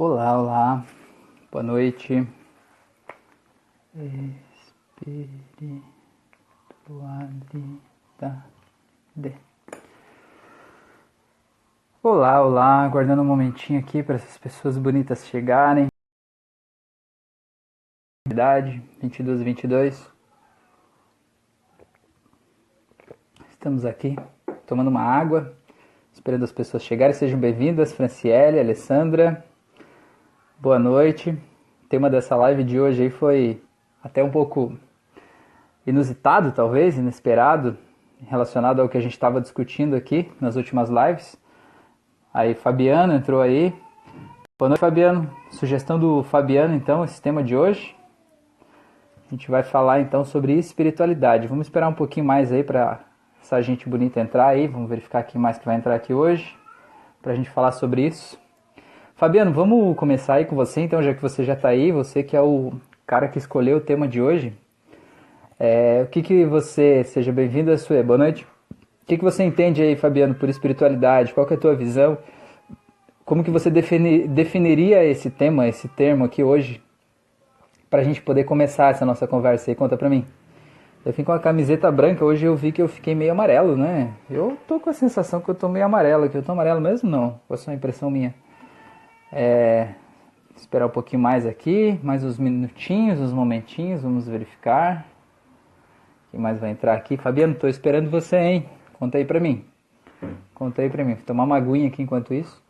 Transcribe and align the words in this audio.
Olá, 0.00 0.38
olá, 0.40 0.86
boa 1.50 1.60
noite. 1.60 2.24
Espiritualidade. 3.96 5.82
Olá, 12.00 12.40
olá, 12.40 12.84
aguardando 12.84 13.22
um 13.22 13.24
momentinho 13.24 13.80
aqui 13.80 14.00
para 14.00 14.14
essas 14.14 14.38
pessoas 14.38 14.78
bonitas 14.78 15.26
chegarem. 15.26 15.88
Idade 18.30 18.80
22 19.00 19.40
e 19.40 19.44
22. 19.44 20.12
Estamos 23.50 23.84
aqui 23.84 24.14
tomando 24.64 24.90
uma 24.90 25.02
água, 25.02 25.58
esperando 26.12 26.44
as 26.44 26.52
pessoas 26.52 26.84
chegarem. 26.84 27.16
Sejam 27.16 27.40
bem-vindas, 27.40 27.92
Franciele, 27.92 28.60
Alessandra. 28.60 29.44
Boa 30.60 30.76
noite. 30.76 31.30
O 31.30 31.88
tema 31.88 32.10
dessa 32.10 32.34
live 32.34 32.64
de 32.64 32.80
hoje 32.80 33.04
aí 33.04 33.10
foi 33.10 33.62
até 34.02 34.24
um 34.24 34.30
pouco 34.30 34.76
inusitado, 35.86 36.50
talvez, 36.50 36.98
inesperado, 36.98 37.78
relacionado 38.26 38.82
ao 38.82 38.88
que 38.88 38.98
a 38.98 39.00
gente 39.00 39.12
estava 39.12 39.40
discutindo 39.40 39.94
aqui 39.94 40.28
nas 40.40 40.56
últimas 40.56 40.90
lives. 40.90 41.40
Aí 42.34 42.56
Fabiano 42.56 43.12
entrou 43.12 43.40
aí. 43.40 43.72
Boa 44.58 44.70
noite, 44.70 44.80
Fabiano. 44.80 45.30
Sugestão 45.52 45.96
do 45.96 46.24
Fabiano, 46.24 46.74
então, 46.74 47.04
esse 47.04 47.22
tema 47.22 47.40
de 47.40 47.54
hoje. 47.54 47.94
A 49.28 49.30
gente 49.30 49.48
vai 49.48 49.62
falar 49.62 50.00
então 50.00 50.24
sobre 50.24 50.54
espiritualidade. 50.54 51.46
Vamos 51.46 51.68
esperar 51.68 51.86
um 51.86 51.94
pouquinho 51.94 52.26
mais 52.26 52.50
aí 52.50 52.64
para 52.64 52.98
essa 53.40 53.62
gente 53.62 53.88
bonita 53.88 54.18
entrar 54.18 54.48
aí. 54.48 54.66
Vamos 54.66 54.88
verificar 54.88 55.22
quem 55.22 55.40
mais 55.40 55.56
que 55.56 55.66
vai 55.66 55.76
entrar 55.76 55.94
aqui 55.94 56.12
hoje 56.12 56.52
para 57.22 57.30
a 57.30 57.36
gente 57.36 57.48
falar 57.48 57.70
sobre 57.70 58.04
isso. 58.08 58.47
Fabiano, 59.18 59.50
vamos 59.50 59.96
começar 59.96 60.34
aí 60.34 60.44
com 60.44 60.54
você 60.54 60.82
então, 60.82 61.02
já 61.02 61.12
que 61.12 61.20
você 61.20 61.42
já 61.42 61.54
está 61.54 61.70
aí, 61.70 61.90
você 61.90 62.22
que 62.22 62.36
é 62.36 62.40
o 62.40 62.72
cara 63.04 63.26
que 63.26 63.36
escolheu 63.36 63.78
o 63.78 63.80
tema 63.80 64.06
de 64.06 64.22
hoje. 64.22 64.52
É, 65.58 66.02
o 66.04 66.06
que 66.06 66.22
que 66.22 66.44
você, 66.44 67.02
seja 67.02 67.32
bem-vindo, 67.32 67.76
Sue, 67.76 68.00
boa 68.04 68.16
noite. 68.16 68.46
O 68.70 69.06
que 69.08 69.18
que 69.18 69.24
você 69.24 69.42
entende 69.42 69.82
aí, 69.82 69.96
Fabiano, 69.96 70.36
por 70.36 70.48
espiritualidade? 70.48 71.34
Qual 71.34 71.44
que 71.44 71.54
é 71.54 71.56
a 71.56 71.60
tua 71.60 71.74
visão? 71.74 72.16
Como 73.24 73.42
que 73.42 73.50
você 73.50 73.68
defini, 73.68 74.28
definiria 74.28 75.04
esse 75.04 75.30
tema, 75.30 75.66
esse 75.66 75.88
termo 75.88 76.24
aqui 76.24 76.44
hoje, 76.44 76.80
para 77.90 78.02
a 78.02 78.04
gente 78.04 78.22
poder 78.22 78.44
começar 78.44 78.92
essa 78.92 79.04
nossa 79.04 79.26
conversa 79.26 79.68
aí? 79.68 79.74
Conta 79.74 79.96
para 79.96 80.08
mim. 80.08 80.24
Eu 81.04 81.12
vim 81.12 81.24
com 81.24 81.32
a 81.32 81.40
camiseta 81.40 81.90
branca, 81.90 82.24
hoje 82.24 82.46
eu 82.46 82.54
vi 82.54 82.70
que 82.70 82.80
eu 82.80 82.86
fiquei 82.86 83.16
meio 83.16 83.32
amarelo, 83.32 83.76
né? 83.76 84.12
Eu 84.30 84.56
tô 84.68 84.78
com 84.78 84.90
a 84.90 84.92
sensação 84.92 85.40
que 85.40 85.48
eu 85.48 85.56
tô 85.56 85.68
meio 85.68 85.86
amarelo, 85.86 86.30
que 86.30 86.36
eu 86.36 86.42
tô 86.44 86.52
amarelo 86.52 86.80
mesmo 86.80 87.10
não, 87.10 87.40
foi 87.48 87.56
só 87.56 87.72
impressão 87.72 88.08
minha. 88.12 88.32
É, 89.32 89.94
esperar 90.56 90.86
um 90.86 90.90
pouquinho 90.90 91.22
mais 91.22 91.46
aqui, 91.46 91.98
mais 92.02 92.24
uns 92.24 92.38
minutinhos, 92.38 93.20
uns 93.20 93.32
momentinhos, 93.32 94.02
vamos 94.02 94.26
verificar. 94.26 95.06
Quem 96.30 96.40
mais 96.40 96.58
vai 96.58 96.70
entrar 96.70 96.94
aqui? 96.94 97.16
Fabiano, 97.16 97.54
estou 97.54 97.68
esperando 97.68 98.10
você, 98.10 98.36
hein? 98.36 98.68
Conta 98.98 99.18
aí 99.18 99.24
pra 99.24 99.40
mim. 99.40 99.64
Conta 100.54 100.82
aí 100.82 100.90
pra 100.90 101.04
mim. 101.04 101.14
Vou 101.14 101.24
tomar 101.24 101.44
uma 101.44 101.56
aguinha 101.56 101.88
aqui 101.88 102.02
enquanto 102.02 102.34
isso. 102.34 102.62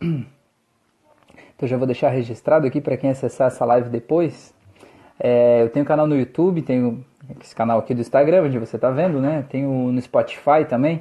Então 1.56 1.68
já 1.68 1.76
vou 1.76 1.86
deixar 1.86 2.08
registrado 2.08 2.66
aqui 2.66 2.80
para 2.80 2.96
quem 2.96 3.10
acessar 3.10 3.46
essa 3.46 3.64
live 3.64 3.88
depois. 3.88 4.52
É, 5.20 5.62
eu 5.62 5.70
tenho 5.70 5.86
canal 5.86 6.04
no 6.04 6.16
YouTube, 6.16 6.60
tenho 6.62 7.04
esse 7.40 7.54
canal 7.54 7.78
aqui 7.78 7.94
do 7.94 8.00
Instagram, 8.00 8.42
onde 8.42 8.58
você 8.58 8.74
está 8.74 8.90
vendo, 8.90 9.20
né? 9.20 9.46
Tenho 9.48 9.70
no 9.70 10.02
Spotify 10.02 10.64
também. 10.68 11.00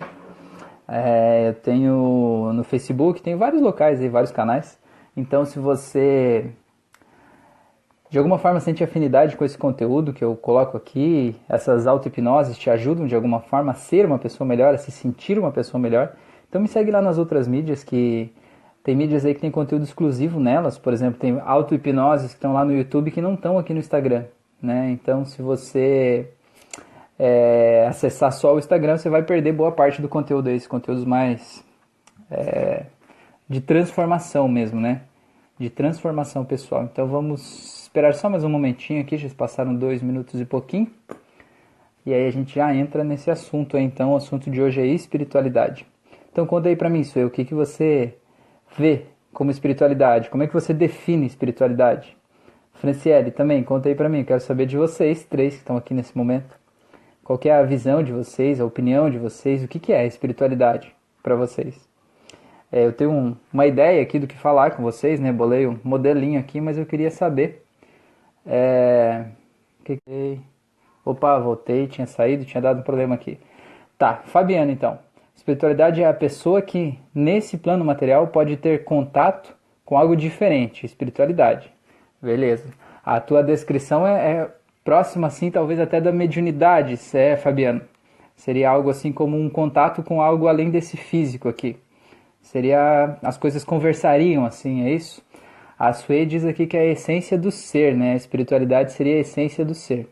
É, 0.87 1.49
eu 1.49 1.53
tenho 1.53 2.51
no 2.53 2.63
Facebook, 2.63 3.21
tenho 3.21 3.37
vários 3.37 3.61
locais 3.61 4.01
aí, 4.01 4.09
vários 4.09 4.31
canais. 4.31 4.79
Então, 5.15 5.45
se 5.45 5.59
você 5.59 6.51
de 8.13 8.19
alguma 8.19 8.37
forma 8.37 8.59
sente 8.59 8.83
afinidade 8.83 9.35
com 9.35 9.43
esse 9.43 9.57
conteúdo 9.57 10.13
que 10.13 10.23
eu 10.23 10.35
coloco 10.35 10.77
aqui, 10.77 11.35
essas 11.49 11.87
auto-hipnoses 11.87 12.55
te 12.59 12.69
ajudam 12.69 13.07
de 13.07 13.15
alguma 13.15 13.39
forma 13.39 13.71
a 13.71 13.73
ser 13.73 14.05
uma 14.05 14.19
pessoa 14.19 14.47
melhor, 14.47 14.75
a 14.75 14.77
se 14.77 14.91
sentir 14.91 15.39
uma 15.39 15.51
pessoa 15.51 15.81
melhor, 15.81 16.13
então 16.47 16.61
me 16.61 16.67
segue 16.67 16.91
lá 16.91 17.01
nas 17.01 17.17
outras 17.17 17.47
mídias 17.47 17.83
que 17.83 18.31
tem 18.83 18.95
mídias 18.95 19.25
aí 19.25 19.33
que 19.33 19.41
tem 19.41 19.49
conteúdo 19.49 19.83
exclusivo 19.83 20.39
nelas, 20.39 20.77
por 20.77 20.93
exemplo, 20.93 21.19
tem 21.19 21.41
auto-hipnoses 21.43 22.27
que 22.27 22.35
estão 22.35 22.53
lá 22.53 22.63
no 22.63 22.71
YouTube 22.71 23.09
que 23.09 23.19
não 23.19 23.33
estão 23.33 23.57
aqui 23.57 23.73
no 23.73 23.79
Instagram, 23.79 24.25
né? 24.61 24.91
Então, 24.91 25.25
se 25.25 25.41
você 25.41 26.29
é, 27.17 27.85
acessar 27.87 28.31
só 28.31 28.55
o 28.55 28.59
Instagram, 28.59 28.97
você 28.97 29.09
vai 29.09 29.23
perder 29.23 29.51
boa 29.53 29.71
parte 29.71 30.01
do 30.01 30.09
conteúdo 30.09 30.49
aí, 30.49 30.59
conteúdos 30.67 31.05
mais 31.05 31.63
é, 32.29 32.85
de 33.47 33.61
transformação 33.61 34.47
mesmo, 34.47 34.79
né? 34.79 35.01
De 35.59 35.69
transformação 35.69 36.43
pessoal. 36.43 36.83
Então 36.83 37.07
vamos 37.07 37.83
esperar 37.83 38.13
só 38.13 38.29
mais 38.29 38.43
um 38.43 38.49
momentinho 38.49 39.01
aqui, 39.01 39.17
já 39.17 39.29
passaram 39.29 39.75
dois 39.75 40.01
minutos 40.01 40.39
e 40.41 40.45
pouquinho. 40.45 40.87
E 42.05 42.13
aí 42.13 42.27
a 42.27 42.31
gente 42.31 42.55
já 42.55 42.73
entra 42.75 43.03
nesse 43.03 43.31
assunto 43.31 43.77
então 43.77 44.13
o 44.13 44.15
assunto 44.15 44.49
de 44.49 44.61
hoje 44.61 44.81
é 44.81 44.85
espiritualidade. 44.85 45.85
Então 46.31 46.45
conta 46.45 46.67
aí 46.67 46.75
pra 46.75 46.89
mim, 46.89 47.03
Suê, 47.03 47.23
o 47.23 47.29
que, 47.29 47.45
que 47.45 47.53
você 47.53 48.15
vê 48.77 49.05
como 49.31 49.51
espiritualidade? 49.51 50.29
Como 50.29 50.43
é 50.43 50.47
que 50.47 50.53
você 50.53 50.73
define 50.73 51.27
espiritualidade? 51.27 52.17
Franciele, 52.73 53.31
também, 53.31 53.63
conta 53.63 53.87
aí 53.87 53.95
pra 53.95 54.09
mim, 54.09 54.23
quero 54.23 54.41
saber 54.41 54.65
de 54.65 54.75
vocês, 54.75 55.23
três 55.23 55.53
que 55.53 55.59
estão 55.59 55.77
aqui 55.77 55.93
nesse 55.93 56.17
momento. 56.17 56.62
Qual 57.23 57.39
é 57.45 57.51
a 57.51 57.63
visão 57.63 58.03
de 58.03 58.11
vocês, 58.11 58.59
a 58.59 58.65
opinião 58.65 59.09
de 59.09 59.17
vocês, 59.17 59.63
o 59.63 59.67
que, 59.67 59.79
que 59.79 59.93
é 59.93 60.05
espiritualidade 60.05 60.93
para 61.21 61.35
vocês? 61.35 61.87
É, 62.69 62.85
eu 62.85 62.91
tenho 62.91 63.11
um, 63.11 63.35
uma 63.53 63.65
ideia 63.65 64.01
aqui 64.01 64.19
do 64.19 64.27
que 64.27 64.37
falar 64.37 64.71
com 64.71 64.83
vocês, 64.83 65.19
né? 65.19 65.31
Bolei 65.31 65.65
um 65.67 65.79
modelinho 65.83 66.39
aqui, 66.39 66.59
mas 66.59 66.77
eu 66.77 66.85
queria 66.85 67.11
saber. 67.11 67.63
É... 68.45 69.25
Opa, 71.05 71.37
voltei, 71.39 71.87
tinha 71.87 72.07
saído, 72.07 72.45
tinha 72.45 72.61
dado 72.61 72.79
um 72.79 72.83
problema 72.83 73.15
aqui. 73.15 73.39
Tá, 73.97 74.21
Fabiano 74.25 74.71
então. 74.71 74.99
Espiritualidade 75.35 76.01
é 76.01 76.07
a 76.07 76.13
pessoa 76.13 76.61
que, 76.61 76.99
nesse 77.13 77.57
plano 77.57 77.85
material, 77.85 78.27
pode 78.27 78.57
ter 78.57 78.83
contato 78.83 79.55
com 79.85 79.97
algo 79.97 80.15
diferente. 80.15 80.85
Espiritualidade. 80.85 81.71
Beleza. 82.21 82.69
A 83.05 83.19
tua 83.19 83.43
descrição 83.43 84.07
é, 84.07 84.31
é 84.31 84.51
próximo 84.83 85.25
assim, 85.25 85.49
talvez 85.49 85.79
até 85.79 86.01
da 86.01 86.11
mediunidade, 86.11 86.99
é, 87.13 87.35
Fabiano. 87.35 87.81
Seria 88.35 88.69
algo 88.69 88.89
assim 88.89 89.11
como 89.11 89.37
um 89.37 89.49
contato 89.49 90.03
com 90.03 90.21
algo 90.21 90.47
além 90.47 90.69
desse 90.69 90.97
físico 90.97 91.47
aqui. 91.47 91.77
Seria 92.41 93.17
as 93.21 93.37
coisas 93.37 93.63
conversariam 93.63 94.45
assim, 94.45 94.83
é 94.83 94.91
isso? 94.91 95.23
A 95.79 95.93
Sue 95.93 96.25
diz 96.25 96.45
aqui 96.45 96.67
que 96.67 96.77
é 96.77 96.81
a 96.81 96.85
essência 96.91 97.37
do 97.37 97.51
ser, 97.51 97.95
né? 97.95 98.13
A 98.13 98.15
espiritualidade 98.15 98.91
seria 98.91 99.15
a 99.15 99.19
essência 99.19 99.63
do 99.63 99.73
ser. 99.73 100.07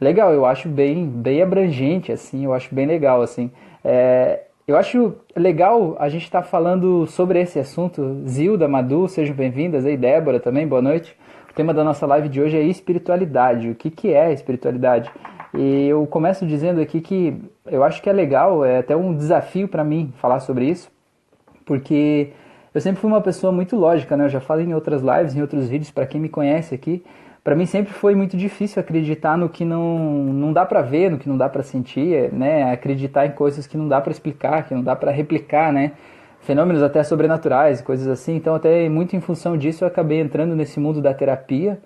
Legal, 0.00 0.32
eu 0.32 0.44
acho 0.44 0.68
bem, 0.68 1.06
bem 1.06 1.42
abrangente, 1.42 2.12
assim, 2.12 2.44
eu 2.44 2.52
acho 2.52 2.74
bem 2.74 2.86
legal, 2.86 3.22
assim. 3.22 3.50
É, 3.84 4.42
eu 4.66 4.76
acho 4.76 5.14
legal 5.34 5.96
a 5.98 6.08
gente 6.08 6.24
estar 6.24 6.42
tá 6.42 6.48
falando 6.48 7.06
sobre 7.06 7.40
esse 7.40 7.58
assunto. 7.58 8.22
Zilda, 8.26 8.68
Madu, 8.68 9.08
sejam 9.08 9.34
bem-vindas 9.34 9.86
aí, 9.86 9.96
Débora 9.96 10.38
também, 10.38 10.66
boa 10.66 10.82
noite 10.82 11.16
tema 11.56 11.72
da 11.72 11.82
nossa 11.82 12.06
live 12.06 12.28
de 12.28 12.38
hoje 12.38 12.54
é 12.54 12.62
espiritualidade. 12.62 13.70
O 13.70 13.74
que, 13.74 13.90
que 13.90 14.12
é 14.12 14.30
espiritualidade? 14.30 15.10
E 15.54 15.88
eu 15.88 16.06
começo 16.06 16.46
dizendo 16.46 16.82
aqui 16.82 17.00
que 17.00 17.34
eu 17.64 17.82
acho 17.82 18.02
que 18.02 18.10
é 18.10 18.12
legal, 18.12 18.62
é 18.62 18.78
até 18.78 18.94
um 18.94 19.16
desafio 19.16 19.66
para 19.66 19.82
mim 19.82 20.12
falar 20.18 20.40
sobre 20.40 20.66
isso, 20.66 20.90
porque 21.64 22.30
eu 22.74 22.80
sempre 22.80 23.00
fui 23.00 23.10
uma 23.10 23.22
pessoa 23.22 23.50
muito 23.50 23.74
lógica, 23.74 24.18
né? 24.18 24.26
Eu 24.26 24.28
já 24.28 24.38
falei 24.38 24.66
em 24.66 24.74
outras 24.74 25.00
lives, 25.00 25.34
em 25.34 25.40
outros 25.40 25.66
vídeos, 25.66 25.90
para 25.90 26.06
quem 26.06 26.20
me 26.20 26.28
conhece 26.28 26.74
aqui. 26.74 27.02
Para 27.42 27.56
mim 27.56 27.64
sempre 27.64 27.90
foi 27.90 28.14
muito 28.14 28.36
difícil 28.36 28.78
acreditar 28.78 29.38
no 29.38 29.48
que 29.48 29.64
não, 29.64 29.98
não 29.98 30.52
dá 30.52 30.66
para 30.66 30.82
ver, 30.82 31.10
no 31.10 31.16
que 31.16 31.28
não 31.28 31.38
dá 31.38 31.48
para 31.48 31.62
sentir, 31.62 32.30
né? 32.34 32.70
Acreditar 32.70 33.24
em 33.24 33.30
coisas 33.30 33.66
que 33.66 33.78
não 33.78 33.88
dá 33.88 33.98
para 33.98 34.12
explicar, 34.12 34.68
que 34.68 34.74
não 34.74 34.82
dá 34.82 34.94
para 34.94 35.10
replicar, 35.10 35.72
né? 35.72 35.92
Fenômenos 36.46 36.80
até 36.80 37.02
sobrenaturais, 37.02 37.82
coisas 37.82 38.06
assim. 38.06 38.36
Então, 38.36 38.54
até 38.54 38.88
muito 38.88 39.16
em 39.16 39.20
função 39.20 39.56
disso, 39.56 39.82
eu 39.82 39.88
acabei 39.88 40.20
entrando 40.20 40.54
nesse 40.54 40.78
mundo 40.78 41.02
da 41.02 41.12
terapia, 41.12 41.80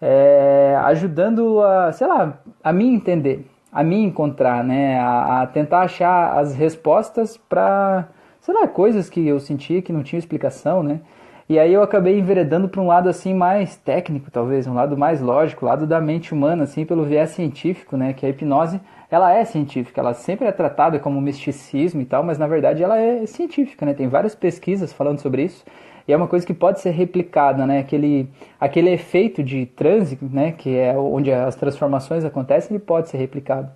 é, 0.00 0.78
ajudando 0.84 1.60
a, 1.60 1.90
sei 1.90 2.06
lá, 2.06 2.38
a 2.62 2.72
mim 2.72 2.94
entender, 2.94 3.50
a 3.72 3.82
mim 3.82 4.04
encontrar, 4.04 4.62
né, 4.62 5.00
a, 5.00 5.42
a 5.42 5.46
tentar 5.48 5.80
achar 5.80 6.38
as 6.38 6.54
respostas 6.54 7.36
para, 7.36 8.08
sei 8.40 8.54
lá, 8.54 8.68
coisas 8.68 9.10
que 9.10 9.26
eu 9.26 9.40
sentia 9.40 9.82
que 9.82 9.92
não 9.92 10.04
tinha 10.04 10.18
explicação, 10.18 10.82
né. 10.82 11.00
E 11.48 11.58
aí 11.58 11.74
eu 11.74 11.82
acabei 11.82 12.18
enveredando 12.18 12.68
para 12.68 12.80
um 12.80 12.86
lado 12.86 13.08
assim 13.08 13.34
mais 13.34 13.76
técnico, 13.76 14.30
talvez, 14.30 14.66
um 14.66 14.74
lado 14.74 14.96
mais 14.96 15.20
lógico, 15.20 15.66
lado 15.66 15.86
da 15.88 16.00
mente 16.00 16.32
humana, 16.32 16.62
assim, 16.62 16.86
pelo 16.86 17.04
viés 17.04 17.30
científico, 17.30 17.96
né, 17.96 18.12
que 18.12 18.24
a 18.24 18.28
hipnose 18.28 18.80
ela 19.10 19.32
é 19.32 19.44
científica, 19.44 20.00
ela 20.00 20.14
sempre 20.14 20.46
é 20.46 20.52
tratada 20.52 20.98
como 20.98 21.20
misticismo 21.20 22.00
e 22.00 22.04
tal, 22.04 22.22
mas 22.22 22.38
na 22.38 22.46
verdade 22.46 22.82
ela 22.82 22.98
é 22.98 23.26
científica, 23.26 23.84
né? 23.86 23.94
Tem 23.94 24.08
várias 24.08 24.34
pesquisas 24.34 24.92
falando 24.92 25.20
sobre 25.20 25.42
isso 25.44 25.64
e 26.06 26.12
é 26.12 26.16
uma 26.16 26.28
coisa 26.28 26.46
que 26.46 26.54
pode 26.54 26.80
ser 26.80 26.90
replicada, 26.90 27.66
né? 27.66 27.78
Aquele, 27.78 28.28
aquele 28.60 28.90
efeito 28.90 29.42
de 29.42 29.66
transe, 29.66 30.18
né? 30.22 30.52
Que 30.52 30.76
é 30.76 30.96
onde 30.96 31.32
as 31.32 31.54
transformações 31.56 32.24
acontecem, 32.24 32.76
ele 32.76 32.84
pode 32.84 33.08
ser 33.08 33.18
replicado. 33.18 33.70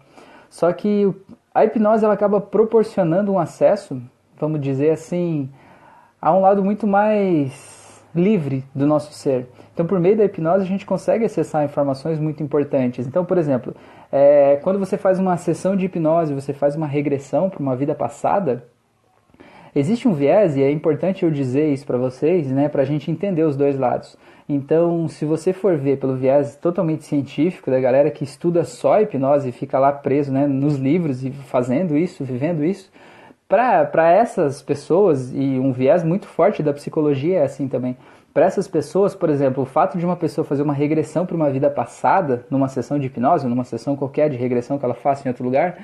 Só 0.51 0.73
que 0.73 1.13
a 1.55 1.65
hipnose 1.65 2.05
ela 2.05 2.15
acaba 2.15 2.41
proporcionando 2.41 3.33
um 3.33 3.39
acesso 3.39 4.01
vamos 4.39 4.61
dizer 4.61 4.91
assim, 4.91 5.49
a 6.21 6.33
um 6.33 6.41
lado 6.41 6.65
muito 6.65 6.87
mais 6.87 8.03
livre 8.15 8.65
do 8.75 8.87
nosso 8.87 9.13
ser. 9.13 9.49
Então, 9.73 9.87
por 9.87 10.01
meio 10.01 10.17
da 10.17 10.25
hipnose, 10.25 10.65
a 10.65 10.67
gente 10.67 10.87
consegue 10.87 11.25
acessar 11.25 11.65
informações 11.65 12.19
muito 12.19 12.43
importantes. 12.43 13.07
Então, 13.07 13.25
por 13.25 13.39
exemplo, 13.39 13.75
é, 14.11 14.57
quando 14.63 14.79
você 14.79 14.97
faz 14.97 15.19
uma 15.19 15.37
sessão 15.37 15.77
de 15.77 15.87
hipnose, 15.87 16.35
você 16.35 16.53
faz 16.53 16.75
uma 16.75 16.87
regressão 16.87 17.51
para 17.51 17.61
uma 17.61 17.77
vida 17.77 17.95
passada, 17.95 18.65
existe 19.75 20.09
um 20.09 20.13
viés, 20.13 20.57
e 20.57 20.63
é 20.63 20.71
importante 20.71 21.25
eu 21.25 21.31
dizer 21.31 21.73
isso 21.73 21.87
para 21.87 21.99
vocês, 21.99 22.51
né, 22.51 22.69
para 22.69 22.83
a 22.83 22.85
gente 22.87 23.11
entender 23.11 23.43
os 23.43 23.57
dois 23.57 23.79
lados. 23.79 24.17
Então, 24.49 25.07
se 25.09 25.27
você 25.27 25.53
for 25.53 25.77
ver 25.77 25.99
pelo 25.99 26.17
viés 26.17 26.57
totalmente 26.57 27.05
científico 27.05 27.71
da 27.71 27.79
galera 27.79 28.11
que 28.11 28.25
estuda 28.25 28.65
só 28.65 29.01
hipnose 29.01 29.51
e 29.51 29.53
fica 29.53 29.79
lá 29.79 29.93
preso 29.93 30.33
né, 30.33 30.47
nos 30.47 30.77
livros 30.77 31.23
e 31.23 31.31
fazendo 31.31 31.97
isso, 31.97 32.25
vivendo 32.25 32.65
isso, 32.65 32.91
para 33.47 34.11
essas 34.11 34.63
pessoas, 34.63 35.33
e 35.35 35.59
um 35.59 35.73
viés 35.73 36.03
muito 36.03 36.27
forte 36.27 36.63
da 36.63 36.73
psicologia 36.73 37.39
é 37.39 37.43
assim 37.43 37.69
também, 37.69 37.97
para 38.39 38.47
essas 38.47 38.69
pessoas, 38.69 39.17
por 39.17 39.31
exemplo, 39.31 39.65
o 39.65 39.67
fato 39.67 39.99
de 39.99 40.07
uma 40.07 40.15
pessoa 40.15 40.45
fazer 40.45 40.63
uma 40.63 40.73
regressão 40.73 41.27
para 41.27 41.35
uma 41.35 41.51
vida 41.51 41.69
passada, 41.69 42.47
numa 42.49 42.69
sessão 42.69 42.97
de 42.97 43.09
hipnose, 43.09 43.49
numa 43.49 43.65
sessão 43.65 43.97
qualquer 43.97 44.31
de 44.31 44.37
regressão 44.37 44.79
que 44.79 44.85
ela 44.85 44.95
faça 44.95 45.27
em 45.27 45.29
outro 45.29 45.43
lugar, 45.43 45.77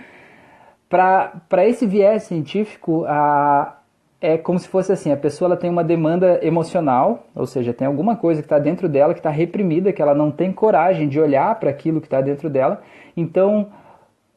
para 0.89 1.67
esse 1.67 1.85
viés 1.85 2.23
científico, 2.23 3.05
a, 3.09 3.79
é 4.21 4.39
como 4.39 4.57
se 4.57 4.69
fosse 4.69 4.93
assim, 4.93 5.11
a 5.11 5.17
pessoa 5.17 5.49
ela 5.49 5.57
tem 5.57 5.69
uma 5.69 5.83
demanda 5.83 6.39
emocional, 6.47 7.27
ou 7.35 7.45
seja, 7.45 7.75
tem 7.75 7.89
alguma 7.89 8.15
coisa 8.15 8.41
que 8.41 8.47
está 8.47 8.61
dentro 8.61 8.89
dela 8.89 9.15
que 9.15 9.19
está 9.19 9.31
reprimida, 9.31 9.93
que 9.93 10.01
ela 10.01 10.15
não 10.15 10.31
tem 10.31 10.53
coragem 10.53 11.09
de 11.09 11.19
olhar 11.19 11.59
para 11.59 11.71
aquilo 11.71 12.01
que 12.01 12.07
está 12.07 12.21
dentro 12.21 12.49
dela. 12.49 12.83
Então, 13.17 13.67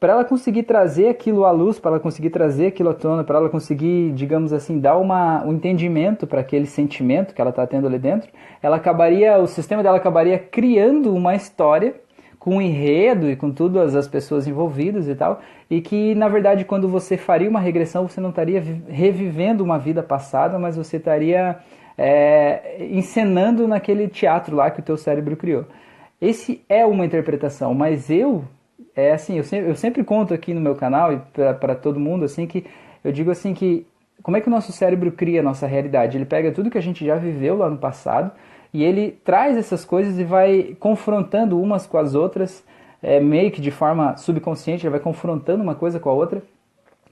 para 0.00 0.12
ela 0.12 0.24
conseguir 0.24 0.62
trazer 0.62 1.08
aquilo 1.08 1.44
à 1.44 1.50
luz, 1.50 1.78
para 1.78 1.92
ela 1.92 2.00
conseguir 2.00 2.30
trazer 2.30 2.68
aquilo 2.68 2.90
à 2.90 2.94
tona, 2.94 3.24
para 3.24 3.38
ela 3.38 3.48
conseguir, 3.48 4.12
digamos 4.12 4.52
assim, 4.52 4.78
dar 4.78 4.96
uma, 4.96 5.44
um 5.44 5.54
entendimento 5.54 6.26
para 6.26 6.40
aquele 6.40 6.66
sentimento 6.66 7.34
que 7.34 7.40
ela 7.40 7.50
está 7.50 7.66
tendo 7.66 7.86
ali 7.86 7.98
dentro, 7.98 8.30
ela 8.62 8.76
acabaria, 8.76 9.38
o 9.38 9.46
sistema 9.46 9.82
dela 9.82 9.96
acabaria 9.96 10.38
criando 10.38 11.12
uma 11.14 11.34
história 11.34 11.94
com 12.38 12.56
um 12.56 12.62
enredo 12.62 13.28
e 13.28 13.34
com 13.34 13.50
todas 13.50 13.96
as 13.96 14.06
pessoas 14.06 14.46
envolvidas 14.46 15.08
e 15.08 15.14
tal, 15.14 15.40
e 15.68 15.80
que 15.80 16.14
na 16.14 16.28
verdade 16.28 16.64
quando 16.64 16.88
você 16.88 17.16
faria 17.16 17.50
uma 17.50 17.58
regressão 17.58 18.06
você 18.06 18.20
não 18.20 18.30
estaria 18.30 18.62
revivendo 18.88 19.64
uma 19.64 19.78
vida 19.78 20.04
passada, 20.04 20.56
mas 20.56 20.76
você 20.76 20.98
estaria 20.98 21.58
é, 21.96 22.86
encenando 22.88 23.66
naquele 23.66 24.06
teatro 24.06 24.54
lá 24.54 24.70
que 24.70 24.78
o 24.78 24.84
teu 24.84 24.96
cérebro 24.96 25.36
criou. 25.36 25.64
Esse 26.20 26.64
é 26.68 26.86
uma 26.86 27.04
interpretação, 27.04 27.74
mas 27.74 28.08
eu 28.08 28.44
é 28.98 29.12
assim, 29.12 29.36
eu 29.36 29.44
sempre, 29.44 29.70
eu 29.70 29.76
sempre 29.76 30.02
conto 30.02 30.34
aqui 30.34 30.52
no 30.52 30.60
meu 30.60 30.74
canal 30.74 31.12
e 31.12 31.18
para 31.54 31.74
todo 31.76 32.00
mundo 32.00 32.24
assim 32.24 32.46
que 32.46 32.66
eu 33.04 33.12
digo 33.12 33.30
assim 33.30 33.54
que 33.54 33.86
como 34.22 34.36
é 34.36 34.40
que 34.40 34.48
o 34.48 34.50
nosso 34.50 34.72
cérebro 34.72 35.12
cria 35.12 35.38
a 35.38 35.42
nossa 35.42 35.66
realidade? 35.66 36.16
Ele 36.16 36.24
pega 36.24 36.50
tudo 36.50 36.70
que 36.70 36.78
a 36.78 36.82
gente 36.82 37.06
já 37.06 37.14
viveu 37.14 37.56
lá 37.56 37.70
no 37.70 37.78
passado 37.78 38.32
e 38.74 38.82
ele 38.82 39.12
traz 39.24 39.56
essas 39.56 39.84
coisas 39.84 40.18
e 40.18 40.24
vai 40.24 40.76
confrontando 40.80 41.60
umas 41.60 41.86
com 41.86 41.96
as 41.96 42.16
outras, 42.16 42.64
é, 43.00 43.20
meio 43.20 43.52
que 43.52 43.60
de 43.60 43.70
forma 43.70 44.16
subconsciente, 44.16 44.84
ele 44.84 44.90
vai 44.90 45.00
confrontando 45.00 45.62
uma 45.62 45.76
coisa 45.76 46.00
com 46.00 46.10
a 46.10 46.12
outra. 46.12 46.42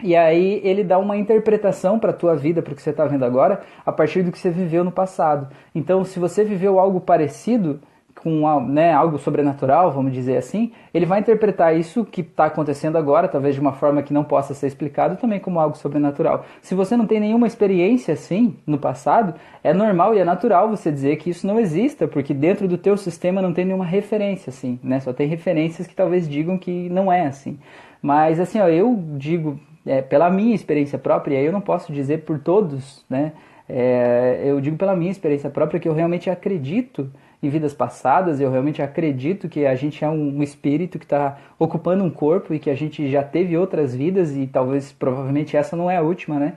E 0.03 0.15
aí 0.15 0.61
ele 0.65 0.83
dá 0.83 0.99
uma 0.99 1.17
interpretação 1.17 1.99
para 1.99 2.11
a 2.11 2.15
tua 2.15 2.35
vida, 2.35 2.61
para 2.61 2.73
o 2.73 2.77
que 2.77 2.83
você 2.83 2.91
está 2.91 3.07
vendo 3.07 3.25
agora, 3.25 3.63
a 3.85 3.93
partir 3.93 4.25
do 4.25 4.33
que 4.33 4.39
você 4.39 4.51
viveu 4.51 4.83
no 4.83 4.91
passado. 4.91 5.49
Então, 5.75 6.05
se 6.05 6.19
você 6.19 6.45
viveu 6.45 6.79
algo 6.79 7.01
parecido, 7.01 7.81
com 8.23 8.61
né, 8.67 8.93
algo 8.93 9.19
sobrenatural, 9.19 9.93
vamos 9.93 10.13
dizer 10.13 10.37
assim, 10.37 10.73
ele 10.93 11.07
vai 11.07 11.21
interpretar 11.21 11.77
isso 11.77 12.05
que 12.05 12.23
está 12.23 12.47
acontecendo 12.47 12.97
agora, 12.97 13.29
talvez 13.29 13.55
de 13.55 13.61
uma 13.61 13.73
forma 13.73 14.03
que 14.03 14.13
não 14.13 14.25
possa 14.25 14.55
ser 14.55 14.67
explicado, 14.67 15.17
também 15.17 15.39
como 15.39 15.61
algo 15.61 15.77
sobrenatural. 15.77 16.45
Se 16.61 16.75
você 16.75 16.97
não 16.97 17.07
tem 17.07 17.21
nenhuma 17.21 17.47
experiência 17.47 18.15
assim 18.15 18.57
no 18.67 18.79
passado, 18.79 19.35
é 19.63 19.73
normal 19.73 20.15
e 20.15 20.19
é 20.19 20.25
natural 20.25 20.69
você 20.69 20.91
dizer 20.91 21.17
que 21.17 21.31
isso 21.31 21.47
não 21.47 21.61
exista, 21.61 22.09
porque 22.09 22.33
dentro 22.33 22.67
do 22.67 22.79
teu 22.79 22.97
sistema 22.97 23.43
não 23.43 23.53
tem 23.53 23.65
nenhuma 23.65 23.85
referência 23.85 24.51
assim, 24.51 24.81
né? 24.83 24.99
Só 24.99 25.13
tem 25.13 25.29
referências 25.29 25.87
que 25.87 25.95
talvez 25.95 26.29
digam 26.29 26.59
que 26.59 26.89
não 26.89 27.13
é 27.13 27.27
assim. 27.27 27.59
Mas 28.01 28.41
assim, 28.41 28.59
ó, 28.59 28.69
eu 28.69 28.99
digo 29.17 29.61
é, 29.85 30.01
pela 30.03 30.31
minha 30.31 30.55
experiência 30.55 30.99
própria, 30.99 31.41
eu 31.41 31.53
não 31.53 31.61
posso 31.61 31.93
dizer 31.93 32.23
por 32.25 32.39
todos, 32.39 33.05
né? 33.09 33.33
É, 33.69 34.43
eu 34.45 34.61
digo 34.61 34.77
pela 34.77 34.95
minha 34.97 35.11
experiência 35.11 35.51
própria 35.51 35.79
que 35.81 35.89
eu 35.89 35.93
realmente 35.93 36.31
acredito 36.31 37.11
em 37.43 37.49
vidas 37.49 37.75
passadas, 37.75 38.41
eu 38.41 38.51
realmente 38.51 38.81
acredito 38.81 39.49
que 39.49 39.67
a 39.67 39.75
gente 39.75 40.05
é 40.05 40.09
um, 40.09 40.43
espírito 40.43 40.99
que 40.99 41.05
está 41.05 41.39
ocupando 41.59 42.03
um 42.03 42.11
corpo 42.11 42.55
e 42.55 42.59
que 42.59 42.71
a 42.71 42.75
gente 42.75 43.09
já 43.11 43.23
teve 43.23 43.57
outras 43.57 43.95
vidas 43.95 44.35
e 44.37 44.47
talvez, 44.47 44.93
provavelmente, 44.93 45.57
essa 45.57 45.77
não 45.77 45.91
é 45.91 45.97
a 45.97 46.03
última, 46.03 46.39
né? 46.39 46.55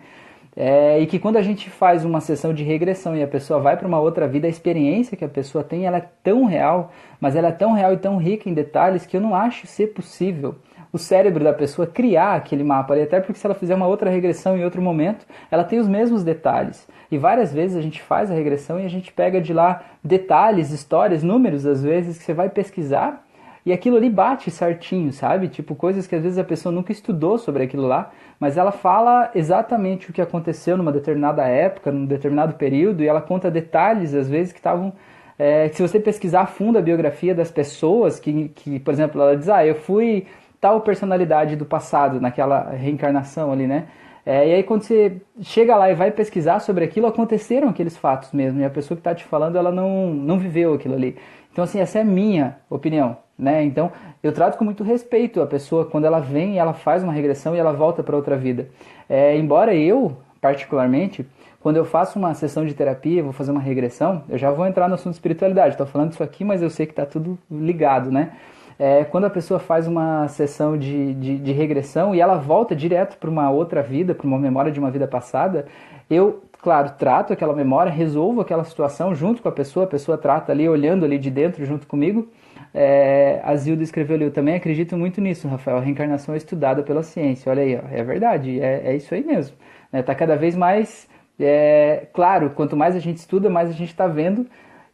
É, 0.55 0.99
e 0.99 1.05
que 1.05 1.19
quando 1.19 1.37
a 1.37 1.41
gente 1.41 1.69
faz 1.69 2.03
uma 2.03 2.19
sessão 2.19 2.53
de 2.53 2.63
regressão 2.63 3.15
e 3.15 3.23
a 3.23 3.27
pessoa 3.27 3.59
vai 3.59 3.77
para 3.77 3.87
uma 3.87 3.99
outra 3.99 4.27
vida, 4.27 4.47
a 4.47 4.49
experiência 4.49 5.15
que 5.15 5.23
a 5.23 5.29
pessoa 5.29 5.63
tem 5.63 5.85
ela 5.85 5.97
é 5.97 6.05
tão 6.23 6.45
real, 6.45 6.91
mas 7.19 7.35
ela 7.35 7.49
é 7.49 7.51
tão 7.51 7.71
real 7.71 7.93
e 7.93 7.97
tão 7.97 8.17
rica 8.17 8.49
em 8.49 8.53
detalhes 8.53 9.05
que 9.05 9.15
eu 9.15 9.21
não 9.21 9.35
acho 9.35 9.67
ser 9.67 9.87
possível 9.87 10.55
o 10.91 10.97
cérebro 10.97 11.43
da 11.43 11.53
pessoa 11.53 11.87
criar 11.87 12.35
aquele 12.35 12.63
mapa 12.63 12.93
ali, 12.93 13.03
até 13.03 13.19
porque 13.19 13.39
se 13.39 13.45
ela 13.45 13.55
fizer 13.55 13.75
uma 13.75 13.87
outra 13.87 14.09
regressão 14.09 14.57
em 14.57 14.63
outro 14.63 14.81
momento, 14.81 15.25
ela 15.51 15.63
tem 15.63 15.79
os 15.79 15.87
mesmos 15.87 16.23
detalhes. 16.23 16.87
E 17.11 17.17
várias 17.17 17.53
vezes 17.53 17.77
a 17.77 17.81
gente 17.81 18.01
faz 18.01 18.31
a 18.31 18.33
regressão 18.33 18.79
e 18.79 18.85
a 18.85 18.89
gente 18.89 19.11
pega 19.11 19.39
de 19.39 19.53
lá 19.53 19.83
detalhes, 20.03 20.71
histórias, 20.71 21.23
números 21.23 21.65
às 21.65 21.83
vezes 21.83 22.17
que 22.17 22.23
você 22.23 22.33
vai 22.33 22.49
pesquisar 22.49 23.25
e 23.65 23.73
aquilo 23.73 23.97
ali 23.97 24.09
bate 24.09 24.49
certinho, 24.49 25.11
sabe? 25.11 25.47
Tipo 25.47 25.75
coisas 25.75 26.07
que 26.07 26.15
às 26.15 26.23
vezes 26.23 26.37
a 26.37 26.43
pessoa 26.43 26.73
nunca 26.73 26.91
estudou 26.91 27.37
sobre 27.37 27.63
aquilo 27.63 27.85
lá, 27.85 28.11
mas 28.39 28.57
ela 28.57 28.71
fala 28.71 29.29
exatamente 29.35 30.09
o 30.09 30.13
que 30.13 30.21
aconteceu 30.21 30.75
numa 30.77 30.91
determinada 30.91 31.45
época, 31.45 31.91
num 31.91 32.05
determinado 32.05 32.53
período 32.53 33.03
e 33.03 33.07
ela 33.07 33.21
conta 33.21 33.51
detalhes 33.51 34.13
às 34.15 34.29
vezes 34.29 34.53
que 34.53 34.59
estavam 34.59 34.93
é, 35.37 35.69
se 35.69 35.81
você 35.81 36.01
pesquisar 36.01 36.41
a 36.41 36.45
fundo 36.45 36.77
a 36.77 36.81
biografia 36.81 37.33
das 37.33 37.49
pessoas, 37.49 38.19
que, 38.19 38.49
que, 38.49 38.77
por 38.77 38.93
exemplo, 38.93 39.21
ela 39.21 39.37
diz, 39.37 39.47
ah, 39.47 39.65
eu 39.65 39.75
fui 39.75 40.27
tal 40.59 40.81
personalidade 40.81 41.55
do 41.55 41.65
passado, 41.65 42.19
naquela 42.19 42.71
reencarnação 42.71 43.51
ali, 43.51 43.67
né? 43.67 43.87
É, 44.25 44.47
e 44.47 44.53
aí 44.53 44.63
quando 44.63 44.83
você 44.83 45.21
chega 45.41 45.75
lá 45.75 45.89
e 45.89 45.95
vai 45.95 46.11
pesquisar 46.11 46.59
sobre 46.59 46.83
aquilo, 46.83 47.07
aconteceram 47.07 47.69
aqueles 47.69 47.97
fatos 47.97 48.31
mesmo, 48.31 48.59
e 48.59 48.65
a 48.65 48.69
pessoa 48.69 48.95
que 48.95 48.99
está 48.99 49.15
te 49.15 49.23
falando, 49.23 49.57
ela 49.57 49.71
não, 49.71 50.13
não 50.13 50.37
viveu 50.37 50.73
aquilo 50.73 50.93
ali. 50.93 51.17
Então 51.51 51.63
assim, 51.63 51.79
essa 51.79 51.99
é 51.99 52.01
a 52.01 52.05
minha 52.05 52.57
opinião, 52.69 53.17
né? 53.37 53.63
Então 53.63 53.91
eu 54.21 54.31
trato 54.31 54.57
com 54.57 54.65
muito 54.65 54.83
respeito 54.83 55.41
a 55.41 55.47
pessoa 55.47 55.85
quando 55.85 56.05
ela 56.05 56.19
vem 56.19 56.59
ela 56.59 56.73
faz 56.73 57.03
uma 57.03 57.13
regressão 57.13 57.55
e 57.55 57.59
ela 57.59 57.71
volta 57.71 58.03
para 58.03 58.15
outra 58.15 58.37
vida. 58.37 58.67
É, 59.09 59.35
embora 59.37 59.73
eu, 59.73 60.15
particularmente, 60.39 61.25
quando 61.61 61.77
eu 61.77 61.85
faço 61.85 62.17
uma 62.17 62.33
sessão 62.33 62.65
de 62.65 62.73
terapia, 62.73 63.23
vou 63.23 63.33
fazer 63.33 63.51
uma 63.51 63.59
regressão, 63.59 64.23
eu 64.29 64.37
já 64.37 64.49
vou 64.51 64.65
entrar 64.65 64.87
no 64.87 64.95
assunto 64.95 65.13
de 65.13 65.17
espiritualidade. 65.17 65.73
Estou 65.73 65.87
falando 65.87 66.11
isso 66.13 66.23
aqui, 66.23 66.43
mas 66.43 66.61
eu 66.61 66.69
sei 66.69 66.85
que 66.85 66.93
está 66.93 67.05
tudo 67.05 67.37
ligado, 67.49 68.11
né? 68.11 68.33
É, 68.79 69.03
quando 69.03 69.25
a 69.25 69.29
pessoa 69.29 69.59
faz 69.59 69.85
uma 69.87 70.29
sessão 70.29 70.77
de, 70.77 71.13
de, 71.13 71.37
de 71.37 71.51
regressão 71.51 72.15
e 72.15 72.21
ela 72.21 72.37
volta 72.37 72.73
direto 72.73 73.17
para 73.17 73.29
uma 73.29 73.51
outra 73.51 73.83
vida, 73.83 74.15
para 74.15 74.25
uma 74.25 74.39
memória 74.39 74.71
de 74.71 74.79
uma 74.79 74.89
vida 74.89 75.05
passada, 75.05 75.65
eu, 76.09 76.41
claro, 76.61 76.93
trato 76.97 77.33
aquela 77.33 77.53
memória, 77.53 77.91
resolvo 77.91 78.39
aquela 78.39 78.63
situação 78.63 79.13
junto 79.13 79.41
com 79.41 79.49
a 79.49 79.51
pessoa, 79.51 79.85
a 79.85 79.89
pessoa 79.89 80.17
trata 80.17 80.53
ali, 80.53 80.67
olhando 80.67 81.03
ali 81.03 81.17
de 81.19 81.29
dentro 81.29 81.65
junto 81.65 81.85
comigo. 81.85 82.29
É, 82.73 83.41
a 83.43 83.53
Zilda 83.57 83.83
escreveu 83.83 84.15
ali, 84.15 84.25
eu 84.25 84.31
também 84.31 84.55
acredito 84.55 84.95
muito 84.95 85.19
nisso, 85.19 85.47
Rafael, 85.47 85.77
a 85.77 85.81
reencarnação 85.81 86.33
é 86.33 86.37
estudada 86.37 86.81
pela 86.81 87.03
ciência. 87.03 87.51
Olha 87.51 87.63
aí, 87.63 87.75
ó, 87.75 87.81
é 87.91 88.01
verdade, 88.01 88.61
é, 88.61 88.91
é 88.91 88.95
isso 88.95 89.13
aí 89.13 89.25
mesmo. 89.25 89.57
Está 89.87 89.97
né? 89.97 90.03
Tá 90.03 90.15
cada 90.15 90.37
vez 90.37 90.55
mais 90.55 91.09
é, 91.37 92.07
claro, 92.13 92.51
quanto 92.51 92.77
mais 92.77 92.95
a 92.95 92.99
gente 92.99 93.17
estuda, 93.17 93.49
mais 93.49 93.69
a 93.69 93.73
gente 93.73 93.89
está 93.89 94.07
vendo 94.07 94.45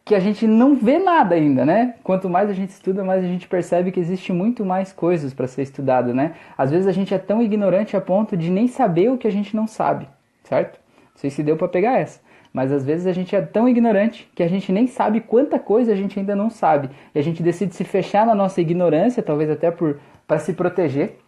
que 0.06 0.14
a 0.14 0.20
gente 0.20 0.46
não 0.46 0.76
vê 0.76 1.00
nada 1.00 1.34
ainda, 1.34 1.66
né? 1.66 1.96
Quanto 2.04 2.30
mais 2.30 2.48
a 2.48 2.52
gente 2.52 2.70
estuda, 2.70 3.02
mais 3.02 3.24
a 3.24 3.26
gente 3.26 3.48
percebe 3.48 3.90
que 3.90 3.98
existe 3.98 4.32
muito 4.32 4.64
mais 4.64 4.92
coisas 4.92 5.34
para 5.34 5.48
ser 5.48 5.62
estudado, 5.62 6.14
né? 6.14 6.36
Às 6.56 6.70
vezes 6.70 6.86
a 6.86 6.92
gente 6.92 7.12
é 7.12 7.18
tão 7.18 7.42
ignorante 7.42 7.96
a 7.96 8.00
ponto 8.00 8.36
de 8.36 8.48
nem 8.48 8.68
saber 8.68 9.10
o 9.10 9.18
que 9.18 9.26
a 9.26 9.32
gente 9.32 9.56
não 9.56 9.66
sabe, 9.66 10.08
certo? 10.44 10.78
Não 11.12 11.20
sei 11.20 11.28
se 11.28 11.42
deu 11.42 11.56
para 11.56 11.66
pegar 11.66 11.98
essa. 11.98 12.20
Mas 12.52 12.70
às 12.70 12.84
vezes 12.84 13.04
a 13.08 13.12
gente 13.12 13.34
é 13.34 13.40
tão 13.40 13.68
ignorante 13.68 14.30
que 14.32 14.44
a 14.44 14.48
gente 14.48 14.70
nem 14.70 14.86
sabe 14.86 15.20
quanta 15.20 15.58
coisa 15.58 15.92
a 15.92 15.96
gente 15.96 16.16
ainda 16.20 16.36
não 16.36 16.50
sabe. 16.50 16.88
E 17.12 17.18
a 17.18 17.22
gente 17.22 17.42
decide 17.42 17.74
se 17.74 17.82
fechar 17.82 18.24
na 18.24 18.34
nossa 18.34 18.60
ignorância, 18.60 19.24
talvez 19.24 19.50
até 19.50 19.72
por 19.72 19.98
para 20.24 20.38
se 20.38 20.52
proteger, 20.52 21.18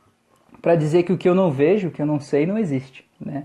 para 0.63 0.77
dizer 0.77 1.03
que 1.03 1.13
o 1.13 1.19
que 1.19 1.29
eu 1.29 1.35
não 1.35 1.51
vejo, 1.51 1.89
o 1.89 1.91
que 1.91 2.01
eu 2.01 2.07
não 2.07 2.21
sei, 2.21 2.47
não 2.47 2.57
existe, 2.57 3.05
né? 3.21 3.45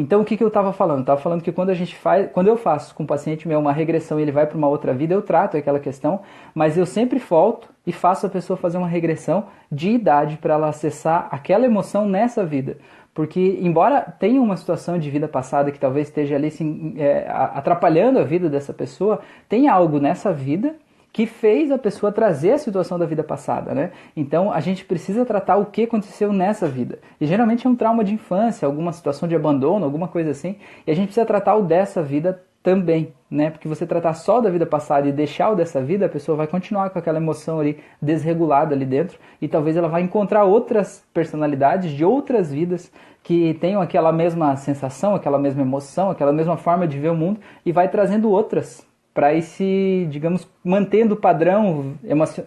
Então 0.00 0.20
o 0.20 0.24
que, 0.24 0.36
que 0.36 0.44
eu 0.44 0.48
estava 0.48 0.72
falando? 0.72 1.00
Estava 1.00 1.20
falando 1.20 1.42
que 1.42 1.50
quando 1.50 1.70
a 1.70 1.74
gente 1.74 1.96
faz, 1.96 2.30
quando 2.30 2.46
eu 2.46 2.56
faço 2.56 2.94
com 2.94 3.02
o 3.02 3.06
paciente 3.06 3.48
meu 3.48 3.58
uma 3.58 3.72
regressão 3.72 4.20
e 4.20 4.22
ele 4.22 4.30
vai 4.30 4.46
para 4.46 4.56
uma 4.56 4.68
outra 4.68 4.94
vida, 4.94 5.12
eu 5.12 5.20
trato 5.20 5.56
aquela 5.56 5.80
questão, 5.80 6.20
mas 6.54 6.78
eu 6.78 6.86
sempre 6.86 7.18
volto 7.18 7.68
e 7.84 7.90
faço 7.90 8.24
a 8.24 8.28
pessoa 8.28 8.56
fazer 8.56 8.78
uma 8.78 8.86
regressão 8.86 9.46
de 9.72 9.90
idade 9.90 10.36
para 10.36 10.54
ela 10.54 10.68
acessar 10.68 11.26
aquela 11.32 11.64
emoção 11.64 12.08
nessa 12.08 12.46
vida. 12.46 12.78
Porque, 13.12 13.58
embora 13.60 14.00
tenha 14.00 14.40
uma 14.40 14.56
situação 14.56 15.00
de 15.00 15.10
vida 15.10 15.26
passada 15.26 15.72
que 15.72 15.80
talvez 15.80 16.06
esteja 16.06 16.36
ali 16.36 16.46
assim, 16.46 16.94
é, 16.96 17.26
atrapalhando 17.28 18.20
a 18.20 18.22
vida 18.22 18.48
dessa 18.48 18.72
pessoa, 18.72 19.20
tem 19.48 19.66
algo 19.66 19.98
nessa 19.98 20.32
vida 20.32 20.76
que 21.12 21.26
fez 21.26 21.70
a 21.70 21.78
pessoa 21.78 22.12
trazer 22.12 22.52
a 22.52 22.58
situação 22.58 22.98
da 22.98 23.06
vida 23.06 23.24
passada, 23.24 23.74
né? 23.74 23.90
Então 24.16 24.52
a 24.52 24.60
gente 24.60 24.84
precisa 24.84 25.24
tratar 25.24 25.56
o 25.56 25.66
que 25.66 25.84
aconteceu 25.84 26.32
nessa 26.32 26.66
vida. 26.66 26.98
E 27.20 27.26
geralmente 27.26 27.66
é 27.66 27.70
um 27.70 27.76
trauma 27.76 28.04
de 28.04 28.14
infância, 28.14 28.66
alguma 28.66 28.92
situação 28.92 29.28
de 29.28 29.34
abandono, 29.34 29.84
alguma 29.84 30.08
coisa 30.08 30.30
assim, 30.30 30.56
e 30.86 30.90
a 30.90 30.94
gente 30.94 31.06
precisa 31.06 31.26
tratar 31.26 31.56
o 31.56 31.62
dessa 31.62 32.02
vida 32.02 32.42
também, 32.62 33.14
né? 33.30 33.50
Porque 33.50 33.68
você 33.68 33.86
tratar 33.86 34.14
só 34.14 34.40
da 34.40 34.50
vida 34.50 34.66
passada 34.66 35.08
e 35.08 35.12
deixar 35.12 35.50
o 35.50 35.54
dessa 35.54 35.80
vida, 35.80 36.06
a 36.06 36.08
pessoa 36.08 36.36
vai 36.36 36.46
continuar 36.46 36.90
com 36.90 36.98
aquela 36.98 37.18
emoção 37.18 37.60
ali 37.60 37.78
desregulada 38.02 38.74
ali 38.74 38.84
dentro 38.84 39.18
e 39.40 39.48
talvez 39.48 39.76
ela 39.76 39.88
vai 39.88 40.02
encontrar 40.02 40.44
outras 40.44 41.04
personalidades 41.14 41.92
de 41.92 42.04
outras 42.04 42.52
vidas 42.52 42.92
que 43.22 43.54
tenham 43.54 43.80
aquela 43.80 44.12
mesma 44.12 44.56
sensação, 44.56 45.14
aquela 45.14 45.38
mesma 45.38 45.62
emoção, 45.62 46.10
aquela 46.10 46.32
mesma 46.32 46.56
forma 46.56 46.86
de 46.86 46.98
ver 46.98 47.10
o 47.10 47.14
mundo 47.14 47.40
e 47.64 47.72
vai 47.72 47.88
trazendo 47.88 48.30
outras 48.30 48.87
para 49.18 49.34
ir 49.34 49.42
se, 49.42 50.06
digamos, 50.08 50.48
mantendo 50.62 51.14
o 51.14 51.16
padrão 51.16 51.94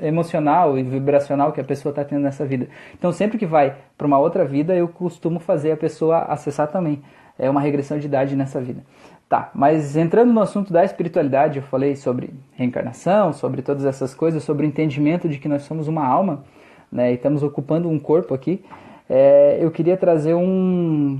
emocional 0.01 0.79
e 0.79 0.83
vibracional 0.83 1.51
que 1.51 1.59
a 1.59 1.65
pessoa 1.65 1.91
está 1.91 2.01
tendo 2.05 2.21
nessa 2.21 2.45
vida. 2.45 2.69
Então, 2.97 3.11
sempre 3.11 3.37
que 3.37 3.45
vai 3.45 3.75
para 3.97 4.07
uma 4.07 4.17
outra 4.17 4.45
vida, 4.45 4.73
eu 4.73 4.87
costumo 4.87 5.37
fazer 5.37 5.73
a 5.73 5.75
pessoa 5.75 6.19
acessar 6.19 6.69
também. 6.69 7.01
É 7.37 7.49
uma 7.49 7.59
regressão 7.59 7.99
de 7.99 8.05
idade 8.05 8.37
nessa 8.37 8.61
vida. 8.61 8.85
Tá, 9.27 9.51
mas 9.53 9.97
entrando 9.97 10.31
no 10.31 10.39
assunto 10.39 10.71
da 10.71 10.85
espiritualidade, 10.85 11.57
eu 11.57 11.63
falei 11.63 11.97
sobre 11.97 12.33
reencarnação, 12.53 13.33
sobre 13.33 13.61
todas 13.61 13.83
essas 13.83 14.15
coisas, 14.15 14.41
sobre 14.41 14.65
o 14.65 14.69
entendimento 14.69 15.27
de 15.27 15.39
que 15.39 15.49
nós 15.49 15.63
somos 15.63 15.89
uma 15.89 16.07
alma, 16.07 16.45
né, 16.89 17.11
e 17.11 17.15
estamos 17.15 17.43
ocupando 17.43 17.89
um 17.89 17.99
corpo 17.99 18.33
aqui. 18.33 18.63
É, 19.09 19.57
eu 19.59 19.71
queria 19.71 19.97
trazer 19.97 20.35
um. 20.35 21.19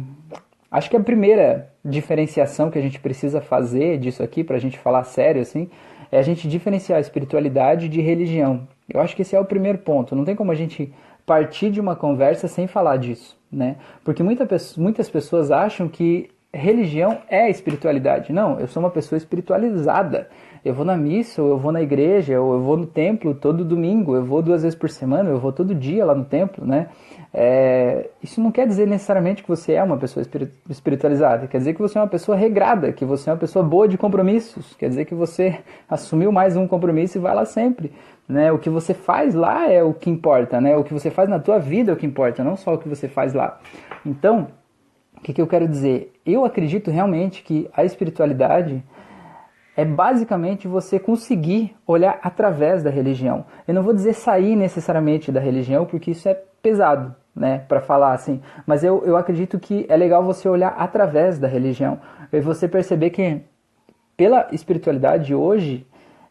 Acho 0.71 0.89
que 0.89 0.95
a 0.95 1.01
primeira 1.01 1.70
diferenciação 1.83 2.69
que 2.69 2.77
a 2.77 2.81
gente 2.81 2.99
precisa 2.99 3.41
fazer 3.41 3.97
disso 3.97 4.21
aqui, 4.21 4.43
para 4.43 4.55
a 4.55 4.59
gente 4.59 4.77
falar 4.77 5.03
sério 5.03 5.41
assim, 5.41 5.69
é 6.11 6.19
a 6.19 6.21
gente 6.21 6.47
diferenciar 6.47 6.97
a 6.97 7.01
espiritualidade 7.01 7.87
de 7.87 8.01
religião. 8.01 8.67
Eu 8.87 8.99
acho 8.99 9.15
que 9.15 9.21
esse 9.21 9.35
é 9.35 9.39
o 9.39 9.45
primeiro 9.45 9.77
ponto. 9.77 10.15
Não 10.15 10.25
tem 10.25 10.35
como 10.35 10.51
a 10.51 10.55
gente 10.55 10.93
partir 11.25 11.71
de 11.71 11.79
uma 11.79 11.95
conversa 11.95 12.47
sem 12.47 12.67
falar 12.67 12.97
disso, 12.97 13.37
né? 13.51 13.77
Porque 14.03 14.21
muita, 14.21 14.45
muitas 14.77 15.09
pessoas 15.09 15.49
acham 15.49 15.87
que 15.87 16.29
religião 16.53 17.19
é 17.29 17.49
espiritualidade. 17.49 18.33
Não, 18.33 18.59
eu 18.59 18.67
sou 18.67 18.83
uma 18.83 18.89
pessoa 18.89 19.17
espiritualizada. 19.17 20.27
Eu 20.63 20.73
vou 20.73 20.85
na 20.85 20.97
missa, 20.97 21.41
ou 21.41 21.49
eu 21.49 21.57
vou 21.57 21.71
na 21.71 21.81
igreja, 21.81 22.39
ou 22.39 22.53
eu 22.53 22.61
vou 22.61 22.77
no 22.77 22.85
templo 22.85 23.33
todo 23.33 23.65
domingo, 23.65 24.15
eu 24.15 24.23
vou 24.23 24.41
duas 24.41 24.61
vezes 24.61 24.77
por 24.77 24.89
semana, 24.89 25.29
eu 25.29 25.39
vou 25.39 25.51
todo 25.51 25.73
dia 25.73 26.05
lá 26.05 26.13
no 26.13 26.25
templo, 26.25 26.65
né? 26.65 26.89
É, 27.33 28.09
isso 28.21 28.41
não 28.41 28.51
quer 28.51 28.67
dizer 28.67 28.85
necessariamente 28.85 29.41
que 29.41 29.47
você 29.47 29.73
é 29.73 29.83
uma 29.83 29.97
pessoa 29.97 30.25
espiritualizada, 30.69 31.47
quer 31.47 31.59
dizer 31.59 31.73
que 31.73 31.81
você 31.81 31.97
é 31.97 32.01
uma 32.01 32.07
pessoa 32.07 32.35
regrada, 32.35 32.91
que 32.91 33.05
você 33.05 33.29
é 33.29 33.33
uma 33.33 33.39
pessoa 33.39 33.63
boa 33.63 33.87
de 33.87 33.97
compromissos, 33.97 34.75
quer 34.75 34.89
dizer 34.89 35.05
que 35.05 35.15
você 35.15 35.59
assumiu 35.89 36.31
mais 36.31 36.57
um 36.57 36.67
compromisso 36.67 37.17
e 37.17 37.21
vai 37.21 37.33
lá 37.33 37.45
sempre. 37.45 37.93
Né? 38.27 38.51
O 38.51 38.59
que 38.59 38.69
você 38.69 38.93
faz 38.93 39.33
lá 39.33 39.69
é 39.69 39.81
o 39.81 39.93
que 39.93 40.09
importa, 40.09 40.59
né? 40.59 40.75
o 40.75 40.83
que 40.83 40.93
você 40.93 41.09
faz 41.09 41.29
na 41.29 41.39
tua 41.39 41.57
vida 41.57 41.91
é 41.91 41.93
o 41.93 41.97
que 41.97 42.05
importa, 42.05 42.43
não 42.43 42.57
só 42.57 42.73
o 42.73 42.77
que 42.77 42.89
você 42.89 43.07
faz 43.07 43.33
lá. 43.33 43.59
Então, 44.05 44.47
o 45.17 45.21
que, 45.21 45.33
que 45.33 45.41
eu 45.41 45.47
quero 45.47 45.67
dizer? 45.67 46.11
Eu 46.25 46.43
acredito 46.43 46.91
realmente 46.91 47.43
que 47.43 47.69
a 47.73 47.85
espiritualidade 47.85 48.83
é 49.75 49.85
basicamente 49.85 50.67
você 50.67 50.99
conseguir 50.99 51.75
olhar 51.87 52.19
através 52.21 52.83
da 52.83 52.89
religião. 52.89 53.45
Eu 53.67 53.73
não 53.73 53.83
vou 53.83 53.93
dizer 53.93 54.13
sair 54.13 54.55
necessariamente 54.55 55.31
da 55.31 55.39
religião, 55.39 55.85
porque 55.85 56.11
isso 56.11 56.27
é 56.27 56.33
pesado, 56.61 57.15
né, 57.35 57.63
para 57.67 57.81
falar 57.81 58.13
assim. 58.13 58.41
Mas 58.65 58.83
eu, 58.83 59.03
eu 59.05 59.17
acredito 59.17 59.59
que 59.59 59.85
é 59.89 59.95
legal 59.95 60.23
você 60.23 60.47
olhar 60.47 60.75
através 60.77 61.39
da 61.39 61.47
religião 61.47 61.99
e 62.31 62.39
você 62.39 62.67
perceber 62.67 63.09
que 63.09 63.41
pela 64.15 64.47
espiritualidade 64.51 65.33
hoje 65.33 65.85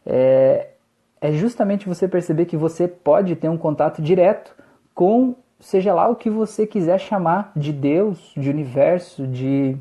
é, 0.05 0.69
é 1.19 1.31
justamente 1.31 1.87
você 1.87 2.07
perceber 2.07 2.45
que 2.45 2.57
você 2.57 2.87
pode 2.87 3.35
ter 3.35 3.49
um 3.49 3.57
contato 3.57 4.01
direto 4.01 4.55
com 4.93 5.35
seja 5.59 5.93
lá 5.93 6.07
o 6.09 6.15
que 6.15 6.29
você 6.29 6.65
quiser 6.65 6.99
chamar 6.99 7.51
de 7.55 7.71
Deus, 7.71 8.33
de 8.35 8.49
universo, 8.49 9.27
de 9.27 9.77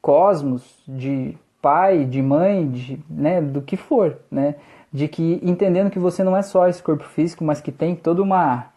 cosmos, 0.00 0.82
de 0.88 1.36
pai, 1.60 2.04
de 2.06 2.22
mãe, 2.22 2.68
de, 2.68 2.98
né, 3.08 3.40
do 3.40 3.60
que 3.60 3.76
for, 3.76 4.16
né? 4.30 4.54
De 4.90 5.06
que 5.06 5.38
entendendo 5.42 5.90
que 5.90 5.98
você 5.98 6.24
não 6.24 6.36
é 6.36 6.42
só 6.42 6.66
esse 6.66 6.82
corpo 6.82 7.04
físico, 7.04 7.44
mas 7.44 7.60
que 7.60 7.70
tem 7.70 7.94
toda 7.94 8.22
uma 8.22 8.69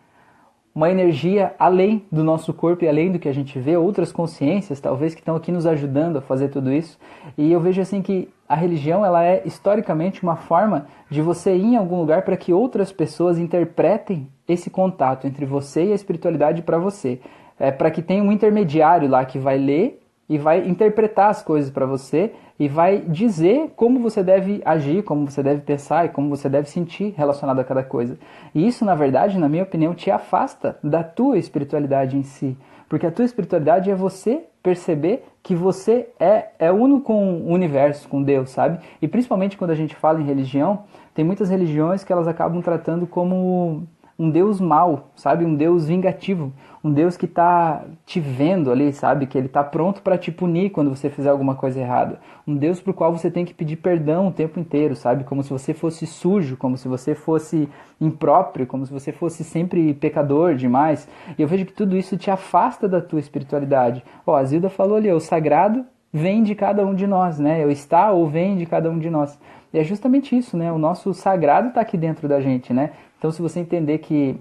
uma 0.76 0.90
energia 0.90 1.54
além 1.60 2.04
do 2.12 2.24
nosso 2.24 2.54
corpo 2.54 2.84
e 2.84 2.90
além 2.90 3.12
do 3.12 3.20
que 3.20 3.30
a 3.30 3.34
gente 3.34 3.60
vê, 3.60 3.78
outras 3.78 4.12
consciências 4.12 4.80
talvez 4.80 5.14
que 5.14 5.22
estão 5.22 5.36
aqui 5.36 5.52
nos 5.52 5.68
ajudando 5.68 6.18
a 6.18 6.22
fazer 6.22 6.50
tudo 6.50 6.74
isso. 6.74 6.98
E 7.38 7.52
eu 7.52 7.60
vejo 7.60 7.80
assim 7.82 8.02
que 8.02 8.30
a 8.50 8.56
religião 8.56 9.06
ela 9.06 9.24
é 9.24 9.44
historicamente 9.46 10.24
uma 10.24 10.36
forma 10.36 10.88
de 11.10 11.22
você 11.22 11.56
ir 11.56 11.74
em 11.74 11.78
algum 11.78 11.98
lugar 11.98 12.24
para 12.24 12.38
que 12.38 12.52
outras 12.52 12.92
pessoas 12.92 13.38
interpretem 13.38 14.28
esse 14.48 14.70
contato 14.70 15.28
entre 15.28 15.46
você 15.46 15.86
e 15.86 15.92
a 15.92 15.96
espiritualidade 15.96 16.62
para 16.62 16.78
você. 16.78 17.20
É 17.60 17.72
para 17.72 17.92
que 17.92 18.02
tenha 18.02 18.24
um 18.24 18.32
intermediário 18.32 19.08
lá 19.08 19.24
que 19.26 19.38
vai 19.38 19.58
ler 19.58 20.03
e 20.30 20.38
vai 20.38 20.68
interpretar 20.68 21.30
as 21.30 21.44
coisas 21.44 21.70
para 21.70 21.86
você 21.86 22.34
e 22.60 22.68
vai 22.68 23.00
dizer 23.00 23.74
como 23.76 24.00
você 24.00 24.24
deve 24.24 24.62
agir, 24.64 25.04
como 25.04 25.30
você 25.30 25.44
deve 25.44 25.62
pensar 25.62 26.06
e 26.06 26.10
como 26.10 26.30
você 26.30 26.48
deve 26.48 26.70
sentir 26.70 27.14
relacionado 27.18 27.60
a 27.60 27.64
cada 27.64 27.84
coisa. 27.84 28.18
E 28.54 28.66
isso, 28.66 28.86
na 28.86 28.96
verdade, 28.96 29.38
na 29.38 29.50
minha 29.50 29.64
opinião, 29.64 29.94
te 29.94 30.10
afasta 30.10 30.78
da 30.84 31.04
tua 31.04 31.38
espiritualidade 31.38 32.18
em 32.18 32.24
si. 32.24 32.58
Porque 32.88 33.08
a 33.08 33.12
tua 33.12 33.26
espiritualidade 33.26 33.90
é 33.90 33.96
você 33.96 34.44
perceber 34.62 35.26
que 35.42 35.56
você 35.56 36.08
é, 36.20 36.50
é 36.58 36.72
uno 36.72 37.02
com 37.02 37.42
o 37.42 37.52
universo, 37.52 38.08
com 38.08 38.24
Deus, 38.24 38.52
sabe? 38.52 38.80
E 39.02 39.08
principalmente 39.08 39.58
quando 39.58 39.72
a 39.72 39.76
gente 39.76 39.96
fala 39.96 40.22
em 40.22 40.26
religião, 40.26 40.84
tem 41.14 41.26
muitas 41.26 41.50
religiões 41.50 42.04
que 42.04 42.14
elas 42.14 42.28
acabam 42.28 42.62
tratando 42.62 43.06
como 43.06 43.86
um 44.18 44.30
Deus 44.30 44.60
mau, 44.60 45.12
sabe? 45.16 45.46
Um 45.46 45.56
Deus 45.56 45.88
vingativo, 45.88 46.54
um 46.84 46.92
Deus 46.92 47.18
que 47.18 47.26
está 47.26 47.84
te 48.06 48.20
vendo 48.20 48.72
ali, 48.72 48.92
sabe? 48.94 49.26
Que 49.26 49.38
ele 49.38 49.48
está 49.48 49.64
pronto 49.64 50.02
para 50.02 50.18
te 50.18 50.32
punir 50.32 50.70
quando 50.70 50.90
você 50.90 51.10
fizer 51.10 51.30
alguma 51.30 51.56
coisa 51.56 51.80
errada. 51.80 52.20
Um 52.46 52.56
Deus 52.56 52.82
pro 52.82 52.94
qual 52.94 53.12
você 53.12 53.32
tem 53.32 53.46
que 53.46 53.54
pedir 53.54 53.78
perdão 53.78 54.28
o 54.28 54.32
tempo 54.32 54.60
inteiro, 54.60 54.96
sabe? 54.96 55.24
Como 55.24 55.42
se 55.44 55.50
você 55.50 55.74
fosse 55.74 56.06
sujo, 56.06 56.58
como 56.58 56.78
se 56.78 56.88
você 56.88 57.16
fosse 57.16 57.70
impróprio, 58.00 58.68
como 58.68 58.86
se 58.86 58.92
você 58.92 59.12
fosse 59.12 59.44
sempre 59.44 59.94
pecador 59.94 60.56
demais. 60.56 61.08
E 61.38 61.42
eu 61.42 61.48
vejo 61.48 61.66
que 61.66 61.74
tudo 61.74 61.96
isso 61.96 62.18
te 62.18 62.30
afasta 62.30 62.88
da 62.88 63.02
tua 63.02 63.20
espiritualidade. 63.20 64.04
Ó, 64.26 64.36
a 64.36 64.44
Zilda 64.44 64.70
falou 64.70 64.98
ali, 64.98 65.12
o 65.12 65.20
sagrado 65.20 65.86
vem 66.12 66.44
de 66.44 66.54
cada 66.54 66.86
um 66.86 66.94
de 66.94 67.08
nós, 67.08 67.40
né? 67.40 67.66
O 67.66 67.72
está 67.72 68.12
ou 68.12 68.28
vem 68.28 68.56
de 68.58 68.66
cada 68.68 68.90
um 68.90 69.00
de 69.00 69.10
nós. 69.10 69.40
E 69.74 69.80
é 69.80 69.84
justamente 69.84 70.38
isso, 70.38 70.56
né? 70.56 70.72
O 70.72 70.78
nosso 70.78 71.12
sagrado 71.16 71.70
está 71.70 71.82
aqui 71.82 71.98
dentro 71.98 72.28
da 72.28 72.40
gente, 72.40 72.72
né? 72.72 72.92
Então, 73.24 73.32
se 73.32 73.42
você 73.42 73.62
entender 73.62 74.00
que 74.00 74.36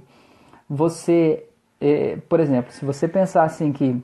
você, 0.69 1.47
é, 1.81 2.17
por 2.29 2.41
exemplo, 2.41 2.73
se 2.73 2.85
você 2.85 3.07
pensar 3.07 3.45
assim 3.45 3.71
que 3.71 3.97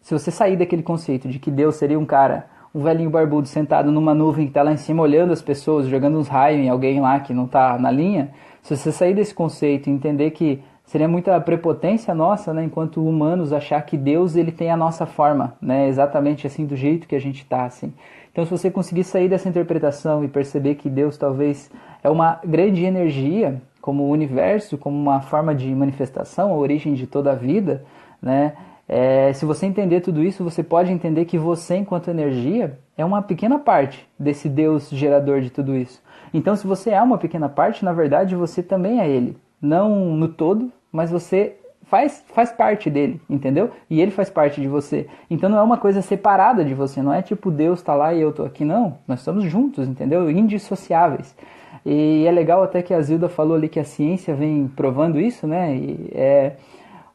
se 0.00 0.14
você 0.14 0.30
sair 0.30 0.56
daquele 0.56 0.84
conceito 0.84 1.28
de 1.28 1.40
que 1.40 1.50
Deus 1.50 1.74
seria 1.74 1.98
um 1.98 2.06
cara, 2.06 2.48
um 2.72 2.84
velhinho 2.84 3.10
barbudo 3.10 3.48
sentado 3.48 3.90
numa 3.90 4.14
nuvem 4.14 4.44
que 4.44 4.50
está 4.50 4.62
lá 4.62 4.72
em 4.72 4.76
cima 4.76 5.02
olhando 5.02 5.32
as 5.32 5.42
pessoas, 5.42 5.88
jogando 5.88 6.16
uns 6.16 6.28
raios 6.28 6.64
em 6.64 6.68
alguém 6.68 7.00
lá 7.00 7.18
que 7.18 7.34
não 7.34 7.46
está 7.46 7.76
na 7.76 7.90
linha, 7.90 8.30
se 8.62 8.76
você 8.76 8.92
sair 8.92 9.14
desse 9.14 9.34
conceito 9.34 9.88
e 9.88 9.92
entender 9.92 10.30
que 10.30 10.62
seria 10.86 11.08
muita 11.08 11.38
prepotência 11.40 12.14
nossa, 12.14 12.54
né, 12.54 12.64
enquanto 12.64 13.06
humanos, 13.06 13.52
achar 13.52 13.82
que 13.82 13.96
Deus 13.98 14.36
ele 14.36 14.52
tem 14.52 14.70
a 14.70 14.76
nossa 14.76 15.04
forma, 15.04 15.54
né, 15.60 15.88
exatamente 15.88 16.46
assim 16.46 16.64
do 16.64 16.76
jeito 16.76 17.06
que 17.06 17.16
a 17.16 17.20
gente 17.20 17.42
está, 17.42 17.64
assim. 17.64 17.92
Então, 18.32 18.44
se 18.44 18.50
você 18.50 18.70
conseguir 18.70 19.04
sair 19.04 19.28
dessa 19.28 19.48
interpretação 19.48 20.24
e 20.24 20.28
perceber 20.28 20.76
que 20.76 20.88
Deus 20.88 21.18
talvez 21.18 21.70
é 22.02 22.08
uma 22.08 22.38
grande 22.44 22.84
energia, 22.84 23.60
como 23.80 24.04
o 24.04 24.10
universo, 24.10 24.76
como 24.76 24.96
uma 24.96 25.20
forma 25.20 25.54
de 25.54 25.74
manifestação, 25.74 26.50
a 26.50 26.56
origem 26.56 26.94
de 26.94 27.06
toda 27.06 27.32
a 27.32 27.34
vida, 27.34 27.84
né? 28.20 28.52
É, 28.88 29.32
se 29.32 29.44
você 29.44 29.66
entender 29.66 30.00
tudo 30.00 30.22
isso, 30.22 30.44
você 30.44 30.62
pode 30.62 30.92
entender 30.92 31.24
que 31.24 31.38
você, 31.38 31.76
enquanto 31.76 32.08
energia, 32.08 32.78
é 32.96 33.04
uma 33.04 33.22
pequena 33.22 33.58
parte 33.58 34.08
desse 34.18 34.48
Deus 34.48 34.90
gerador 34.90 35.40
de 35.40 35.50
tudo 35.50 35.74
isso. 35.74 36.02
Então, 36.32 36.54
se 36.54 36.66
você 36.66 36.90
é 36.90 37.02
uma 37.02 37.18
pequena 37.18 37.48
parte, 37.48 37.84
na 37.84 37.92
verdade, 37.92 38.36
você 38.36 38.62
também 38.62 39.00
é 39.00 39.08
Ele. 39.08 39.36
Não 39.60 40.14
no 40.14 40.28
todo, 40.28 40.70
mas 40.96 41.10
você 41.10 41.56
faz, 41.82 42.24
faz 42.32 42.50
parte 42.50 42.88
dele, 42.88 43.20
entendeu? 43.28 43.70
E 43.90 44.00
ele 44.00 44.10
faz 44.10 44.30
parte 44.30 44.60
de 44.60 44.66
você. 44.66 45.06
Então 45.30 45.50
não 45.50 45.58
é 45.58 45.62
uma 45.62 45.76
coisa 45.76 46.00
separada 46.00 46.64
de 46.64 46.72
você, 46.72 47.02
não 47.02 47.12
é 47.12 47.20
tipo 47.20 47.50
Deus 47.50 47.80
está 47.80 47.94
lá 47.94 48.14
e 48.14 48.20
eu 48.20 48.32
tô 48.32 48.44
aqui, 48.44 48.64
não. 48.64 48.98
Nós 49.06 49.18
estamos 49.18 49.44
juntos, 49.44 49.86
entendeu? 49.86 50.30
Indissociáveis. 50.30 51.36
E 51.84 52.24
é 52.26 52.30
legal 52.32 52.62
até 52.62 52.80
que 52.82 52.94
a 52.94 53.00
Zilda 53.00 53.28
falou 53.28 53.56
ali 53.56 53.68
que 53.68 53.78
a 53.78 53.84
ciência 53.84 54.34
vem 54.34 54.66
provando 54.68 55.20
isso, 55.20 55.46
né? 55.46 55.76
E 55.76 56.10
é, 56.14 56.52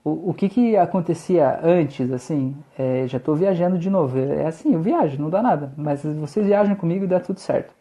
o, 0.04 0.30
o 0.30 0.34
que, 0.34 0.48
que 0.48 0.78
acontecia 0.78 1.60
antes, 1.64 2.12
assim, 2.12 2.56
é, 2.78 3.06
já 3.08 3.18
estou 3.18 3.36
viajando 3.36 3.80
de 3.80 3.90
novo. 3.90 4.20
É 4.20 4.46
assim, 4.46 4.76
eu 4.76 4.80
viajo, 4.80 5.20
não 5.20 5.30
dá 5.30 5.42
nada, 5.42 5.74
mas 5.76 6.04
vocês 6.04 6.46
viajam 6.46 6.76
comigo 6.76 7.04
e 7.04 7.08
dá 7.08 7.20
tudo 7.20 7.40
certo. 7.40 7.74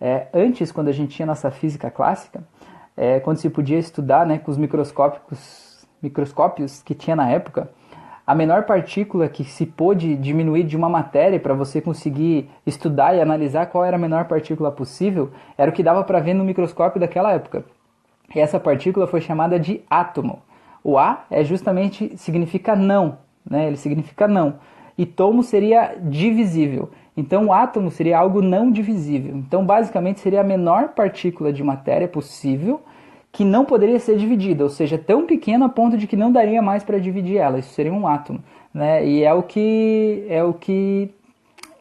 É, 0.00 0.28
antes, 0.32 0.72
quando 0.72 0.88
a 0.88 0.92
gente 0.92 1.16
tinha 1.16 1.26
nossa 1.26 1.50
física 1.50 1.90
clássica, 1.90 2.42
é, 3.00 3.18
quando 3.18 3.38
se 3.38 3.48
podia 3.48 3.78
estudar 3.78 4.26
né, 4.26 4.36
com 4.36 4.50
os 4.50 4.58
microscópicos 4.58 5.70
microscópios 6.02 6.82
que 6.82 6.94
tinha 6.94 7.16
na 7.16 7.28
época, 7.30 7.70
a 8.26 8.34
menor 8.34 8.64
partícula 8.64 9.28
que 9.28 9.44
se 9.44 9.66
pôde 9.66 10.16
diminuir 10.16 10.64
de 10.64 10.76
uma 10.76 10.88
matéria 10.88 11.38
para 11.38 11.52
você 11.52 11.80
conseguir 11.80 12.48
estudar 12.66 13.14
e 13.14 13.20
analisar 13.20 13.66
qual 13.66 13.84
era 13.84 13.96
a 13.96 13.98
menor 13.98 14.26
partícula 14.26 14.70
possível 14.70 15.30
era 15.58 15.70
o 15.70 15.74
que 15.74 15.82
dava 15.82 16.04
para 16.04 16.20
ver 16.20 16.34
no 16.34 16.44
microscópio 16.44 17.00
daquela 17.00 17.32
época. 17.32 17.64
E 18.34 18.38
essa 18.38 18.60
partícula 18.60 19.06
foi 19.06 19.20
chamada 19.20 19.58
de 19.58 19.82
átomo. 19.90 20.40
O 20.84 20.98
A 20.98 21.24
é 21.30 21.42
justamente 21.42 22.16
significa 22.16 22.76
não, 22.76 23.18
né? 23.48 23.66
Ele 23.66 23.76
significa 23.76 24.28
não. 24.28 24.54
E 24.96 25.04
tomo 25.04 25.42
seria 25.42 25.96
divisível. 26.00 26.90
Então 27.16 27.46
o 27.46 27.52
átomo 27.52 27.90
seria 27.90 28.18
algo 28.18 28.40
não 28.40 28.70
divisível. 28.70 29.36
Então 29.36 29.66
basicamente 29.66 30.20
seria 30.20 30.40
a 30.40 30.44
menor 30.44 30.90
partícula 30.90 31.52
de 31.52 31.62
matéria 31.62 32.08
possível 32.08 32.80
que 33.32 33.44
não 33.44 33.64
poderia 33.64 33.98
ser 33.98 34.16
dividida, 34.16 34.64
ou 34.64 34.70
seja, 34.70 34.98
tão 34.98 35.26
pequena 35.26 35.66
a 35.66 35.68
ponto 35.68 35.96
de 35.96 36.06
que 36.06 36.16
não 36.16 36.32
daria 36.32 36.60
mais 36.60 36.82
para 36.82 36.98
dividir 36.98 37.36
ela. 37.36 37.58
Isso 37.58 37.72
seria 37.74 37.92
um 37.92 38.06
átomo, 38.06 38.42
né? 38.74 39.06
E 39.06 39.22
é 39.22 39.32
o 39.32 39.42
que 39.42 40.24
é 40.28 40.42
o 40.42 40.52
que 40.52 41.10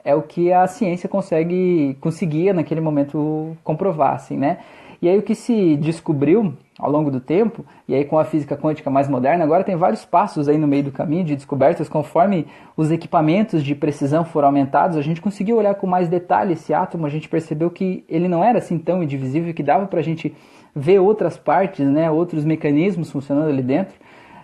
é 0.03 0.15
o 0.15 0.21
que 0.21 0.51
a 0.51 0.67
ciência 0.67 1.09
consegue 1.09 1.97
conseguia 1.99 2.53
naquele 2.53 2.81
momento 2.81 3.57
comprovar, 3.63 4.13
assim, 4.15 4.37
né? 4.37 4.59
E 5.01 5.09
aí 5.09 5.17
o 5.17 5.23
que 5.23 5.35
se 5.35 5.75
descobriu 5.77 6.53
ao 6.79 6.89
longo 6.89 7.11
do 7.11 7.19
tempo, 7.19 7.65
e 7.85 7.93
aí 7.93 8.05
com 8.05 8.17
a 8.17 8.23
física 8.23 8.55
quântica 8.55 8.89
mais 8.89 9.09
moderna, 9.09 9.43
agora 9.43 9.65
tem 9.65 9.75
vários 9.75 10.05
passos 10.05 10.47
aí 10.47 10.57
no 10.57 10.65
meio 10.65 10.85
do 10.85 10.91
caminho 10.91 11.25
de 11.25 11.35
descobertas, 11.35 11.89
conforme 11.89 12.47
os 12.77 12.89
equipamentos 12.89 13.61
de 13.61 13.75
precisão 13.75 14.23
foram 14.23 14.47
aumentados, 14.47 14.95
a 14.95 15.01
gente 15.01 15.21
conseguiu 15.21 15.57
olhar 15.57 15.75
com 15.75 15.85
mais 15.85 16.07
detalhe 16.07 16.53
esse 16.53 16.73
átomo, 16.73 17.05
a 17.05 17.09
gente 17.09 17.27
percebeu 17.27 17.69
que 17.69 18.05
ele 18.07 18.29
não 18.29 18.41
era 18.41 18.59
assim 18.59 18.79
tão 18.79 19.03
indivisível, 19.03 19.53
que 19.53 19.61
dava 19.61 19.87
para 19.87 19.99
a 19.99 20.03
gente 20.03 20.33
ver 20.73 20.99
outras 20.99 21.37
partes, 21.37 21.85
né, 21.85 22.09
outros 22.09 22.45
mecanismos 22.45 23.11
funcionando 23.11 23.49
ali 23.49 23.61
dentro. 23.61 23.95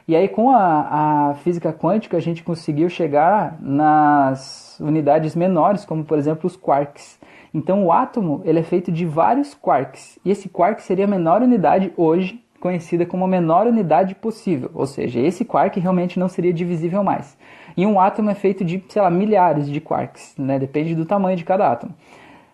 E 0.08 0.16
aí 0.16 0.28
com 0.28 0.52
a, 0.52 1.30
a 1.32 1.36
física 1.36 1.74
quântica 1.74 2.18
a 2.18 2.20
gente 2.20 2.44
conseguiu 2.44 2.90
chegar 2.90 3.58
nas 3.62 4.78
unidades 4.80 5.36
menores, 5.36 5.86
como 5.86 6.04
por 6.04 6.18
exemplo 6.18 6.48
os 6.48 6.58
quarks. 6.58 7.18
Então 7.56 7.86
o 7.86 7.92
átomo 7.92 8.42
ele 8.44 8.60
é 8.60 8.64
feito 8.64 8.92
de 8.92 9.06
vários 9.06 9.54
quarks, 9.54 10.20
e 10.26 10.30
esse 10.30 10.50
quark 10.50 10.84
seria 10.84 11.06
a 11.06 11.08
menor 11.08 11.42
unidade 11.42 11.94
hoje 11.96 12.44
conhecida 12.60 13.06
como 13.06 13.24
a 13.24 13.28
menor 13.28 13.66
unidade 13.66 14.14
possível, 14.16 14.70
ou 14.74 14.86
seja, 14.86 15.20
esse 15.20 15.46
quark 15.46 15.80
realmente 15.80 16.20
não 16.20 16.28
seria 16.28 16.52
divisível 16.52 17.04
mais. 17.04 17.38
E 17.78 17.86
um 17.86 18.00
átomo 18.00 18.30
é 18.30 18.36
feito 18.36 18.66
de, 18.66 18.84
sei 18.90 19.02
lá, 19.02 19.10
milhares 19.10 19.70
de 19.70 19.80
quarks, 19.80 20.36
né? 20.38 20.60
depende 20.60 20.94
do 20.94 21.06
tamanho 21.06 21.38
de 21.38 21.46
cada 21.46 21.72
átomo. 21.72 21.94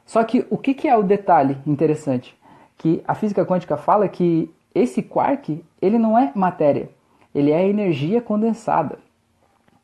Só 0.06 0.24
que 0.24 0.46
o 0.50 0.58
que, 0.58 0.74
que 0.74 0.88
é 0.88 0.96
o 0.96 1.04
detalhe 1.04 1.58
interessante? 1.66 2.40
que 2.82 3.00
a 3.08 3.14
física 3.14 3.46
quântica 3.46 3.78
fala 3.78 4.10
que 4.10 4.50
esse 4.74 5.04
quark 5.04 5.64
ele 5.80 6.00
não 6.00 6.18
é 6.18 6.32
matéria, 6.34 6.90
ele 7.34 7.52
é 7.52 7.70
energia 7.70 8.20
condensada. 8.20 8.98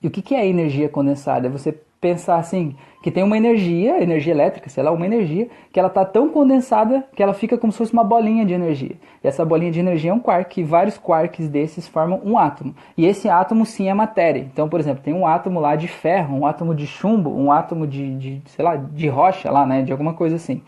E 0.02 0.08
o 0.08 0.10
que 0.10 0.34
é 0.34 0.48
energia 0.48 0.90
condensada? 0.90 1.46
É 1.46 1.50
você 1.50 1.78
pensar 2.00 2.38
assim, 2.38 2.76
que 3.02 3.12
tem 3.12 3.24
uma 3.24 3.38
energia, 3.38 4.02
energia 4.02 4.34
elétrica, 4.34 4.70
sei 4.70 4.84
lá, 4.84 4.92
uma 4.92 5.06
energia, 5.06 5.48
que 5.72 5.80
ela 5.80 5.88
está 5.88 6.04
tão 6.04 6.30
condensada 6.30 7.06
que 7.16 7.24
ela 7.24 7.34
fica 7.34 7.58
como 7.58 7.72
se 7.72 7.78
fosse 7.78 7.94
uma 7.94 8.04
bolinha 8.04 8.46
de 8.46 8.54
energia. 8.54 8.96
E 9.24 9.28
essa 9.28 9.44
bolinha 9.46 9.72
de 9.72 9.80
energia 9.80 10.12
é 10.12 10.14
um 10.14 10.20
quark, 10.20 10.60
e 10.60 10.64
vários 10.64 10.98
quarks 10.98 11.48
desses 11.48 11.88
formam 11.88 12.22
um 12.24 12.38
átomo. 12.38 12.76
E 12.98 13.06
esse 13.06 13.30
átomo 13.30 13.66
sim 13.66 13.90
é 13.90 13.94
matéria. 13.94 14.42
Então, 14.42 14.70
por 14.70 14.80
exemplo, 14.80 15.04
tem 15.04 15.14
um 15.14 15.26
átomo 15.26 15.60
lá 15.60 15.76
de 15.76 15.88
ferro, 15.88 16.38
um 16.38 16.46
átomo 16.46 16.76
de 16.76 16.86
chumbo, 16.86 17.30
um 17.30 17.52
átomo 17.52 17.88
de, 17.88 18.16
de 18.16 18.42
sei 18.48 18.64
lá, 18.64 18.76
de 18.76 19.08
rocha 19.08 19.50
lá, 19.50 19.66
né, 19.66 19.82
de 19.82 19.92
alguma 19.92 20.14
coisa 20.14 20.36
assim, 20.36 20.62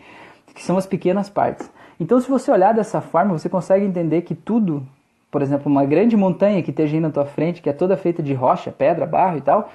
que 0.54 0.62
são 0.62 0.76
as 0.76 0.86
pequenas 0.86 1.28
partes. 1.28 1.70
Então, 1.98 2.18
se 2.18 2.28
você 2.30 2.50
olhar 2.50 2.72
dessa 2.72 3.00
forma, 3.00 3.38
você 3.38 3.48
consegue 3.48 3.84
entender 3.84 4.22
que 4.22 4.34
tudo, 4.34 4.82
por 5.30 5.42
exemplo, 5.42 5.70
uma 5.70 5.84
grande 5.84 6.16
montanha 6.16 6.62
que 6.62 6.70
esteja 6.70 6.96
aí 6.96 7.00
na 7.00 7.10
tua 7.10 7.26
frente, 7.26 7.60
que 7.60 7.68
é 7.68 7.72
toda 7.74 7.96
feita 7.96 8.22
de 8.22 8.32
rocha, 8.32 8.72
pedra, 8.72 9.04
barro 9.04 9.36
e 9.36 9.42
tal, 9.42 9.68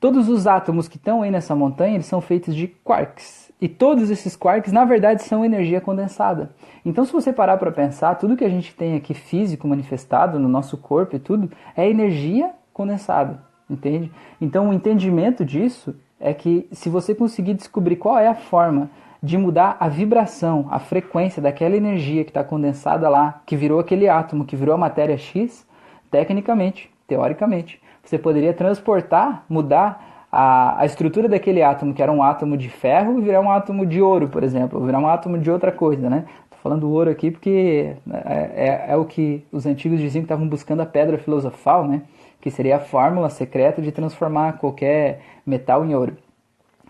todos 0.00 0.28
os 0.28 0.46
átomos 0.46 0.88
que 0.88 0.96
estão 0.96 1.22
aí 1.22 1.30
nessa 1.30 1.54
montanha, 1.54 1.94
eles 1.94 2.06
são 2.06 2.20
feitos 2.20 2.56
de 2.56 2.66
quarks. 2.66 3.52
E 3.60 3.68
todos 3.68 4.10
esses 4.10 4.34
quarks, 4.34 4.72
na 4.72 4.86
verdade, 4.86 5.22
são 5.22 5.44
energia 5.44 5.80
condensada. 5.80 6.50
Então, 6.84 7.04
se 7.04 7.12
você 7.12 7.30
parar 7.30 7.58
para 7.58 7.70
pensar, 7.70 8.14
tudo 8.14 8.36
que 8.36 8.44
a 8.44 8.48
gente 8.48 8.74
tem 8.74 8.96
aqui 8.96 9.12
físico 9.12 9.68
manifestado 9.68 10.38
no 10.38 10.48
nosso 10.48 10.78
corpo 10.78 11.14
e 11.14 11.18
tudo, 11.18 11.50
é 11.76 11.88
energia 11.88 12.52
condensada, 12.72 13.42
entende? 13.68 14.10
Então, 14.40 14.70
o 14.70 14.72
entendimento 14.72 15.44
disso 15.44 15.94
é 16.18 16.32
que 16.32 16.66
se 16.72 16.88
você 16.88 17.14
conseguir 17.14 17.52
descobrir 17.52 17.96
qual 17.96 18.18
é 18.18 18.28
a 18.28 18.34
forma 18.34 18.90
de 19.22 19.36
mudar 19.36 19.76
a 19.78 19.88
vibração, 19.88 20.66
a 20.70 20.78
frequência 20.78 21.42
daquela 21.42 21.76
energia 21.76 22.24
que 22.24 22.30
está 22.30 22.42
condensada 22.42 23.06
lá, 23.10 23.42
que 23.44 23.54
virou 23.54 23.78
aquele 23.78 24.08
átomo, 24.08 24.46
que 24.46 24.56
virou 24.56 24.74
a 24.74 24.78
matéria 24.78 25.18
X, 25.18 25.66
tecnicamente, 26.10 26.90
teoricamente, 27.06 27.80
você 28.10 28.18
poderia 28.18 28.52
transportar, 28.52 29.44
mudar 29.48 30.26
a, 30.32 30.80
a 30.80 30.84
estrutura 30.84 31.28
daquele 31.28 31.62
átomo, 31.62 31.94
que 31.94 32.02
era 32.02 32.10
um 32.10 32.24
átomo 32.24 32.56
de 32.56 32.68
ferro, 32.68 33.16
e 33.20 33.22
virar 33.22 33.40
um 33.40 33.48
átomo 33.48 33.86
de 33.86 34.02
ouro, 34.02 34.28
por 34.28 34.42
exemplo, 34.42 34.80
ou 34.80 34.84
virar 34.84 34.98
um 34.98 35.06
átomo 35.06 35.38
de 35.38 35.48
outra 35.48 35.70
coisa, 35.70 36.10
né? 36.10 36.24
Tô 36.50 36.56
falando 36.56 36.90
ouro 36.90 37.08
aqui 37.08 37.30
porque 37.30 37.94
é, 38.12 38.86
é, 38.88 38.92
é 38.92 38.96
o 38.96 39.04
que 39.04 39.44
os 39.52 39.64
antigos 39.64 40.00
diziam 40.00 40.22
que 40.22 40.26
estavam 40.26 40.48
buscando 40.48 40.80
a 40.80 40.86
pedra 40.86 41.18
filosofal, 41.18 41.86
né? 41.86 42.02
Que 42.40 42.50
seria 42.50 42.76
a 42.76 42.80
fórmula 42.80 43.30
secreta 43.30 43.80
de 43.80 43.92
transformar 43.92 44.54
qualquer 44.54 45.20
metal 45.46 45.84
em 45.84 45.94
ouro. 45.94 46.16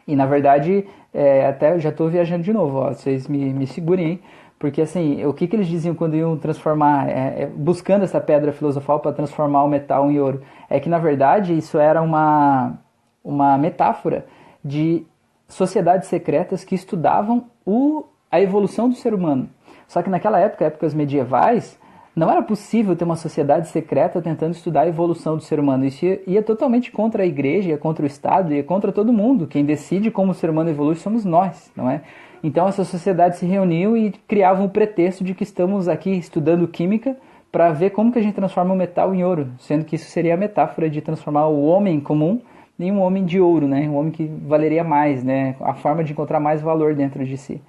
E 0.09 0.17
na 0.17 0.25
verdade, 0.25 0.87
é, 1.13 1.47
até 1.47 1.79
já 1.79 1.91
estou 1.91 2.09
viajando 2.09 2.45
de 2.45 2.53
novo, 2.53 2.79
ó, 2.79 2.95
vocês 2.95 3.29
me, 3.29 3.53
me 3.53 3.67
segurem, 3.67 4.07
hein? 4.07 4.21
Porque 4.61 4.83
assim, 4.83 5.25
o 5.25 5.33
que, 5.33 5.49
que 5.49 5.57
eles 5.57 5.67
diziam 5.67 5.95
quando 5.95 6.15
iam 6.15 6.37
transformar, 6.37 7.09
é, 7.09 7.45
é, 7.45 7.47
buscando 7.47 8.03
essa 8.03 8.21
pedra 8.21 8.53
filosofal 8.53 9.01
para 9.01 9.11
transformar 9.11 9.65
o 9.65 9.69
metal 9.69 10.11
em 10.11 10.21
ouro? 10.21 10.43
É 10.69 10.79
que 10.79 10.87
na 10.87 10.99
verdade 10.99 11.57
isso 11.57 11.79
era 11.79 12.03
uma, 12.03 12.79
uma 13.25 13.57
metáfora 13.57 14.27
de 14.63 15.07
sociedades 15.49 16.09
secretas 16.09 16.63
que 16.63 16.75
estudavam 16.75 17.47
o, 17.65 18.05
a 18.31 18.39
evolução 18.39 18.87
do 18.87 18.95
ser 18.95 19.15
humano. 19.15 19.49
Só 19.89 20.03
que 20.03 20.11
naquela 20.11 20.39
época, 20.39 20.67
épocas 20.67 20.93
medievais, 20.93 21.81
não 22.15 22.31
era 22.31 22.43
possível 22.43 22.95
ter 22.95 23.05
uma 23.05 23.17
sociedade 23.17 23.69
secreta 23.69 24.21
tentando 24.21 24.53
estudar 24.53 24.83
a 24.83 24.89
evolução 24.89 25.39
do 25.39 25.43
ser 25.43 25.59
humano. 25.59 25.87
Isso 25.87 26.05
ia, 26.05 26.23
ia, 26.27 26.43
totalmente 26.43 26.93
contra 26.93 27.23
a 27.23 27.27
igreja, 27.27 27.71
ia 27.71 27.79
contra 27.79 28.05
o 28.05 28.07
Estado, 28.07 28.53
ia 28.53 28.63
contra 28.63 28.93
todo 28.93 29.11
mundo. 29.11 29.47
Quem 29.47 29.65
decide 29.65 30.11
como 30.11 30.33
o 30.33 30.35
ser 30.35 30.51
humano 30.51 30.69
evolui 30.69 30.97
somos 30.97 31.25
nós, 31.25 31.73
não 31.75 31.89
é? 31.89 32.03
Então 32.43 32.67
essa 32.67 32.85
sociedade 32.85 33.37
se 33.37 33.47
reuniu 33.47 33.97
e 33.97 34.13
criavam 34.27 34.65
o 34.65 34.71
pretexto 34.71 35.23
de 35.23 35.35
que 35.35 35.43
estamos 35.43 35.89
aqui 35.89 36.11
estudando 36.11 36.67
química 36.67 37.17
para 37.53 37.73
ver 37.73 37.91
como 37.91 38.13
que 38.13 38.19
a 38.19 38.23
gente 38.23 38.35
transforma 38.35 38.73
o 38.73 38.77
metal 38.77 39.15
em 39.15 39.25
ouro, 39.25 39.49
sendo 39.59 39.85
que 39.85 39.97
isso 39.97 40.11
seria 40.11 40.35
a 40.35 40.37
metáfora 40.37 40.89
de 40.89 41.01
transformar 41.01 41.49
o 41.49 41.65
homem 41.65 42.01
comum 42.01 42.41
em 42.79 42.91
um 42.91 43.01
homem 43.01 43.27
de 43.27 43.39
ouro, 43.39 43.69
né? 43.69 43.87
Um 43.89 43.97
homem 43.97 44.11
que 44.11 44.25
valeria 44.25 44.83
mais, 44.83 45.23
né? 45.23 45.55
A 45.61 45.75
forma 45.75 46.03
de 46.03 46.13
encontrar 46.13 46.41
mais 46.41 46.63
valor 46.63 46.95
dentro 46.95 47.25
de 47.25 47.37
si. 47.37 47.61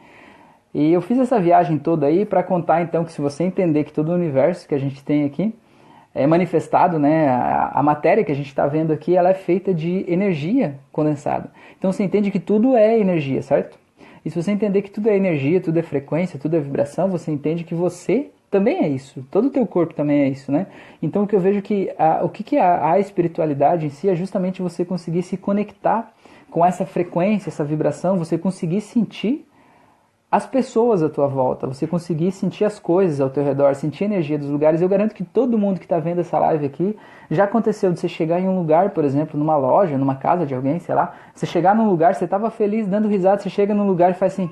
E 0.74 0.94
eu 0.94 1.02
fiz 1.02 1.20
essa 1.20 1.38
viagem 1.38 1.78
toda 1.78 2.06
aí 2.06 2.26
para 2.26 2.42
contar 2.42 2.82
então 2.82 3.04
que 3.04 3.12
se 3.12 3.20
você 3.20 3.44
entender 3.44 3.84
que 3.84 3.92
todo 3.92 4.10
o 4.10 4.16
universo 4.16 4.66
que 4.66 4.74
a 4.74 4.80
gente 4.80 5.04
tem 5.04 5.26
aqui 5.26 5.54
é 6.16 6.26
manifestado, 6.26 6.98
né, 6.98 7.28
a, 7.28 7.72
a 7.74 7.84
matéria 7.84 8.24
que 8.24 8.32
a 8.32 8.36
gente 8.36 8.48
está 8.48 8.68
vendo 8.68 8.94
aqui, 8.94 9.16
ela 9.16 9.30
é 9.30 9.34
feita 9.34 9.74
de 9.74 10.06
energia 10.08 10.80
condensada. 10.92 11.52
Então 11.78 11.92
você 11.92 12.04
entende 12.04 12.32
que 12.32 12.40
tudo 12.40 12.78
é 12.78 12.98
energia, 12.98 13.42
certo? 13.42 13.81
E 14.24 14.30
se 14.30 14.42
você 14.42 14.52
entender 14.52 14.82
que 14.82 14.92
tudo 14.92 15.10
é 15.10 15.16
energia, 15.16 15.60
tudo 15.60 15.78
é 15.78 15.82
frequência, 15.82 16.40
tudo 16.40 16.56
é 16.56 16.60
vibração, 16.60 17.10
você 17.10 17.32
entende 17.32 17.64
que 17.64 17.74
você 17.74 18.30
também 18.50 18.84
é 18.84 18.88
isso. 18.90 19.26
Todo 19.32 19.48
o 19.48 19.50
teu 19.50 19.66
corpo 19.66 19.94
também 19.94 20.22
é 20.22 20.30
isso, 20.30 20.52
né? 20.52 20.68
Então 21.02 21.24
o 21.24 21.28
que 21.28 21.36
eu 21.36 21.40
vejo 21.40 21.62
que 21.62 21.90
a, 21.98 22.24
o 22.24 22.30
que, 22.30 22.44
que 22.44 22.58
é 22.58 22.62
a, 22.62 22.92
a 22.92 23.00
espiritualidade 23.00 23.86
em 23.86 23.90
si 23.90 24.10
é 24.10 24.16
justamente 24.16 24.62
você 24.62 24.84
conseguir 24.84 25.24
se 25.24 25.38
conectar 25.38 26.14
com 26.50 26.66
essa 26.66 26.86
frequência, 26.86 27.50
essa 27.50 27.64
vibração, 27.64 28.18
você 28.18 28.38
conseguir 28.38 28.82
sentir 28.82 29.46
as 30.32 30.48
pessoas 30.48 31.04
à 31.04 31.10
tua 31.10 31.28
volta, 31.28 31.68
você 31.68 31.86
conseguir 31.86 32.32
sentir 32.32 32.64
as 32.64 32.80
coisas 32.80 33.20
ao 33.20 33.30
teu 33.30 33.44
redor, 33.44 33.76
sentir 33.76 34.06
a 34.06 34.08
energia 34.08 34.40
dos 34.40 34.48
lugares. 34.48 34.82
Eu 34.82 34.88
garanto 34.88 35.14
que 35.14 35.26
todo 35.26 35.58
mundo 35.58 35.78
que 35.78 35.86
está 35.86 36.00
vendo 36.00 36.22
essa 36.22 36.40
live 36.40 36.66
aqui 36.66 36.98
já 37.30 37.44
aconteceu 37.44 37.92
de 37.92 38.00
você 38.00 38.08
chegar 38.08 38.40
em 38.40 38.48
um 38.48 38.58
lugar, 38.58 38.92
por 38.92 39.04
exemplo, 39.04 39.38
numa 39.38 39.58
loja, 39.58 39.98
numa 39.98 40.16
casa 40.16 40.46
de 40.46 40.56
alguém, 40.56 40.80
sei 40.80 40.96
lá, 40.96 41.14
você 41.36 41.46
chegar 41.46 41.76
num 41.76 41.90
lugar, 41.90 42.16
você 42.16 42.24
estava 42.24 42.50
feliz, 42.50 42.88
dando 42.88 43.10
risada, 43.10 43.42
você 43.42 43.50
chega 43.50 43.74
num 43.74 43.86
lugar 43.86 44.12
e 44.12 44.14
faz 44.14 44.32
assim, 44.32 44.50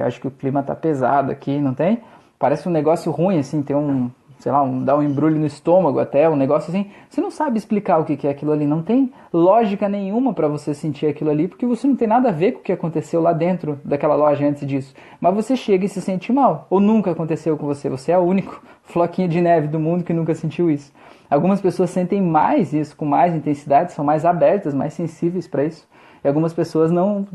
acho 0.00 0.20
que 0.20 0.28
o 0.28 0.30
clima 0.30 0.62
tá 0.62 0.76
pesado 0.76 1.32
aqui, 1.32 1.58
não 1.58 1.74
tem? 1.74 2.00
Parece 2.38 2.68
um 2.68 2.72
negócio 2.72 3.10
ruim, 3.10 3.40
assim, 3.40 3.62
tem 3.62 3.74
um, 3.74 4.08
sei 4.38 4.52
lá, 4.52 4.62
um, 4.62 4.84
dá 4.84 4.96
um 4.96 5.02
embrulho 5.02 5.38
no 5.38 5.46
estômago 5.46 5.98
até, 5.98 6.28
um 6.28 6.36
negócio 6.36 6.70
assim. 6.70 6.90
Você 7.08 7.20
não 7.20 7.30
sabe 7.30 7.58
explicar 7.58 7.98
o 7.98 8.04
que 8.04 8.26
é 8.26 8.30
aquilo 8.30 8.52
ali, 8.52 8.66
não 8.66 8.82
tem 8.82 9.12
lógica 9.32 9.88
nenhuma 9.88 10.32
para 10.34 10.48
você 10.48 10.74
sentir 10.74 11.06
aquilo 11.06 11.30
ali, 11.30 11.48
porque 11.48 11.66
você 11.66 11.86
não 11.86 11.96
tem 11.96 12.06
nada 12.06 12.28
a 12.28 12.32
ver 12.32 12.52
com 12.52 12.60
o 12.60 12.62
que 12.62 12.72
aconteceu 12.72 13.20
lá 13.20 13.32
dentro 13.32 13.80
daquela 13.84 14.14
loja 14.14 14.46
antes 14.46 14.66
disso. 14.66 14.94
Mas 15.20 15.34
você 15.34 15.56
chega 15.56 15.86
e 15.86 15.88
se 15.88 16.00
sente 16.00 16.32
mal, 16.32 16.66
ou 16.70 16.80
nunca 16.80 17.10
aconteceu 17.10 17.56
com 17.56 17.66
você, 17.66 17.88
você 17.88 18.12
é 18.12 18.18
o 18.18 18.22
único 18.22 18.62
floquinho 18.82 19.28
de 19.28 19.40
neve 19.40 19.68
do 19.68 19.80
mundo 19.80 20.04
que 20.04 20.12
nunca 20.12 20.34
sentiu 20.34 20.70
isso. 20.70 20.92
Algumas 21.28 21.60
pessoas 21.60 21.90
sentem 21.90 22.22
mais 22.22 22.72
isso, 22.72 22.96
com 22.96 23.04
mais 23.04 23.34
intensidade, 23.34 23.92
são 23.92 24.04
mais 24.04 24.24
abertas, 24.24 24.74
mais 24.74 24.94
sensíveis 24.94 25.48
para 25.48 25.64
isso. 25.64 25.88
E 26.22 26.28
algumas 26.28 26.52
pessoas 26.52 26.90
não 26.90 27.26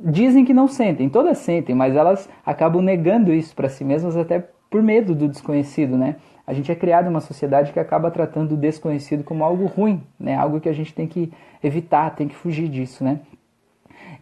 dizem 0.00 0.44
que 0.44 0.54
não 0.54 0.68
sentem, 0.68 1.08
todas 1.08 1.38
sentem, 1.38 1.74
mas 1.74 1.96
elas 1.96 2.28
acabam 2.44 2.82
negando 2.82 3.32
isso 3.32 3.54
para 3.54 3.68
si 3.68 3.84
mesmas 3.84 4.16
até 4.16 4.48
por 4.70 4.82
medo 4.82 5.14
do 5.14 5.28
desconhecido, 5.28 5.96
né? 5.96 6.16
A 6.48 6.54
gente 6.54 6.72
é 6.72 6.74
criado 6.74 7.08
uma 7.08 7.20
sociedade 7.20 7.74
que 7.74 7.78
acaba 7.78 8.10
tratando 8.10 8.52
o 8.52 8.56
desconhecido 8.56 9.22
como 9.22 9.44
algo 9.44 9.66
ruim, 9.66 10.02
né? 10.18 10.34
Algo 10.34 10.58
que 10.58 10.68
a 10.70 10.72
gente 10.72 10.94
tem 10.94 11.06
que 11.06 11.30
evitar, 11.62 12.16
tem 12.16 12.26
que 12.26 12.34
fugir 12.34 12.70
disso, 12.70 13.04
né? 13.04 13.20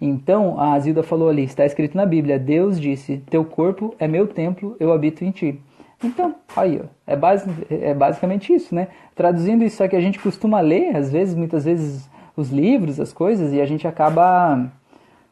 Então, 0.01 0.59
a 0.59 0.77
Zilda 0.81 1.05
falou 1.05 1.29
ali, 1.29 1.45
está 1.45 1.65
escrito 1.65 1.97
na 1.97 2.05
Bíblia, 2.05 2.37
Deus 2.37 2.81
disse, 2.81 3.19
teu 3.31 3.45
corpo 3.45 3.95
é 3.97 4.09
meu 4.09 4.27
templo, 4.27 4.75
eu 4.81 4.93
habito 4.93 5.25
em 5.25 5.31
ti. 5.31 5.61
Então, 6.03 6.35
aí, 6.57 6.81
ó, 6.83 6.89
é, 7.07 7.15
base, 7.15 7.49
é 7.71 7.95
basicamente 7.95 8.53
isso, 8.53 8.75
né? 8.75 8.89
Traduzindo 9.15 9.63
isso, 9.63 9.77
só 9.77 9.87
que 9.87 9.95
a 9.95 10.01
gente 10.01 10.19
costuma 10.19 10.59
ler, 10.59 10.97
às 10.97 11.13
vezes, 11.13 11.33
muitas 11.33 11.65
vezes, 11.65 12.11
os 12.37 12.51
livros, 12.51 12.99
as 12.99 13.13
coisas, 13.13 13.53
e 13.53 13.61
a 13.61 13.67
gente 13.67 13.87
acaba, 13.87 14.69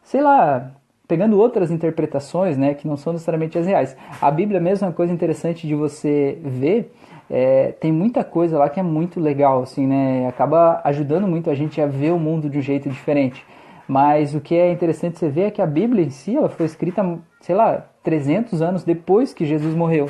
sei 0.05 0.23
lá, 0.23 0.71
pegando 1.07 1.39
outras 1.39 1.71
interpretações, 1.71 2.57
né, 2.57 2.75
que 2.75 2.89
não 2.89 2.97
são 2.97 3.13
necessariamente 3.13 3.59
as 3.59 3.67
reais. 3.67 3.97
A 4.21 4.31
Bíblia 4.31 4.61
mesmo 4.61 4.87
é 4.87 4.89
uma 4.89 4.95
coisa 4.95 5.13
interessante 5.13 5.67
de 5.67 5.75
você 5.75 6.39
ver, 6.43 6.93
é, 7.31 7.73
tem 7.73 7.93
muita 7.93 8.25
coisa 8.25 8.59
lá 8.59 8.69
que 8.69 8.81
é 8.81 8.83
muito 8.83 9.21
legal, 9.21 9.63
assim, 9.63 9.87
né, 9.87 10.27
acaba 10.29 10.81
ajudando 10.85 11.27
muito 11.27 11.51
a 11.51 11.55
gente 11.55 11.81
a 11.81 11.87
ver 11.87 12.13
o 12.13 12.19
mundo 12.19 12.49
de 12.49 12.59
um 12.59 12.63
jeito 12.63 12.89
diferente. 12.89 13.45
Mas 13.87 14.35
o 14.35 14.41
que 14.41 14.55
é 14.55 14.73
interessante 14.73 15.19
você 15.19 15.29
ver 15.29 15.43
é 15.43 15.51
que 15.51 15.61
a 15.61 15.67
Bíblia 15.67 16.05
em 16.05 16.11
si, 16.11 16.37
ela 16.37 16.49
foi 16.49 16.65
escrita, 16.65 17.19
sei 17.41 17.55
lá, 17.55 17.87
300 18.03 18.63
anos 18.63 18.83
depois 18.83 19.35
que 19.35 19.45
Jesus 19.45 19.75
morreu. 19.75 20.09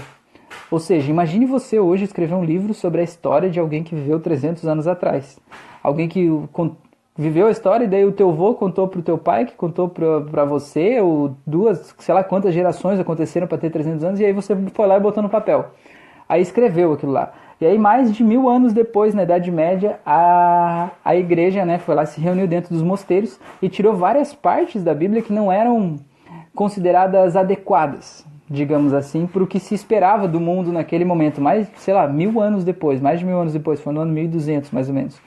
Ou 0.71 0.79
seja, 0.79 1.11
imagine 1.11 1.45
você 1.45 1.79
hoje 1.79 2.05
escrever 2.05 2.35
um 2.35 2.45
livro 2.45 2.73
sobre 2.73 3.01
a 3.01 3.05
história 3.05 3.51
de 3.51 3.59
alguém 3.59 3.83
que 3.83 3.95
viveu 3.95 4.21
300 4.21 4.65
anos 4.67 4.87
atrás. 4.87 5.39
Alguém 5.83 6.09
que 6.09 6.31
viveu 7.17 7.47
a 7.47 7.51
história 7.51 7.85
e 7.85 7.89
daí 7.89 8.05
o 8.05 8.13
teu 8.13 8.31
avô 8.31 8.55
contou 8.55 8.89
pro 8.89 9.03
teu 9.03 9.17
pai, 9.17 9.45
que 9.45 9.55
contou 9.55 9.89
para 9.89 10.45
você, 10.45 11.01
ou 11.01 11.37
duas, 11.47 11.95
sei 11.99 12.15
lá 12.15 12.25
quantas 12.25 12.53
gerações 12.53 12.99
aconteceram 12.99 13.47
para 13.47 13.59
ter 13.59 13.71
300 13.71 14.05
anos, 14.05 14.21
e 14.21 14.25
aí 14.25 14.33
você 14.33 14.57
foi 14.73 14.87
lá 14.87 14.97
e 14.97 15.01
botou 15.01 15.23
no 15.23 15.29
papel. 15.29 15.71
Aí 16.29 16.43
escreveu 16.43 16.93
aquilo 16.93 17.13
lá. 17.13 17.33
E 17.61 17.67
aí, 17.67 17.79
mais 17.79 18.13
de 18.13 18.25
mil 18.25 18.49
anos 18.49 18.73
depois, 18.73 19.15
na 19.15 19.23
Idade 19.23 19.51
Média, 19.51 20.01
a, 20.05 20.91
a 21.05 21.15
igreja 21.15 21.65
né, 21.65 21.79
foi 21.79 21.95
lá, 21.95 22.05
se 22.05 22.21
reuniu 22.21 22.49
dentro 22.49 22.75
dos 22.75 22.83
mosteiros 22.83 23.39
e 23.63 23.69
tirou 23.69 23.95
várias 23.95 24.35
partes 24.35 24.83
da 24.83 24.93
Bíblia 24.93 25.23
que 25.23 25.33
não 25.33 25.53
eram 25.53 25.97
consideradas 26.55 27.37
adequadas, 27.37 28.27
digamos 28.51 28.93
assim, 28.93 29.27
para 29.27 29.43
o 29.43 29.47
que 29.47 29.61
se 29.61 29.75
esperava 29.75 30.27
do 30.27 30.41
mundo 30.41 30.73
naquele 30.73 31.05
momento. 31.05 31.41
Mais, 31.41 31.69
sei 31.77 31.95
lá, 31.95 32.09
mil 32.09 32.41
anos 32.41 32.65
depois, 32.65 33.01
mais 33.01 33.21
de 33.21 33.25
mil 33.25 33.39
anos 33.39 33.53
depois, 33.53 33.81
foi 33.81 33.93
no 33.93 34.01
ano 34.01 34.13
1200 34.13 34.71
mais 34.73 34.89
ou 34.89 34.95
menos. 34.95 35.21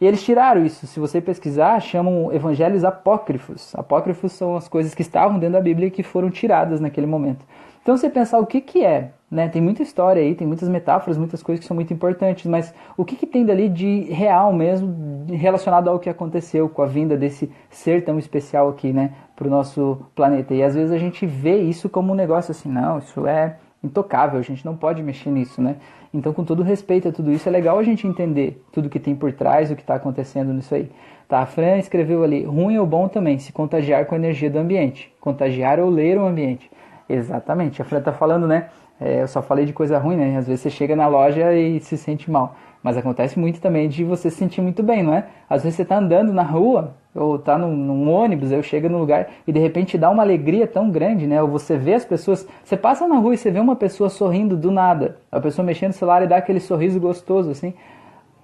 E 0.00 0.06
eles 0.06 0.22
tiraram 0.22 0.64
isso. 0.64 0.86
Se 0.86 0.98
você 0.98 1.20
pesquisar, 1.20 1.80
chamam 1.80 2.32
evangelhos 2.32 2.84
apócrifos. 2.84 3.74
Apócrifos 3.74 4.32
são 4.32 4.56
as 4.56 4.68
coisas 4.68 4.94
que 4.94 5.02
estavam 5.02 5.38
dentro 5.38 5.54
da 5.54 5.60
Bíblia 5.60 5.88
e 5.88 5.90
que 5.90 6.02
foram 6.02 6.30
tiradas 6.30 6.80
naquele 6.80 7.06
momento. 7.06 7.44
Então 7.84 7.98
você 7.98 8.08
pensar 8.08 8.38
o 8.38 8.46
que, 8.46 8.62
que 8.62 8.82
é, 8.82 9.10
né? 9.30 9.46
Tem 9.46 9.60
muita 9.60 9.82
história 9.82 10.22
aí, 10.22 10.34
tem 10.34 10.46
muitas 10.46 10.70
metáforas, 10.70 11.18
muitas 11.18 11.42
coisas 11.42 11.62
que 11.62 11.66
são 11.66 11.74
muito 11.74 11.92
importantes, 11.92 12.46
mas 12.46 12.72
o 12.96 13.04
que, 13.04 13.14
que 13.14 13.26
tem 13.26 13.44
dali 13.44 13.68
de 13.68 14.04
real 14.04 14.54
mesmo 14.54 15.26
relacionado 15.28 15.90
ao 15.90 15.98
que 15.98 16.08
aconteceu 16.08 16.66
com 16.66 16.80
a 16.80 16.86
vinda 16.86 17.14
desse 17.14 17.52
ser 17.68 18.02
tão 18.02 18.18
especial 18.18 18.70
aqui, 18.70 18.90
né, 18.90 19.12
para 19.36 19.46
o 19.46 19.50
nosso 19.50 20.00
planeta? 20.14 20.54
E 20.54 20.62
às 20.62 20.74
vezes 20.74 20.92
a 20.92 20.96
gente 20.96 21.26
vê 21.26 21.58
isso 21.58 21.90
como 21.90 22.12
um 22.12 22.16
negócio 22.16 22.52
assim, 22.52 22.70
não, 22.70 23.00
isso 23.00 23.26
é 23.26 23.56
intocável, 23.84 24.38
a 24.38 24.42
gente 24.42 24.64
não 24.64 24.74
pode 24.76 25.02
mexer 25.02 25.30
nisso, 25.30 25.60
né? 25.60 25.76
Então, 26.12 26.32
com 26.32 26.44
todo 26.44 26.62
respeito 26.62 27.08
a 27.08 27.12
tudo 27.12 27.30
isso, 27.30 27.48
é 27.48 27.52
legal 27.52 27.78
a 27.78 27.82
gente 27.82 28.06
entender 28.06 28.62
tudo 28.72 28.88
que 28.88 28.98
tem 28.98 29.14
por 29.14 29.32
trás, 29.32 29.70
o 29.70 29.76
que 29.76 29.82
está 29.82 29.96
acontecendo 29.96 30.52
nisso 30.52 30.74
aí. 30.74 30.90
Tá, 31.28 31.40
a 31.40 31.46
Fran 31.46 31.76
escreveu 31.78 32.22
ali, 32.22 32.44
ruim 32.44 32.78
ou 32.78 32.86
bom 32.86 33.08
também, 33.08 33.38
se 33.38 33.52
contagiar 33.52 34.06
com 34.06 34.14
a 34.14 34.18
energia 34.18 34.48
do 34.48 34.58
ambiente. 34.58 35.12
Contagiar 35.20 35.80
ou 35.80 35.90
ler 35.90 36.18
o 36.18 36.26
ambiente. 36.26 36.70
Exatamente, 37.08 37.82
a 37.82 37.84
Fran 37.84 37.98
está 37.98 38.12
falando, 38.12 38.46
né? 38.46 38.68
É, 39.04 39.20
eu 39.20 39.28
só 39.28 39.42
falei 39.42 39.66
de 39.66 39.72
coisa 39.74 39.98
ruim, 39.98 40.16
né? 40.16 40.38
Às 40.38 40.46
vezes 40.46 40.62
você 40.62 40.70
chega 40.70 40.96
na 40.96 41.06
loja 41.06 41.52
e 41.52 41.78
se 41.78 41.94
sente 41.98 42.30
mal. 42.30 42.56
Mas 42.82 42.96
acontece 42.96 43.38
muito 43.38 43.60
também 43.60 43.86
de 43.86 44.02
você 44.02 44.30
se 44.30 44.36
sentir 44.38 44.62
muito 44.62 44.82
bem, 44.82 45.02
não 45.02 45.12
é? 45.12 45.26
Às 45.48 45.62
vezes 45.62 45.76
você 45.76 45.82
está 45.82 45.98
andando 45.98 46.32
na 46.32 46.42
rua, 46.42 46.94
ou 47.14 47.36
está 47.36 47.58
num, 47.58 47.76
num, 47.76 48.10
ônibus, 48.10 48.50
eu 48.50 48.62
chego 48.62 48.88
num 48.88 48.98
lugar 48.98 49.28
e 49.46 49.52
de 49.52 49.58
repente 49.58 49.98
dá 49.98 50.08
uma 50.08 50.22
alegria 50.22 50.66
tão 50.66 50.90
grande, 50.90 51.26
né? 51.26 51.42
Ou 51.42 51.48
você 51.48 51.76
vê 51.76 51.92
as 51.92 52.04
pessoas, 52.04 52.48
você 52.64 52.78
passa 52.78 53.06
na 53.06 53.16
rua 53.16 53.34
e 53.34 53.36
você 53.36 53.50
vê 53.50 53.60
uma 53.60 53.76
pessoa 53.76 54.08
sorrindo 54.08 54.56
do 54.56 54.70
nada, 54.70 55.18
a 55.30 55.38
pessoa 55.38 55.66
mexendo 55.66 55.88
no 55.88 55.94
celular 55.94 56.22
e 56.22 56.26
dá 56.26 56.38
aquele 56.38 56.60
sorriso 56.60 56.98
gostoso, 56.98 57.50
assim. 57.50 57.74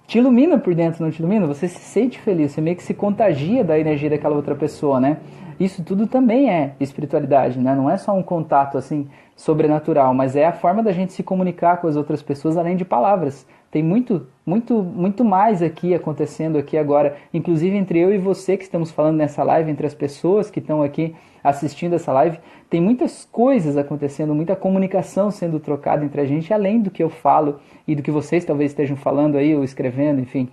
Te 0.05 0.19
ilumina 0.19 0.59
por 0.59 0.75
dentro, 0.75 1.03
não 1.03 1.09
te 1.09 1.19
ilumina? 1.19 1.47
Você 1.47 1.67
se 1.67 1.79
sente 1.79 2.19
feliz, 2.19 2.51
você 2.51 2.61
meio 2.61 2.75
que 2.75 2.83
se 2.83 2.93
contagia 2.93 3.63
da 3.63 3.79
energia 3.79 4.11
daquela 4.11 4.35
outra 4.35 4.53
pessoa, 4.53 4.99
né? 4.99 5.17
Isso 5.61 5.83
tudo 5.83 6.07
também 6.07 6.49
é 6.49 6.73
espiritualidade, 6.79 7.59
né? 7.59 7.75
Não 7.75 7.87
é 7.87 7.95
só 7.95 8.17
um 8.17 8.23
contato 8.23 8.79
assim 8.79 9.07
sobrenatural, 9.35 10.11
mas 10.11 10.35
é 10.35 10.47
a 10.47 10.51
forma 10.51 10.81
da 10.81 10.91
gente 10.91 11.13
se 11.13 11.21
comunicar 11.21 11.77
com 11.77 11.87
as 11.87 11.95
outras 11.95 12.23
pessoas 12.23 12.57
além 12.57 12.75
de 12.75 12.83
palavras. 12.83 13.45
Tem 13.69 13.83
muito, 13.83 14.25
muito, 14.43 14.81
muito 14.81 15.23
mais 15.23 15.61
aqui 15.61 15.93
acontecendo 15.93 16.57
aqui 16.57 16.79
agora, 16.79 17.15
inclusive 17.31 17.77
entre 17.77 17.99
eu 17.99 18.11
e 18.11 18.17
você 18.17 18.57
que 18.57 18.63
estamos 18.63 18.89
falando 18.89 19.17
nessa 19.17 19.43
live, 19.43 19.69
entre 19.69 19.85
as 19.85 19.93
pessoas 19.93 20.49
que 20.49 20.57
estão 20.57 20.81
aqui 20.81 21.15
assistindo 21.43 21.93
essa 21.93 22.11
live, 22.11 22.39
tem 22.67 22.81
muitas 22.81 23.23
coisas 23.31 23.77
acontecendo, 23.77 24.33
muita 24.33 24.55
comunicação 24.55 25.29
sendo 25.29 25.59
trocada 25.59 26.03
entre 26.03 26.21
a 26.21 26.25
gente, 26.25 26.51
além 26.51 26.81
do 26.81 26.89
que 26.89 27.03
eu 27.03 27.09
falo 27.09 27.59
e 27.87 27.93
do 27.93 28.01
que 28.01 28.09
vocês 28.09 28.43
talvez 28.43 28.71
estejam 28.71 28.97
falando 28.97 29.37
aí 29.37 29.55
ou 29.55 29.63
escrevendo, 29.63 30.21
enfim. 30.21 30.49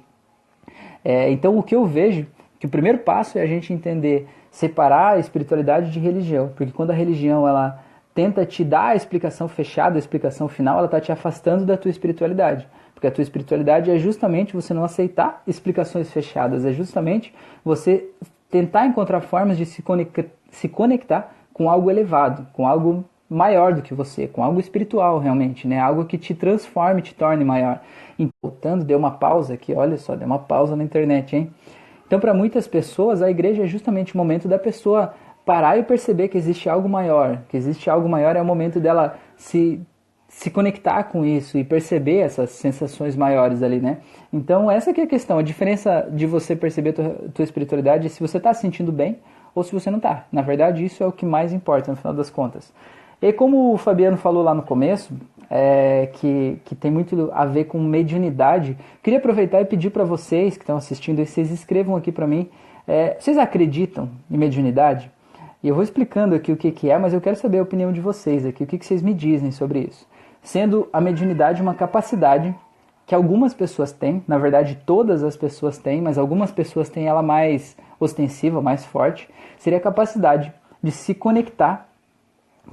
É, 1.03 1.31
então 1.31 1.57
o 1.57 1.63
que 1.63 1.75
eu 1.75 1.87
vejo, 1.87 2.27
que 2.61 2.67
o 2.67 2.71
primeiro 2.71 2.99
passo 2.99 3.39
é 3.39 3.43
a 3.43 3.47
gente 3.47 3.73
entender, 3.73 4.29
separar 4.51 5.15
a 5.15 5.19
espiritualidade 5.19 5.91
de 5.91 5.99
religião, 5.99 6.49
porque 6.49 6.73
quando 6.73 6.91
a 6.91 6.95
religião 6.95 7.47
ela 7.47 7.81
tenta 8.15 8.45
te 8.45 8.65
dar 8.65 8.89
a 8.89 8.97
explicação 8.97 9.47
fechada, 9.47 9.97
a 9.97 9.99
explicação 9.99 10.49
final, 10.49 10.79
ela 10.79 10.87
está 10.87 11.01
te 11.01 11.13
afastando 11.13 11.65
da 11.65 11.77
tua 11.77 11.91
espiritualidade. 11.91 12.67
Porque 12.93 13.07
a 13.07 13.13
tua 13.13 13.23
espiritualidade 13.23 13.93
é 13.93 13.99
justamente 13.99 14.57
você 14.57 14.75
não 14.75 14.83
aceitar 14.83 15.41
explicações 15.47 16.11
fechadas, 16.11 16.65
é 16.65 16.73
justamente 16.73 17.33
você 17.65 18.11
tentar 18.51 18.87
encontrar 18.87 19.21
formas 19.21 19.57
de 19.57 19.65
se 19.65 19.83
conectar, 19.83 20.25
se 20.51 20.69
conectar 20.69 21.33
com 21.53 21.71
algo 21.71 21.91
elevado, 21.91 22.47
com 22.53 22.67
algo 22.67 23.05
maior 23.31 23.75
do 23.75 23.83
que 23.83 23.95
você, 23.95 24.27
com 24.27 24.43
algo 24.43 24.59
espiritual 24.59 25.19
realmente, 25.19 25.69
né? 25.69 25.79
Algo 25.79 26.05
que 26.05 26.17
te 26.17 26.35
transforme, 26.35 27.03
te 27.03 27.15
torne 27.15 27.45
maior. 27.45 27.81
Então, 28.19 28.33
voltando, 28.43 28.85
deu 28.85 28.99
uma 28.99 29.13
pausa 29.13 29.55
aqui, 29.55 29.75
olha 29.75 29.97
só, 29.97 30.17
deu 30.17 30.27
uma 30.27 30.39
pausa 30.39 30.75
na 30.75 30.83
internet, 30.83 31.37
hein? 31.37 31.53
Então, 32.09 32.19
para 32.19 32.35
muitas 32.35 32.67
pessoas, 32.67 33.23
a 33.23 33.31
igreja 33.31 33.63
é 33.63 33.67
justamente 33.67 34.15
o 34.15 34.17
momento 34.19 34.49
da 34.49 34.59
pessoa 34.59 35.15
parar 35.45 35.79
e 35.79 35.83
perceber 35.83 36.29
que 36.29 36.37
existe 36.37 36.69
algo 36.69 36.89
maior, 36.89 37.43
que 37.49 37.57
existe 37.57 37.89
algo 37.89 38.09
maior 38.09 38.35
é 38.35 38.43
o 38.43 38.45
momento 38.45 38.81
dela 38.81 39.17
se 39.37 39.81
se 40.29 40.51
conectar 40.51 41.05
com 41.05 41.25
isso 41.25 41.57
e 41.57 41.65
perceber 41.65 42.19
essas 42.19 42.51
sensações 42.51 43.17
maiores 43.17 43.63
ali, 43.63 43.81
né? 43.81 43.99
Então 44.31 44.71
essa 44.71 44.93
que 44.93 45.01
é 45.01 45.05
a 45.05 45.07
questão, 45.07 45.39
a 45.39 45.43
diferença 45.43 46.07
de 46.13 46.27
você 46.27 46.55
perceber 46.55 46.91
a 46.91 46.93
tua, 46.93 47.09
tua 47.33 47.43
espiritualidade 47.43 48.07
é 48.07 48.11
se 48.11 48.21
você 48.21 48.37
está 48.37 48.53
se 48.53 48.61
sentindo 48.61 48.93
bem 48.93 49.19
ou 49.55 49.65
se 49.65 49.73
você 49.73 49.91
não 49.91 49.97
está. 49.97 50.27
Na 50.31 50.43
verdade 50.43 50.85
isso 50.85 51.03
é 51.03 51.07
o 51.07 51.13
que 51.13 51.25
mais 51.25 51.51
importa 51.51 51.91
no 51.91 51.97
final 51.97 52.13
das 52.13 52.29
contas. 52.29 52.71
E 53.23 53.33
como 53.33 53.73
o 53.73 53.79
Fabiano 53.79 54.19
falou 54.19 54.43
lá 54.43 54.55
no 54.55 54.63
começo, 54.63 55.15
é, 55.51 56.11
que, 56.15 56.59
que 56.65 56.75
tem 56.75 56.91
muito 56.91 57.31
a 57.33 57.45
ver 57.45 57.65
com 57.65 57.81
mediunidade, 57.81 58.77
queria 59.03 59.19
aproveitar 59.19 59.61
e 59.61 59.65
pedir 59.65 59.91
para 59.91 60.05
vocês 60.05 60.57
que 60.57 60.63
estão 60.63 60.77
assistindo, 60.77 61.25
vocês 61.25 61.51
escrevam 61.51 61.97
aqui 61.97 62.13
para 62.13 62.27
mim, 62.27 62.49
é, 62.87 63.17
vocês 63.19 63.39
acreditam 63.39 64.11
em 64.31 64.37
mediunidade? 64.37 65.11
E 65.63 65.69
eu 65.69 65.75
vou 65.75 65.83
explicando 65.83 66.35
aqui 66.35 66.53
o 66.53 66.57
que, 66.57 66.71
que 66.71 66.91
é, 66.91 66.99
mas 66.99 67.13
eu 67.13 67.21
quero 67.21 67.37
saber 67.37 67.59
a 67.59 67.63
opinião 67.63 67.93
de 67.93 68.01
vocês 68.01 68.47
aqui, 68.47 68.65
o 68.65 68.67
que, 68.67 68.79
que 68.79 68.87
vocês 68.87 69.03
me 69.03 69.15
dizem 69.15 69.51
sobre 69.51 69.81
isso? 69.81 70.07
Sendo 70.43 70.89
a 70.93 71.01
mediunidade 71.01 71.61
uma 71.63 71.75
capacidade 71.75 72.55
que 73.07 73.15
algumas 73.15 73.55
pessoas 73.55 73.91
têm, 73.91 74.23
na 74.29 74.39
verdade 74.39 74.79
todas 74.85 75.25
as 75.25 75.37
pessoas 75.37 75.79
têm, 75.79 76.01
mas 76.01 76.19
algumas 76.19 76.53
pessoas 76.53 76.89
têm 76.89 77.09
ela 77.09 77.23
mais 77.23 77.77
ostensiva, 77.99 78.61
mais 78.61 78.85
forte, 78.85 79.29
seria 79.59 79.79
a 79.79 79.83
capacidade 79.83 80.53
de 80.83 80.93
se 80.93 81.15
conectar 81.15 81.88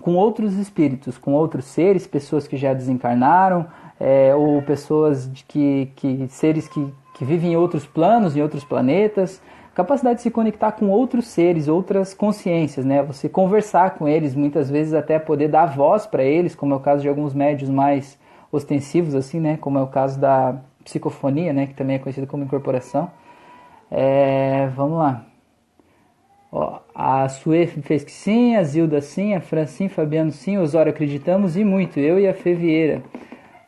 com 0.02 0.16
outros 0.16 0.54
espíritos, 0.56 1.18
com 1.18 1.34
outros 1.34 1.66
seres, 1.66 2.06
pessoas 2.08 2.48
que 2.48 2.58
já 2.58 2.74
desencarnaram, 2.74 3.66
é, 4.00 4.36
ou 4.36 4.62
pessoas 4.62 5.32
de 5.32 5.44
que, 5.44 5.92
que 5.96 6.28
seres 6.30 6.68
que, 6.68 6.94
que 7.16 7.26
vivem 7.26 7.54
em 7.54 7.56
outros 7.56 7.86
planos, 7.86 8.36
em 8.36 8.42
outros 8.42 8.64
planetas, 8.64 9.42
capacidade 9.74 10.18
de 10.18 10.22
se 10.24 10.32
conectar 10.32 10.72
com 10.72 10.90
outros 10.90 11.28
seres, 11.28 11.68
outras 11.68 12.14
consciências, 12.14 12.86
né? 12.86 13.04
Você 13.04 13.28
conversar 13.28 13.96
com 13.96 14.08
eles, 14.08 14.34
muitas 14.34 14.70
vezes 14.70 14.94
até 14.94 15.20
poder 15.20 15.50
dar 15.50 15.66
voz 15.66 16.06
para 16.06 16.24
eles, 16.24 16.56
como 16.56 16.74
é 16.74 16.78
o 16.78 16.80
caso 16.80 17.02
de 17.02 17.10
alguns 17.10 17.34
médios 17.34 17.70
mais 17.70 18.18
ostensivos, 18.52 19.14
assim, 19.16 19.40
né? 19.40 19.58
Como 19.58 19.78
é 19.78 19.82
o 19.82 19.88
caso 19.88 20.20
da 20.20 20.56
psicofonia, 20.84 21.52
né? 21.52 21.68
Que 21.68 21.74
também 21.74 21.98
é 21.98 22.00
conhecida 22.00 22.26
como 22.26 22.44
incorporação. 22.44 23.12
É, 23.92 24.68
vamos 24.76 24.98
lá. 24.98 25.26
Ó, 26.52 26.80
a 26.94 27.28
Sue 27.28 27.68
fez 27.68 28.04
que 28.04 28.12
sim, 28.12 28.56
a 28.56 28.64
Zilda 28.64 29.02
sim, 29.02 29.34
a 29.34 29.42
Fran 29.42 29.66
sim, 29.66 29.90
Fabiano 29.90 30.32
sim, 30.32 30.58
Osório 30.58 30.92
acreditamos 30.92 31.58
e 31.58 31.64
muito, 31.64 32.00
eu 32.00 32.20
e 32.20 32.28
a 32.28 32.34
Fê 32.34 32.54
Vieira. 32.54 33.04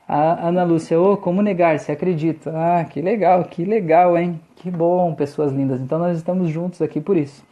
A 0.08 0.48
Ana 0.48 0.64
Lúcia, 0.64 1.00
oh, 1.00 1.18
como 1.18 1.42
negar, 1.42 1.78
se 1.80 1.92
acredita. 1.92 2.54
Ah, 2.56 2.86
que 2.86 3.02
legal, 3.02 3.44
que 3.44 3.66
legal, 3.66 4.18
hein? 4.18 4.40
Que 4.56 4.72
bom, 4.72 5.14
pessoas 5.14 5.52
lindas. 5.52 5.82
Então 5.82 6.00
nós 6.00 6.18
estamos 6.18 6.50
juntos 6.50 6.82
aqui 6.82 7.02
por 7.02 7.18
isso. 7.18 7.44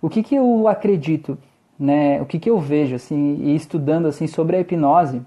O 0.00 0.08
que, 0.08 0.22
que 0.22 0.36
eu 0.36 0.68
acredito, 0.68 1.36
né? 1.76 2.20
O 2.22 2.26
que, 2.26 2.38
que 2.38 2.48
eu 2.48 2.60
vejo, 2.60 2.94
assim, 2.94 3.38
e 3.42 3.56
estudando 3.56 4.06
assim 4.06 4.28
sobre 4.28 4.56
a 4.56 4.60
hipnose, 4.60 5.20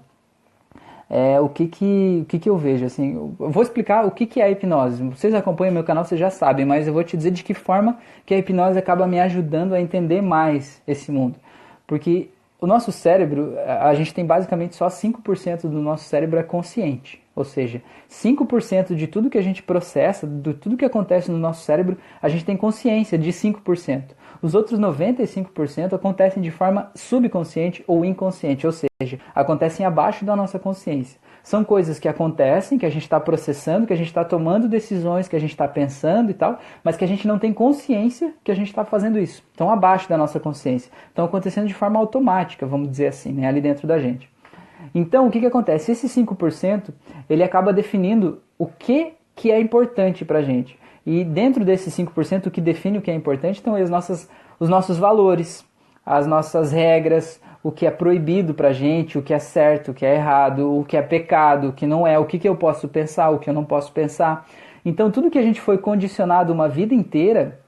é, 1.10 1.40
o, 1.40 1.48
que, 1.48 1.66
que, 1.66 2.20
o 2.22 2.24
que, 2.24 2.38
que 2.38 2.48
eu 2.48 2.56
vejo. 2.56 2.86
Assim, 2.86 3.14
eu 3.14 3.50
vou 3.50 3.62
explicar 3.64 4.06
o 4.06 4.12
que, 4.12 4.24
que 4.24 4.40
é 4.40 4.44
a 4.44 4.50
hipnose. 4.50 5.02
Vocês 5.02 5.34
acompanham 5.34 5.74
meu 5.74 5.82
canal, 5.82 6.04
vocês 6.04 6.20
já 6.20 6.30
sabem, 6.30 6.64
mas 6.64 6.86
eu 6.86 6.94
vou 6.94 7.02
te 7.02 7.16
dizer 7.16 7.32
de 7.32 7.42
que 7.42 7.52
forma 7.52 7.98
que 8.24 8.32
a 8.32 8.38
hipnose 8.38 8.78
acaba 8.78 9.08
me 9.08 9.18
ajudando 9.18 9.74
a 9.74 9.80
entender 9.80 10.22
mais 10.22 10.80
esse 10.86 11.10
mundo. 11.10 11.34
Porque 11.84 12.30
o 12.60 12.66
nosso 12.66 12.92
cérebro, 12.92 13.56
a 13.66 13.92
gente 13.94 14.14
tem 14.14 14.24
basicamente 14.24 14.76
só 14.76 14.86
5% 14.86 15.62
do 15.62 15.82
nosso 15.82 16.04
cérebro 16.04 16.38
é 16.38 16.44
consciente. 16.44 17.20
Ou 17.34 17.44
seja, 17.44 17.82
5% 18.08 18.94
de 18.94 19.06
tudo 19.06 19.30
que 19.30 19.38
a 19.38 19.42
gente 19.42 19.62
processa, 19.62 20.26
de 20.26 20.54
tudo 20.54 20.76
que 20.76 20.84
acontece 20.84 21.30
no 21.30 21.38
nosso 21.38 21.64
cérebro, 21.64 21.96
a 22.22 22.28
gente 22.28 22.44
tem 22.44 22.56
consciência 22.56 23.18
de 23.18 23.32
5%. 23.32 24.02
Os 24.42 24.54
outros 24.54 24.80
95% 24.80 25.92
acontecem 25.92 26.42
de 26.42 26.50
forma 26.50 26.90
subconsciente 26.94 27.84
ou 27.86 28.04
inconsciente, 28.04 28.66
ou 28.66 28.72
seja, 28.72 29.18
acontecem 29.34 29.84
abaixo 29.84 30.24
da 30.24 30.34
nossa 30.34 30.58
consciência. 30.58 31.20
São 31.42 31.64
coisas 31.64 31.98
que 31.98 32.08
acontecem, 32.08 32.78
que 32.78 32.86
a 32.86 32.90
gente 32.90 33.02
está 33.02 33.18
processando, 33.18 33.86
que 33.86 33.92
a 33.92 33.96
gente 33.96 34.08
está 34.08 34.24
tomando 34.24 34.68
decisões, 34.68 35.28
que 35.28 35.36
a 35.36 35.38
gente 35.38 35.50
está 35.50 35.66
pensando 35.66 36.30
e 36.30 36.34
tal, 36.34 36.58
mas 36.84 36.96
que 36.96 37.04
a 37.04 37.08
gente 37.08 37.26
não 37.26 37.38
tem 37.38 37.52
consciência 37.52 38.34
que 38.44 38.50
a 38.50 38.54
gente 38.54 38.68
está 38.68 38.84
fazendo 38.84 39.18
isso. 39.18 39.42
Estão 39.50 39.70
abaixo 39.70 40.08
da 40.08 40.18
nossa 40.18 40.38
consciência. 40.38 40.90
Estão 41.08 41.24
acontecendo 41.24 41.66
de 41.66 41.74
forma 41.74 41.98
automática, 41.98 42.66
vamos 42.66 42.90
dizer 42.90 43.08
assim, 43.08 43.32
né, 43.32 43.46
ali 43.46 43.60
dentro 43.60 43.86
da 43.86 43.98
gente. 43.98 44.30
Então, 44.94 45.26
o 45.26 45.30
que, 45.30 45.40
que 45.40 45.46
acontece? 45.46 45.92
Esse 45.92 46.08
5% 46.08 46.92
ele 47.28 47.42
acaba 47.42 47.72
definindo 47.72 48.42
o 48.58 48.66
que, 48.66 49.12
que 49.34 49.50
é 49.50 49.60
importante 49.60 50.24
para 50.24 50.38
a 50.38 50.42
gente. 50.42 50.78
E 51.06 51.24
dentro 51.24 51.64
desses 51.64 51.94
5%, 51.96 52.46
o 52.46 52.50
que 52.50 52.60
define 52.60 52.98
o 52.98 53.02
que 53.02 53.10
é 53.10 53.14
importante 53.14 53.56
estão 53.56 53.74
as 53.74 53.90
nossas, 53.90 54.28
os 54.58 54.68
nossos 54.68 54.98
valores, 54.98 55.64
as 56.04 56.26
nossas 56.26 56.72
regras, 56.72 57.40
o 57.62 57.70
que 57.70 57.86
é 57.86 57.90
proibido 57.90 58.54
pra 58.54 58.72
gente, 58.72 59.18
o 59.18 59.22
que 59.22 59.34
é 59.34 59.38
certo, 59.38 59.90
o 59.90 59.94
que 59.94 60.04
é 60.04 60.14
errado, 60.14 60.78
o 60.78 60.84
que 60.84 60.96
é 60.96 61.02
pecado, 61.02 61.68
o 61.68 61.72
que 61.72 61.86
não 61.86 62.06
é, 62.06 62.18
o 62.18 62.24
que, 62.24 62.38
que 62.38 62.48
eu 62.48 62.56
posso 62.56 62.88
pensar, 62.88 63.30
o 63.30 63.38
que 63.38 63.50
eu 63.50 63.54
não 63.54 63.64
posso 63.64 63.92
pensar. 63.92 64.46
Então, 64.84 65.10
tudo 65.10 65.30
que 65.30 65.38
a 65.38 65.42
gente 65.42 65.60
foi 65.60 65.76
condicionado 65.78 66.52
uma 66.52 66.68
vida 66.68 66.94
inteira 66.94 67.60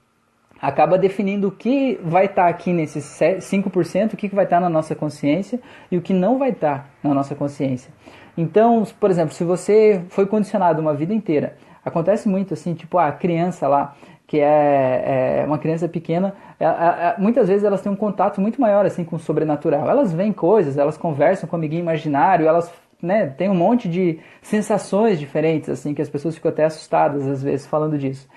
acaba 0.59 0.97
definindo 0.97 1.49
o 1.49 1.51
que 1.51 1.99
vai 2.03 2.25
estar 2.25 2.43
tá 2.43 2.49
aqui 2.49 2.71
nesses 2.71 3.03
5%, 3.05 4.13
o 4.13 4.17
que 4.17 4.29
vai 4.29 4.45
estar 4.45 4.57
tá 4.57 4.61
na 4.61 4.69
nossa 4.69 4.95
consciência 4.95 5.59
e 5.91 5.97
o 5.97 6.01
que 6.01 6.13
não 6.13 6.39
vai 6.39 6.49
estar 6.51 6.79
tá 6.79 6.89
na 7.03 7.13
nossa 7.13 7.35
consciência. 7.35 7.93
Então, 8.37 8.83
por 8.99 9.11
exemplo, 9.11 9.33
se 9.33 9.43
você 9.43 10.01
foi 10.09 10.25
condicionado 10.25 10.81
uma 10.81 10.93
vida 10.93 11.13
inteira, 11.13 11.55
acontece 11.83 12.27
muito 12.27 12.53
assim, 12.53 12.73
tipo 12.73 12.97
a 12.97 13.11
criança 13.11 13.67
lá, 13.67 13.95
que 14.25 14.39
é, 14.39 15.41
é 15.41 15.45
uma 15.45 15.57
criança 15.57 15.87
pequena, 15.87 16.33
é, 16.59 16.65
é, 16.65 16.67
é, 16.67 17.15
muitas 17.19 17.47
vezes 17.47 17.63
elas 17.63 17.81
têm 17.81 17.91
um 17.91 17.95
contato 17.95 18.39
muito 18.39 18.59
maior 18.59 18.85
assim 18.85 19.03
com 19.03 19.15
o 19.15 19.19
sobrenatural. 19.19 19.89
Elas 19.89 20.13
veem 20.13 20.31
coisas, 20.31 20.77
elas 20.77 20.97
conversam 20.97 21.47
com 21.47 21.55
o 21.55 21.59
amiguinho 21.59 21.81
imaginário, 21.81 22.47
elas 22.47 22.71
né, 23.01 23.27
têm 23.27 23.49
um 23.49 23.55
monte 23.55 23.89
de 23.89 24.19
sensações 24.41 25.19
diferentes, 25.19 25.69
assim, 25.69 25.93
que 25.93 26.01
as 26.01 26.09
pessoas 26.09 26.35
ficam 26.35 26.49
até 26.49 26.63
assustadas 26.63 27.27
às 27.27 27.43
vezes 27.43 27.67
falando 27.67 27.97
disso. 27.97 28.27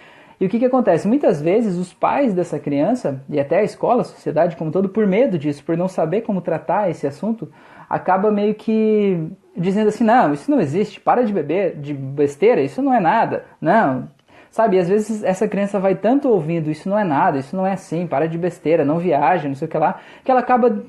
E 0.40 0.46
o 0.46 0.49
que, 0.49 0.59
que 0.59 0.64
acontece? 0.64 1.09
Muitas 1.09 1.40
vezes 1.40 1.77
os 1.77 1.92
pais 1.92 2.35
dessa 2.35 2.59
criança, 2.59 3.22
e 3.29 3.40
até 3.40 3.61
a 3.61 3.64
escola, 3.64 4.03
a 4.03 4.05
sociedade 4.05 4.57
como 4.57 4.68
um 4.68 4.72
todo, 4.72 4.88
por 4.88 5.07
medo 5.07 5.38
disso, 5.38 5.64
por 5.64 5.77
não 5.77 5.88
saber 5.88 6.22
como 6.22 6.40
tratar 6.40 6.90
esse 6.90 7.07
assunto, 7.07 7.51
acaba 7.88 8.31
meio 8.31 8.55
que 8.55 9.18
dizendo 9.57 9.88
assim, 9.88 10.05
não, 10.05 10.35
isso 10.35 10.51
não 10.51 10.61
existe, 10.61 11.01
para 11.01 11.25
de 11.25 11.33
beber, 11.33 11.77
de 11.77 11.94
besteira, 11.94 12.61
isso 12.61 12.83
não 12.83 12.92
é 12.92 13.01
nada, 13.01 13.44
não, 13.61 14.09
Sabe, 14.57 14.79
às 14.79 14.88
vezes 14.88 15.22
essa 15.22 15.46
criança 15.46 15.79
vai 15.79 15.94
tanto 15.94 16.31
ouvindo 16.31 16.70
isso 16.70 16.88
não 16.88 16.99
é 16.99 17.05
nada, 17.05 17.37
isso 17.38 17.55
não 17.55 17.66
é 17.66 17.75
assim, 17.75 18.07
para 18.07 18.27
de 18.27 18.38
besteira, 18.38 18.87
não 18.87 18.99
viaja, 18.99 19.46
não 19.46 19.55
sei 19.55 19.68
o 19.68 19.70
que 19.70 19.77
lá, 19.77 20.01
que 20.25 20.31
ela 20.31 20.40
acaba 20.40 20.83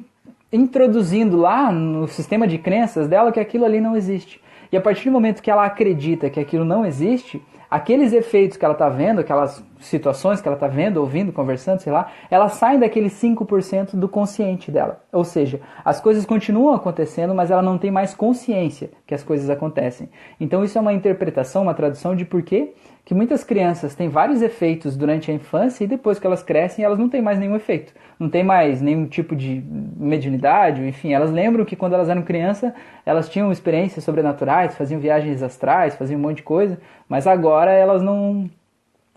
introduzindo 0.54 1.36
lá 1.36 1.70
no 1.70 2.08
sistema 2.08 2.48
de 2.48 2.58
crenças 2.58 3.10
dela 3.10 3.30
que 3.30 3.42
aquilo 3.42 3.66
ali 3.66 3.82
não 3.82 3.98
existe. 3.98 4.42
E 4.72 4.78
a 4.78 4.80
partir 4.80 5.10
do 5.10 5.12
momento 5.12 5.42
que 5.42 5.52
ela 5.52 5.66
acredita 5.66 6.30
que 6.30 6.40
aquilo 6.40 6.64
não 6.64 6.86
existe, 6.86 7.42
aqueles 7.70 8.14
efeitos 8.14 8.58
que 8.58 8.66
ela 8.66 8.74
está 8.74 8.90
vendo, 8.90 9.20
aquelas 9.20 9.64
situações 9.80 10.42
que 10.42 10.48
ela 10.48 10.56
está 10.56 10.68
vendo, 10.68 10.98
ouvindo, 10.98 11.32
conversando, 11.32 11.80
sei 11.80 11.92
lá, 11.92 12.12
elas 12.30 12.54
saem 12.54 12.80
daquele 12.80 13.10
5% 13.10 13.96
do 13.96 14.10
consciente 14.10 14.72
dela. 14.72 15.02
Ou 15.12 15.24
seja, 15.24 15.60
as 15.84 16.00
coisas 16.02 16.26
continuam 16.26 16.74
acontecendo, 16.74 17.36
mas 17.36 17.52
ela 17.52 17.62
não 17.62 17.78
tem 17.78 17.92
mais 17.92 18.14
consciência 18.14 18.90
que 19.06 19.14
as 19.14 19.24
coisas 19.24 19.50
acontecem. 19.50 20.10
Então 20.40 20.64
isso 20.64 20.78
é 20.78 20.82
uma 20.82 20.94
interpretação, 20.94 21.64
uma 21.64 21.74
tradução 21.74 22.16
de 22.16 22.26
por 22.26 22.42
que 22.42 22.74
que 23.08 23.16
muitas 23.16 23.42
crianças 23.42 23.96
têm 23.96 24.10
vários 24.10 24.42
efeitos 24.42 24.98
durante 24.98 25.32
a 25.32 25.34
infância 25.34 25.86
e 25.86 25.88
depois 25.88 26.20
que 26.20 26.28
elas 26.28 26.44
crescem 26.44 26.84
elas 26.84 27.00
não 27.00 27.08
têm 27.08 27.22
mais 27.22 27.40
nenhum 27.40 27.56
efeito. 27.56 27.94
Não 28.20 28.30
tem 28.30 28.44
mais 28.44 28.82
nenhum 28.82 29.08
tipo 29.08 29.34
de 29.34 29.64
mediunidade, 29.96 30.86
enfim, 30.86 31.14
elas 31.14 31.32
lembram 31.32 31.64
que 31.64 31.78
quando 31.78 31.94
elas 31.94 32.10
eram 32.10 32.22
criança 32.22 32.76
elas 33.06 33.30
tinham 33.30 33.50
experiências 33.50 34.04
sobrenaturais, 34.04 34.76
faziam 34.76 35.00
viagens 35.00 35.42
astrais, 35.42 35.96
faziam 35.96 36.20
um 36.20 36.22
monte 36.22 36.38
de 36.38 36.44
coisa, 36.44 36.78
mas 37.08 37.26
agora 37.26 37.72
elas 37.72 38.04
não, 38.04 38.50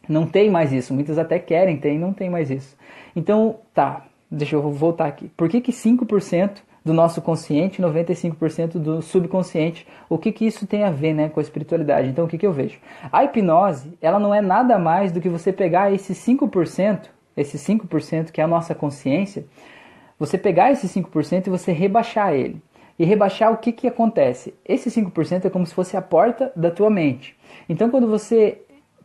não 0.08 0.24
têm 0.24 0.48
mais 0.48 0.72
isso. 0.72 0.94
Muitas 0.94 1.18
até 1.18 1.40
querem 1.40 1.76
ter 1.76 1.92
e 1.92 1.98
não 1.98 2.12
têm 2.12 2.30
mais 2.30 2.48
isso. 2.48 2.76
Então, 3.16 3.56
tá, 3.74 4.04
deixa 4.30 4.54
eu 4.54 4.70
voltar 4.70 5.06
aqui. 5.06 5.28
Por 5.36 5.48
que, 5.48 5.60
que 5.60 5.72
5% 5.72 6.58
do 6.84 6.92
nosso 6.92 7.20
consciente, 7.20 7.82
95% 7.82 8.78
do 8.78 9.02
subconsciente. 9.02 9.86
O 10.08 10.18
que, 10.18 10.32
que 10.32 10.46
isso 10.46 10.66
tem 10.66 10.84
a 10.84 10.90
ver 10.90 11.14
né, 11.14 11.28
com 11.28 11.40
a 11.40 11.42
espiritualidade? 11.42 12.08
Então, 12.08 12.24
o 12.24 12.28
que, 12.28 12.38
que 12.38 12.46
eu 12.46 12.52
vejo? 12.52 12.78
A 13.12 13.24
hipnose, 13.24 13.92
ela 14.00 14.18
não 14.18 14.34
é 14.34 14.40
nada 14.40 14.78
mais 14.78 15.12
do 15.12 15.20
que 15.20 15.28
você 15.28 15.52
pegar 15.52 15.92
esse 15.92 16.14
5%, 16.14 17.08
esse 17.36 17.58
5% 17.58 18.30
que 18.30 18.40
é 18.40 18.44
a 18.44 18.48
nossa 18.48 18.74
consciência, 18.74 19.44
você 20.18 20.36
pegar 20.36 20.70
esse 20.70 20.86
5% 20.86 21.46
e 21.46 21.50
você 21.50 21.72
rebaixar 21.72 22.32
ele. 22.34 22.62
E 22.98 23.04
rebaixar 23.04 23.50
o 23.50 23.56
que, 23.56 23.72
que 23.72 23.88
acontece? 23.88 24.52
Esse 24.62 24.90
5% 24.90 25.46
é 25.46 25.50
como 25.50 25.66
se 25.66 25.74
fosse 25.74 25.96
a 25.96 26.02
porta 26.02 26.52
da 26.54 26.70
tua 26.70 26.90
mente. 26.90 27.34
Então, 27.66 27.88
quando 27.88 28.06
você 28.06 28.60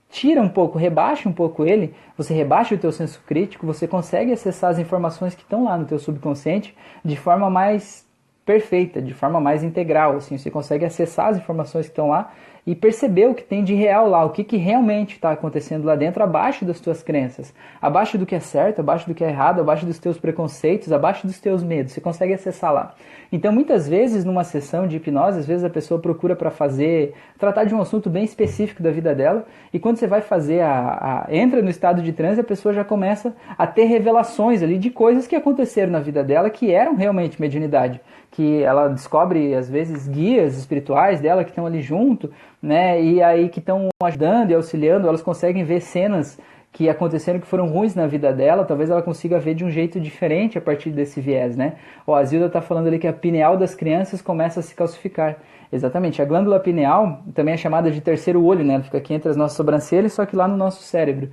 tira 0.09 0.41
um 0.41 0.49
pouco, 0.49 0.77
rebaixa 0.77 1.27
um 1.27 1.33
pouco 1.33 1.65
ele, 1.65 1.93
você 2.17 2.33
rebaixa 2.33 2.75
o 2.75 2.77
teu 2.77 2.91
senso 2.91 3.21
crítico, 3.25 3.65
você 3.65 3.87
consegue 3.87 4.31
acessar 4.31 4.71
as 4.71 4.79
informações 4.79 5.35
que 5.35 5.43
estão 5.43 5.65
lá 5.65 5.77
no 5.77 5.85
teu 5.85 5.99
subconsciente 5.99 6.75
de 7.03 7.15
forma 7.15 7.49
mais 7.49 8.05
perfeita, 8.45 9.01
de 9.01 9.13
forma 9.13 9.41
mais 9.41 9.63
integral, 9.63 10.17
assim, 10.17 10.37
você 10.37 10.51
consegue 10.51 10.85
acessar 10.85 11.29
as 11.29 11.37
informações 11.37 11.85
que 11.87 11.91
estão 11.91 12.09
lá 12.09 12.31
e 12.65 12.73
perceber 12.73 13.27
o 13.27 13.35
que 13.35 13.43
tem 13.43 13.63
de 13.63 13.75
real 13.75 14.09
lá, 14.09 14.25
o 14.25 14.31
que, 14.31 14.43
que 14.43 14.57
realmente 14.57 15.15
está 15.15 15.31
acontecendo 15.31 15.85
lá 15.85 15.95
dentro, 15.95 16.23
abaixo 16.23 16.65
das 16.65 16.79
tuas 16.79 17.03
crenças, 17.03 17.53
abaixo 17.79 18.17
do 18.17 18.25
que 18.25 18.33
é 18.33 18.39
certo, 18.39 18.79
abaixo 18.79 19.07
do 19.07 19.13
que 19.13 19.23
é 19.23 19.29
errado, 19.29 19.59
abaixo 19.61 19.85
dos 19.85 19.99
teus 19.99 20.17
preconceitos, 20.17 20.91
abaixo 20.91 21.27
dos 21.27 21.39
teus 21.39 21.63
medos. 21.63 21.93
Você 21.93 22.01
consegue 22.01 22.33
acessar 22.33 22.73
lá. 22.73 22.95
Então, 23.31 23.51
muitas 23.51 23.87
vezes, 23.87 24.23
numa 24.25 24.43
sessão 24.43 24.87
de 24.87 24.97
hipnose, 24.97 25.39
às 25.39 25.45
vezes 25.45 25.63
a 25.63 25.69
pessoa 25.69 25.99
procura 25.99 26.35
para 26.35 26.49
fazer, 26.49 27.13
tratar 27.37 27.65
de 27.65 27.75
um 27.75 27.81
assunto 27.81 28.09
bem 28.09 28.23
específico 28.23 28.81
da 28.81 28.91
vida 28.91 29.13
dela, 29.13 29.45
e 29.71 29.79
quando 29.79 29.97
você 29.97 30.07
vai 30.07 30.21
fazer 30.21 30.61
a, 30.61 31.25
a 31.27 31.35
entra 31.35 31.61
no 31.61 31.69
estado 31.69 32.01
de 32.01 32.13
transe, 32.13 32.41
a 32.41 32.43
pessoa 32.43 32.73
já 32.73 32.83
começa 32.83 33.35
a 33.57 33.67
ter 33.67 33.85
revelações 33.85 34.63
ali 34.63 34.77
de 34.77 34.89
coisas 34.89 35.27
que 35.27 35.35
aconteceram 35.35 35.91
na 35.91 35.99
vida 35.99 36.23
dela 36.23 36.49
que 36.49 36.71
eram 36.71 36.95
realmente 36.95 37.39
mediunidade, 37.39 38.01
que 38.35 38.61
ela 38.61 38.89
descobre 38.89 39.55
às 39.55 39.69
vezes 39.69 40.09
guias 40.09 40.57
espirituais 40.57 41.21
dela 41.21 41.45
que 41.45 41.51
estão 41.51 41.65
ali 41.65 41.81
junto, 41.81 42.29
né? 42.61 43.01
E 43.01 43.23
aí 43.23 43.47
que 43.47 43.59
estão 43.59 43.87
ajudando 44.03 44.51
e 44.51 44.53
auxiliando, 44.53 45.07
elas 45.07 45.21
conseguem 45.21 45.63
ver 45.63 45.79
cenas 45.79 46.37
que 46.73 46.89
aconteceram 46.89 47.39
que 47.39 47.47
foram 47.47 47.67
ruins 47.67 47.95
na 47.95 48.05
vida 48.05 48.33
dela, 48.33 48.65
talvez 48.65 48.89
ela 48.89 49.01
consiga 49.01 49.39
ver 49.39 49.53
de 49.53 49.63
um 49.63 49.71
jeito 49.71 49.97
diferente 50.01 50.57
a 50.57 50.61
partir 50.61 50.89
desse 50.89 51.21
viés, 51.21 51.55
né? 51.55 51.75
Ó, 52.05 52.13
a 52.13 52.23
Zilda 52.25 52.47
está 52.47 52.61
falando 52.61 52.87
ali 52.87 52.99
que 52.99 53.07
a 53.07 53.13
pineal 53.13 53.55
das 53.55 53.73
crianças 53.73 54.21
começa 54.21 54.59
a 54.59 54.63
se 54.63 54.75
calcificar. 54.75 55.37
Exatamente, 55.71 56.21
a 56.21 56.25
glândula 56.25 56.59
pineal 56.59 57.21
também 57.33 57.53
é 57.53 57.57
chamada 57.57 57.89
de 57.89 58.01
terceiro 58.01 58.43
olho, 58.43 58.65
né? 58.65 58.73
Ela 58.73 58.83
fica 58.83 58.97
aqui 58.97 59.13
entre 59.13 59.29
as 59.29 59.37
nossas 59.37 59.55
sobrancelhas, 59.55 60.11
só 60.11 60.25
que 60.25 60.35
lá 60.35 60.45
no 60.45 60.57
nosso 60.57 60.83
cérebro. 60.83 61.29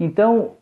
Então, 0.00 0.52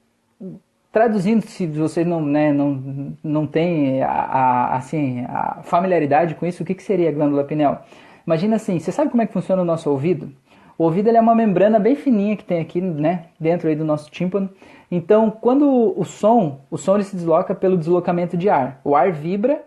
traduzindo, 0.94 1.42
se 1.42 1.66
você 1.66 2.04
não, 2.04 2.24
né, 2.24 2.52
não, 2.52 3.16
não 3.20 3.46
tem 3.48 4.00
a, 4.00 4.08
a, 4.08 4.76
assim, 4.76 5.24
a 5.28 5.58
familiaridade 5.64 6.36
com 6.36 6.46
isso, 6.46 6.62
o 6.62 6.66
que, 6.66 6.72
que 6.72 6.84
seria 6.84 7.08
a 7.08 7.12
glândula 7.12 7.42
pineal? 7.42 7.84
Imagina 8.24 8.54
assim, 8.54 8.78
você 8.78 8.92
sabe 8.92 9.10
como 9.10 9.20
é 9.20 9.26
que 9.26 9.32
funciona 9.32 9.60
o 9.60 9.64
nosso 9.64 9.90
ouvido? 9.90 10.30
O 10.78 10.84
ouvido 10.84 11.10
é 11.10 11.20
uma 11.20 11.34
membrana 11.34 11.80
bem 11.80 11.96
fininha 11.96 12.36
que 12.36 12.44
tem 12.44 12.60
aqui, 12.60 12.80
né, 12.80 13.24
dentro 13.40 13.68
aí 13.68 13.74
do 13.74 13.84
nosso 13.84 14.08
tímpano. 14.08 14.48
Então, 14.88 15.32
quando 15.32 15.92
o 15.98 16.04
som, 16.04 16.60
o 16.70 16.78
som 16.78 16.94
ele 16.94 17.02
se 17.02 17.16
desloca 17.16 17.56
pelo 17.56 17.76
deslocamento 17.76 18.36
de 18.36 18.48
ar. 18.48 18.80
O 18.84 18.94
ar 18.94 19.10
vibra. 19.10 19.62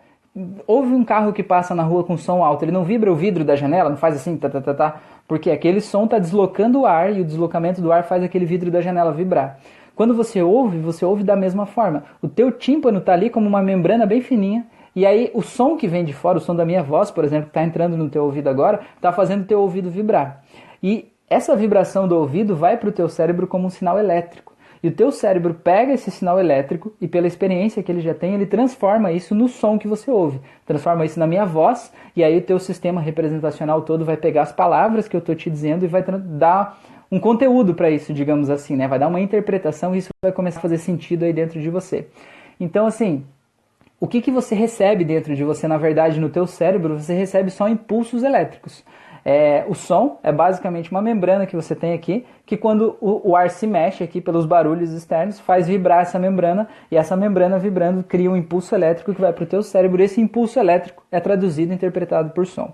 Houve 0.65 0.93
um 0.93 1.03
carro 1.03 1.33
que 1.33 1.43
passa 1.43 1.75
na 1.75 1.83
rua 1.83 2.03
com 2.03 2.15
som 2.15 2.43
alto, 2.43 2.63
ele 2.63 2.71
não 2.71 2.83
vibra 2.83 3.11
o 3.11 3.15
vidro 3.15 3.43
da 3.43 3.55
janela, 3.55 3.89
não 3.89 3.97
faz 3.97 4.15
assim, 4.15 4.37
tá, 4.37 4.47
tá, 4.47 4.61
tá, 4.61 4.73
tá, 4.73 5.01
porque 5.27 5.49
aquele 5.49 5.81
som 5.81 6.05
está 6.05 6.19
deslocando 6.19 6.81
o 6.81 6.85
ar 6.85 7.11
e 7.11 7.21
o 7.21 7.25
deslocamento 7.25 7.81
do 7.81 7.91
ar 7.91 8.03
faz 8.03 8.23
aquele 8.23 8.45
vidro 8.45 8.69
da 8.69 8.79
janela 8.79 9.11
vibrar. 9.11 9.59
Quando 9.97 10.13
você 10.13 10.43
ouve, 10.43 10.77
você 10.77 11.03
ouve 11.03 11.23
da 11.23 11.35
mesma 11.35 11.65
forma. 11.65 12.03
O 12.21 12.27
teu 12.27 12.51
tímpano 12.51 12.99
está 12.99 13.13
ali 13.13 13.31
como 13.31 13.47
uma 13.47 13.63
membrana 13.63 14.05
bem 14.05 14.21
fininha 14.21 14.67
e 14.95 15.07
aí 15.07 15.31
o 15.33 15.41
som 15.41 15.75
que 15.75 15.87
vem 15.87 16.05
de 16.05 16.13
fora, 16.13 16.37
o 16.37 16.41
som 16.41 16.55
da 16.55 16.63
minha 16.63 16.83
voz, 16.83 17.09
por 17.09 17.23
exemplo, 17.23 17.45
que 17.45 17.49
está 17.49 17.63
entrando 17.63 17.97
no 17.97 18.07
teu 18.07 18.23
ouvido 18.23 18.47
agora, 18.47 18.81
está 18.95 19.11
fazendo 19.11 19.41
o 19.41 19.45
teu 19.45 19.59
ouvido 19.59 19.89
vibrar. 19.89 20.43
E 20.83 21.11
essa 21.27 21.55
vibração 21.55 22.07
do 22.07 22.15
ouvido 22.15 22.55
vai 22.55 22.77
para 22.77 22.89
o 22.89 22.91
teu 22.91 23.09
cérebro 23.09 23.47
como 23.47 23.65
um 23.65 23.71
sinal 23.71 23.97
elétrico. 23.97 24.53
E 24.83 24.87
o 24.87 24.91
teu 24.91 25.11
cérebro 25.11 25.55
pega 25.55 25.93
esse 25.93 26.11
sinal 26.11 26.39
elétrico 26.39 26.93
e 27.01 27.07
pela 27.07 27.25
experiência 27.25 27.81
que 27.81 27.91
ele 27.91 28.01
já 28.01 28.13
tem, 28.13 28.35
ele 28.35 28.45
transforma 28.45 29.11
isso 29.11 29.33
no 29.33 29.47
som 29.47 29.79
que 29.79 29.87
você 29.87 30.11
ouve. 30.11 30.39
Transforma 30.63 31.05
isso 31.05 31.19
na 31.19 31.25
minha 31.25 31.43
voz 31.43 31.91
e 32.15 32.23
aí 32.23 32.37
o 32.37 32.41
teu 32.43 32.59
sistema 32.59 33.01
representacional 33.01 33.81
todo 33.81 34.05
vai 34.05 34.15
pegar 34.15 34.43
as 34.43 34.51
palavras 34.51 35.07
que 35.07 35.15
eu 35.15 35.19
estou 35.19 35.33
te 35.33 35.49
dizendo 35.49 35.83
e 35.83 35.87
vai 35.87 36.03
dar 36.03 36.77
um 37.11 37.19
conteúdo 37.19 37.73
para 37.73 37.89
isso, 37.89 38.13
digamos 38.13 38.49
assim, 38.49 38.75
né? 38.75 38.87
Vai 38.87 38.99
dar 38.99 39.07
uma 39.07 39.19
interpretação 39.19 39.95
e 39.95 39.99
isso 39.99 40.09
vai 40.21 40.31
começar 40.31 40.59
a 40.59 40.61
fazer 40.61 40.77
sentido 40.77 41.23
aí 41.23 41.33
dentro 41.33 41.59
de 41.59 41.69
você. 41.69 42.07
Então, 42.59 42.85
assim, 42.85 43.25
o 43.99 44.07
que, 44.07 44.21
que 44.21 44.31
você 44.31 44.53
recebe 44.53 45.03
dentro 45.03 45.35
de 45.35 45.43
você, 45.43 45.67
na 45.67 45.77
verdade, 45.77 46.19
no 46.19 46.29
teu 46.29 46.45
cérebro, 46.45 46.99
você 46.99 47.13
recebe 47.13 47.49
só 47.49 47.67
impulsos 47.67 48.23
elétricos. 48.23 48.83
É, 49.25 49.65
o 49.67 49.73
som 49.73 50.19
é 50.23 50.31
basicamente 50.31 50.89
uma 50.89 51.01
membrana 51.01 51.45
que 51.45 51.55
você 51.55 51.75
tem 51.75 51.93
aqui, 51.93 52.25
que 52.45 52.55
quando 52.55 52.95
o, 53.01 53.31
o, 53.31 53.35
ar 53.35 53.49
se 53.49 53.67
mexe 53.67 54.01
aqui 54.01 54.21
pelos 54.21 54.45
barulhos 54.45 54.93
externos, 54.93 55.37
faz 55.37 55.67
vibrar 55.67 56.01
essa 56.01 56.17
membrana, 56.17 56.69
e 56.89 56.95
essa 56.95 57.13
membrana 57.13 57.59
vibrando 57.59 58.03
cria 58.03 58.31
um 58.31 58.37
impulso 58.37 58.73
elétrico 58.73 59.13
que 59.13 59.19
vai 59.19 59.33
para 59.33 59.43
o 59.43 59.47
teu 59.47 59.61
cérebro. 59.61 60.01
Esse 60.01 60.21
impulso 60.21 60.57
elétrico 60.59 61.03
é 61.11 61.19
traduzido 61.19 61.73
e 61.73 61.75
interpretado 61.75 62.29
por 62.29 62.45
som. 62.45 62.73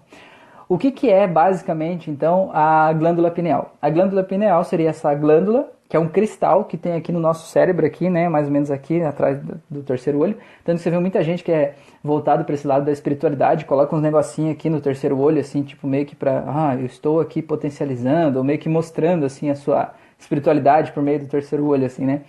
O 0.73 0.77
que, 0.79 0.89
que 0.89 1.07
é 1.07 1.27
basicamente 1.27 2.09
então 2.09 2.49
a 2.51 2.91
glândula 2.93 3.29
pineal? 3.29 3.75
A 3.79 3.91
glândula 3.91 4.23
pineal 4.23 4.63
seria 4.63 4.89
essa 4.89 5.13
glândula 5.13 5.71
que 5.88 5.95
é 5.95 5.99
um 5.99 6.07
cristal 6.07 6.65
que 6.65 6.75
tem 6.75 6.93
aqui 6.93 7.12
no 7.12 7.19
nosso 7.19 7.47
cérebro 7.47 7.86
aqui, 7.86 8.09
né, 8.09 8.27
mais 8.27 8.47
ou 8.47 8.51
menos 8.51 8.71
aqui 8.71 8.99
atrás 9.03 9.39
do, 9.69 9.83
terceiro 9.83 10.17
olho. 10.17 10.36
Tanto 10.65 10.77
que 10.77 10.81
você 10.83 10.89
vê 10.89 10.97
muita 10.97 11.21
gente 11.21 11.43
que 11.43 11.51
é 11.51 11.75
voltado 12.03 12.43
para 12.43 12.55
esse 12.55 12.65
lado 12.65 12.86
da 12.86 12.91
espiritualidade, 12.91 13.65
coloca 13.65 13.95
uns 13.95 14.01
negocinhos 14.01 14.53
aqui 14.53 14.67
no 14.67 14.81
terceiro 14.81 15.15
olho 15.19 15.39
assim, 15.39 15.62
tipo 15.62 15.86
meio 15.86 16.07
que 16.07 16.15
para, 16.15 16.43
ah, 16.47 16.75
eu 16.75 16.88
estou 16.88 17.19
aqui 17.19 17.39
potencializando, 17.39 18.39
ou 18.39 18.43
meio 18.43 18.57
que 18.57 18.67
mostrando 18.67 19.27
assim 19.27 19.51
a 19.51 19.55
sua 19.55 19.93
espiritualidade 20.17 20.91
por 20.91 21.03
meio 21.03 21.19
do 21.19 21.27
terceiro 21.27 21.67
olho 21.67 21.86
assim, 21.86 22.03
né? 22.03 22.21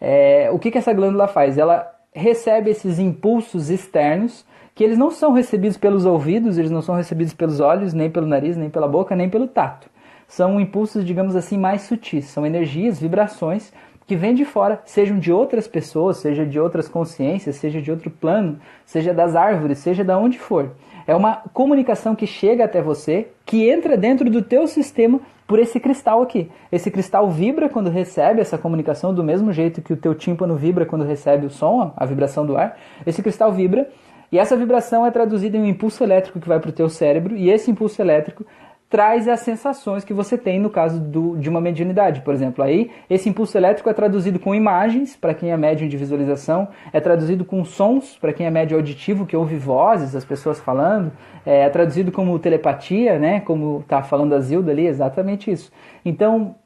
É, 0.00 0.50
o 0.50 0.58
que 0.58 0.72
que 0.72 0.78
essa 0.78 0.92
glândula 0.92 1.28
faz? 1.28 1.56
Ela 1.58 1.88
recebe 2.12 2.70
esses 2.70 2.98
impulsos 2.98 3.70
externos 3.70 4.44
que 4.74 4.82
eles 4.82 4.98
não 4.98 5.10
são 5.10 5.32
recebidos 5.32 5.76
pelos 5.76 6.04
ouvidos, 6.04 6.58
eles 6.58 6.70
não 6.70 6.82
são 6.82 6.94
recebidos 6.94 7.32
pelos 7.32 7.60
olhos, 7.60 7.94
nem 7.94 8.10
pelo 8.10 8.26
nariz, 8.26 8.56
nem 8.56 8.68
pela 8.68 8.88
boca, 8.88 9.14
nem 9.14 9.30
pelo 9.30 9.46
tato. 9.46 9.88
São 10.26 10.60
impulsos, 10.60 11.04
digamos 11.04 11.36
assim, 11.36 11.56
mais 11.56 11.82
sutis, 11.82 12.24
são 12.26 12.44
energias, 12.44 12.98
vibrações 12.98 13.72
que 14.06 14.16
vêm 14.16 14.34
de 14.34 14.44
fora, 14.44 14.82
sejam 14.84 15.18
de 15.18 15.32
outras 15.32 15.66
pessoas, 15.66 16.18
seja 16.18 16.44
de 16.44 16.60
outras 16.60 16.88
consciências, 16.88 17.56
seja 17.56 17.80
de 17.80 17.90
outro 17.90 18.10
plano, 18.10 18.58
seja 18.84 19.14
das 19.14 19.34
árvores, 19.34 19.78
seja 19.78 20.04
de 20.04 20.12
onde 20.12 20.38
for. 20.38 20.72
É 21.06 21.14
uma 21.14 21.42
comunicação 21.52 22.14
que 22.14 22.26
chega 22.26 22.64
até 22.64 22.82
você, 22.82 23.28
que 23.44 23.68
entra 23.68 23.96
dentro 23.96 24.28
do 24.30 24.42
teu 24.42 24.66
sistema 24.66 25.20
por 25.46 25.58
esse 25.58 25.78
cristal 25.78 26.22
aqui. 26.22 26.50
Esse 26.72 26.90
cristal 26.90 27.30
vibra 27.30 27.68
quando 27.68 27.90
recebe 27.90 28.40
essa 28.40 28.56
comunicação, 28.56 29.14
do 29.14 29.22
mesmo 29.22 29.52
jeito 29.52 29.82
que 29.82 29.92
o 29.92 29.96
teu 29.96 30.14
tímpano 30.14 30.56
vibra 30.56 30.86
quando 30.86 31.04
recebe 31.04 31.46
o 31.46 31.50
som, 31.50 31.92
a 31.96 32.06
vibração 32.06 32.46
do 32.46 32.56
ar. 32.56 32.78
Esse 33.06 33.22
cristal 33.22 33.52
vibra 33.52 33.88
e 34.34 34.38
essa 34.40 34.56
vibração 34.56 35.06
é 35.06 35.12
traduzida 35.12 35.56
em 35.56 35.60
um 35.60 35.64
impulso 35.64 36.02
elétrico 36.02 36.40
que 36.40 36.48
vai 36.48 36.58
para 36.58 36.68
o 36.68 36.72
teu 36.72 36.88
cérebro, 36.88 37.36
e 37.36 37.48
esse 37.48 37.70
impulso 37.70 38.02
elétrico 38.02 38.44
traz 38.90 39.28
as 39.28 39.38
sensações 39.38 40.02
que 40.02 40.12
você 40.12 40.36
tem 40.36 40.58
no 40.58 40.68
caso 40.68 40.98
do, 40.98 41.36
de 41.36 41.48
uma 41.48 41.60
mediunidade, 41.60 42.20
por 42.20 42.34
exemplo. 42.34 42.64
Aí, 42.64 42.90
esse 43.08 43.28
impulso 43.28 43.56
elétrico 43.56 43.88
é 43.88 43.92
traduzido 43.92 44.40
com 44.40 44.52
imagens, 44.52 45.14
para 45.14 45.34
quem 45.34 45.52
é 45.52 45.56
médium 45.56 45.88
de 45.88 45.96
visualização, 45.96 46.66
é 46.92 46.98
traduzido 46.98 47.44
com 47.44 47.64
sons, 47.64 48.18
para 48.20 48.32
quem 48.32 48.44
é 48.44 48.50
médium 48.50 48.78
auditivo, 48.78 49.24
que 49.24 49.36
ouve 49.36 49.54
vozes, 49.54 50.16
as 50.16 50.24
pessoas 50.24 50.58
falando, 50.58 51.12
é, 51.46 51.60
é 51.60 51.70
traduzido 51.70 52.10
como 52.10 52.36
telepatia, 52.36 53.20
né, 53.20 53.38
como 53.38 53.82
está 53.82 54.02
falando 54.02 54.34
a 54.34 54.40
Zilda 54.40 54.72
ali, 54.72 54.88
exatamente 54.88 55.48
isso. 55.48 55.70
Então, 56.04 56.56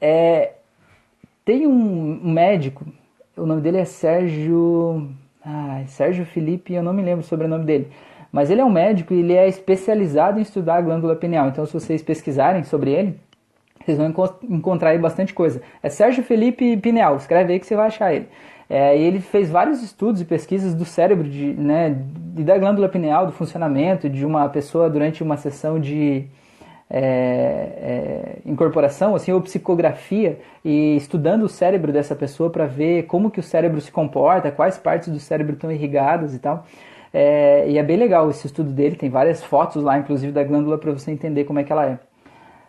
é, 0.00 0.52
tem 1.44 1.66
um 1.66 2.32
médico, 2.32 2.86
o 3.36 3.44
nome 3.44 3.60
dele 3.60 3.76
é 3.76 3.84
Sérgio 3.84 5.12
Sérgio 5.86 6.24
Felipe, 6.24 6.72
eu 6.72 6.82
não 6.82 6.92
me 6.92 7.02
lembro 7.02 7.20
o 7.20 7.26
sobrenome 7.26 7.64
dele. 7.64 7.88
Mas 8.30 8.50
ele 8.50 8.60
é 8.60 8.64
um 8.64 8.70
médico 8.70 9.12
e 9.12 9.20
ele 9.20 9.34
é 9.34 9.46
especializado 9.46 10.38
em 10.38 10.42
estudar 10.42 10.76
a 10.76 10.80
glândula 10.80 11.14
pineal. 11.14 11.48
Então, 11.48 11.66
se 11.66 11.72
vocês 11.72 12.02
pesquisarem 12.02 12.64
sobre 12.64 12.90
ele, 12.90 13.20
vocês 13.84 13.98
vão 13.98 14.14
encontrar 14.48 14.90
aí 14.90 14.98
bastante 14.98 15.34
coisa. 15.34 15.60
É 15.82 15.88
Sérgio 15.88 16.22
Felipe 16.22 16.76
Pineal, 16.76 17.16
escreve 17.16 17.52
aí 17.52 17.60
que 17.60 17.66
você 17.66 17.76
vai 17.76 17.88
achar 17.88 18.14
ele. 18.14 18.28
É, 18.70 18.96
e 18.96 19.02
ele 19.02 19.20
fez 19.20 19.50
vários 19.50 19.82
estudos 19.82 20.22
e 20.22 20.24
pesquisas 20.24 20.74
do 20.74 20.84
cérebro, 20.86 21.28
de, 21.28 21.52
né, 21.52 21.94
da 22.38 22.56
glândula 22.56 22.88
pineal, 22.88 23.26
do 23.26 23.32
funcionamento 23.32 24.08
de 24.08 24.24
uma 24.24 24.48
pessoa 24.48 24.88
durante 24.88 25.22
uma 25.22 25.36
sessão 25.36 25.78
de, 25.78 26.24
é, 26.94 26.98
é, 27.00 28.38
incorporação, 28.44 29.14
assim, 29.14 29.32
ou 29.32 29.40
psicografia, 29.40 30.38
e 30.62 30.94
estudando 30.96 31.44
o 31.44 31.48
cérebro 31.48 31.90
dessa 31.90 32.14
pessoa 32.14 32.50
para 32.50 32.66
ver 32.66 33.04
como 33.04 33.30
que 33.30 33.40
o 33.40 33.42
cérebro 33.42 33.80
se 33.80 33.90
comporta, 33.90 34.52
quais 34.52 34.76
partes 34.76 35.08
do 35.08 35.18
cérebro 35.18 35.54
estão 35.54 35.72
irrigadas 35.72 36.34
e 36.34 36.38
tal. 36.38 36.66
É, 37.10 37.64
e 37.66 37.78
é 37.78 37.82
bem 37.82 37.96
legal 37.96 38.28
esse 38.28 38.46
estudo 38.46 38.70
dele, 38.70 38.94
tem 38.96 39.08
várias 39.08 39.42
fotos 39.42 39.82
lá, 39.82 39.98
inclusive, 39.98 40.32
da 40.32 40.44
glândula 40.44 40.76
para 40.76 40.92
você 40.92 41.10
entender 41.10 41.44
como 41.44 41.58
é 41.58 41.64
que 41.64 41.72
ela 41.72 41.86
é. 41.86 41.98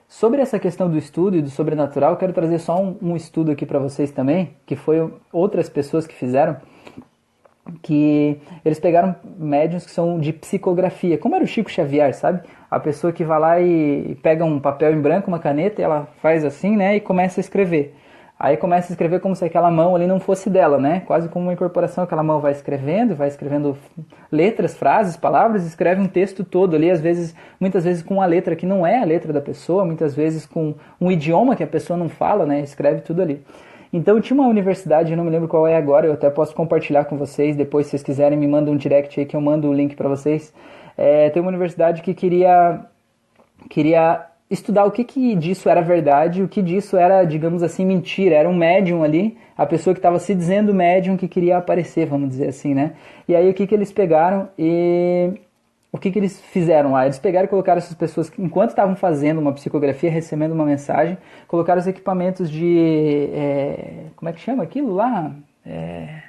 Sobre 0.07 0.41
essa 0.41 0.57
questão 0.57 0.89
do 0.89 0.97
estudo 0.97 1.35
e 1.35 1.41
do 1.41 1.49
sobrenatural, 1.49 2.15
quero 2.15 2.31
trazer 2.31 2.59
só 2.59 2.81
um, 2.81 2.95
um 3.01 3.15
estudo 3.17 3.51
aqui 3.51 3.65
para 3.65 3.79
vocês 3.79 4.09
também, 4.09 4.51
que 4.65 4.77
foi 4.77 5.11
outras 5.33 5.67
pessoas 5.67 6.07
que 6.07 6.13
fizeram, 6.13 6.57
que 7.81 8.39
eles 8.63 8.79
pegaram 8.79 9.15
médiums 9.37 9.85
que 9.85 9.91
são 9.91 10.19
de 10.19 10.31
psicografia, 10.33 11.17
como 11.17 11.35
era 11.35 11.43
o 11.43 11.47
Chico 11.47 11.71
Xavier, 11.71 12.13
sabe? 12.13 12.41
A 12.73 12.79
pessoa 12.79 13.13
que 13.13 13.23
vai 13.23 13.39
lá 13.39 13.61
e 13.61 14.17
pega 14.23 14.43
um 14.43 14.59
papel 14.59 14.93
em 14.93 14.99
branco, 14.99 15.27
uma 15.27 15.39
caneta, 15.39 15.79
e 15.79 15.83
ela 15.83 16.07
faz 16.21 16.43
assim, 16.43 16.75
né, 16.75 16.95
e 16.95 16.99
começa 16.99 17.39
a 17.39 17.41
escrever. 17.41 17.95
Aí 18.39 18.57
começa 18.57 18.91
a 18.91 18.93
escrever 18.93 19.19
como 19.19 19.35
se 19.35 19.45
aquela 19.45 19.69
mão 19.69 19.95
ali 19.95 20.07
não 20.07 20.19
fosse 20.19 20.49
dela, 20.49 20.79
né? 20.79 21.03
Quase 21.05 21.29
como 21.29 21.45
uma 21.45 21.53
incorporação, 21.53 22.03
aquela 22.03 22.23
mão 22.23 22.41
vai 22.41 22.51
escrevendo, 22.51 23.15
vai 23.15 23.27
escrevendo 23.27 23.77
letras, 24.31 24.75
frases, 24.75 25.15
palavras, 25.15 25.65
escreve 25.65 26.01
um 26.01 26.07
texto 26.07 26.43
todo 26.43 26.75
ali, 26.75 26.89
às 26.89 26.99
vezes, 26.99 27.35
muitas 27.59 27.83
vezes 27.85 28.01
com 28.01 28.15
uma 28.15 28.25
letra 28.25 28.55
que 28.55 28.65
não 28.65 28.85
é 28.85 28.99
a 28.99 29.05
letra 29.05 29.31
da 29.31 29.39
pessoa, 29.39 29.85
muitas 29.85 30.15
vezes 30.15 30.45
com 30.45 30.73
um 30.99 31.11
idioma 31.11 31.55
que 31.55 31.63
a 31.63 31.67
pessoa 31.67 31.95
não 31.95 32.09
fala, 32.09 32.45
né? 32.45 32.59
Escreve 32.61 33.01
tudo 33.01 33.21
ali. 33.21 33.45
Então 33.93 34.19
tinha 34.19 34.37
uma 34.37 34.49
universidade, 34.49 35.11
eu 35.11 35.17
não 35.17 35.23
me 35.23 35.29
lembro 35.29 35.47
qual 35.47 35.67
é 35.67 35.77
agora, 35.77 36.07
eu 36.07 36.13
até 36.13 36.27
posso 36.29 36.55
compartilhar 36.55 37.05
com 37.05 37.15
vocês, 37.15 37.55
depois 37.55 37.85
se 37.85 37.91
vocês 37.91 38.03
quiserem 38.03 38.37
me 38.37 38.47
mandam 38.47 38.73
um 38.73 38.77
direct 38.77 39.19
aí 39.19 39.27
que 39.27 39.35
eu 39.35 39.41
mando 39.41 39.69
o 39.69 39.73
link 39.73 39.95
para 39.95 40.09
vocês. 40.09 40.51
É, 40.97 41.29
tem 41.29 41.41
uma 41.41 41.49
universidade 41.49 42.01
que 42.01 42.13
queria 42.13 42.85
queria 43.69 44.27
estudar 44.49 44.85
o 44.85 44.91
que, 44.91 45.03
que 45.03 45.35
disso 45.35 45.67
era 45.67 45.81
verdade, 45.81 46.43
o 46.43 46.47
que 46.47 46.61
disso 46.61 46.95
era, 46.95 47.23
digamos 47.23 47.63
assim, 47.63 47.85
mentira. 47.85 48.35
Era 48.35 48.47
um 48.47 48.55
médium 48.55 49.03
ali, 49.03 49.37
a 49.57 49.65
pessoa 49.65 49.93
que 49.93 49.99
estava 49.99 50.19
se 50.19 50.35
dizendo 50.35 50.73
médium 50.73 51.17
que 51.17 51.27
queria 51.27 51.57
aparecer, 51.57 52.05
vamos 52.05 52.29
dizer 52.29 52.49
assim, 52.49 52.73
né? 52.73 52.93
E 53.27 53.35
aí 53.35 53.49
o 53.49 53.53
que, 53.53 53.65
que 53.65 53.73
eles 53.73 53.91
pegaram 53.91 54.49
e 54.57 55.33
o 55.91 55.97
que, 55.97 56.11
que 56.11 56.19
eles 56.19 56.41
fizeram 56.41 56.91
lá? 56.91 57.05
Eles 57.05 57.19
pegaram 57.19 57.45
e 57.45 57.49
colocaram 57.49 57.77
essas 57.77 57.95
pessoas, 57.95 58.31
enquanto 58.37 58.71
estavam 58.71 58.95
fazendo 58.95 59.39
uma 59.39 59.53
psicografia, 59.53 60.09
recebendo 60.09 60.51
uma 60.51 60.65
mensagem, 60.65 61.17
colocaram 61.47 61.79
os 61.79 61.87
equipamentos 61.87 62.49
de. 62.49 63.29
É, 63.33 64.05
como 64.15 64.29
é 64.29 64.33
que 64.33 64.39
chama 64.39 64.63
aquilo 64.63 64.93
lá? 64.93 65.31
É, 65.65 66.23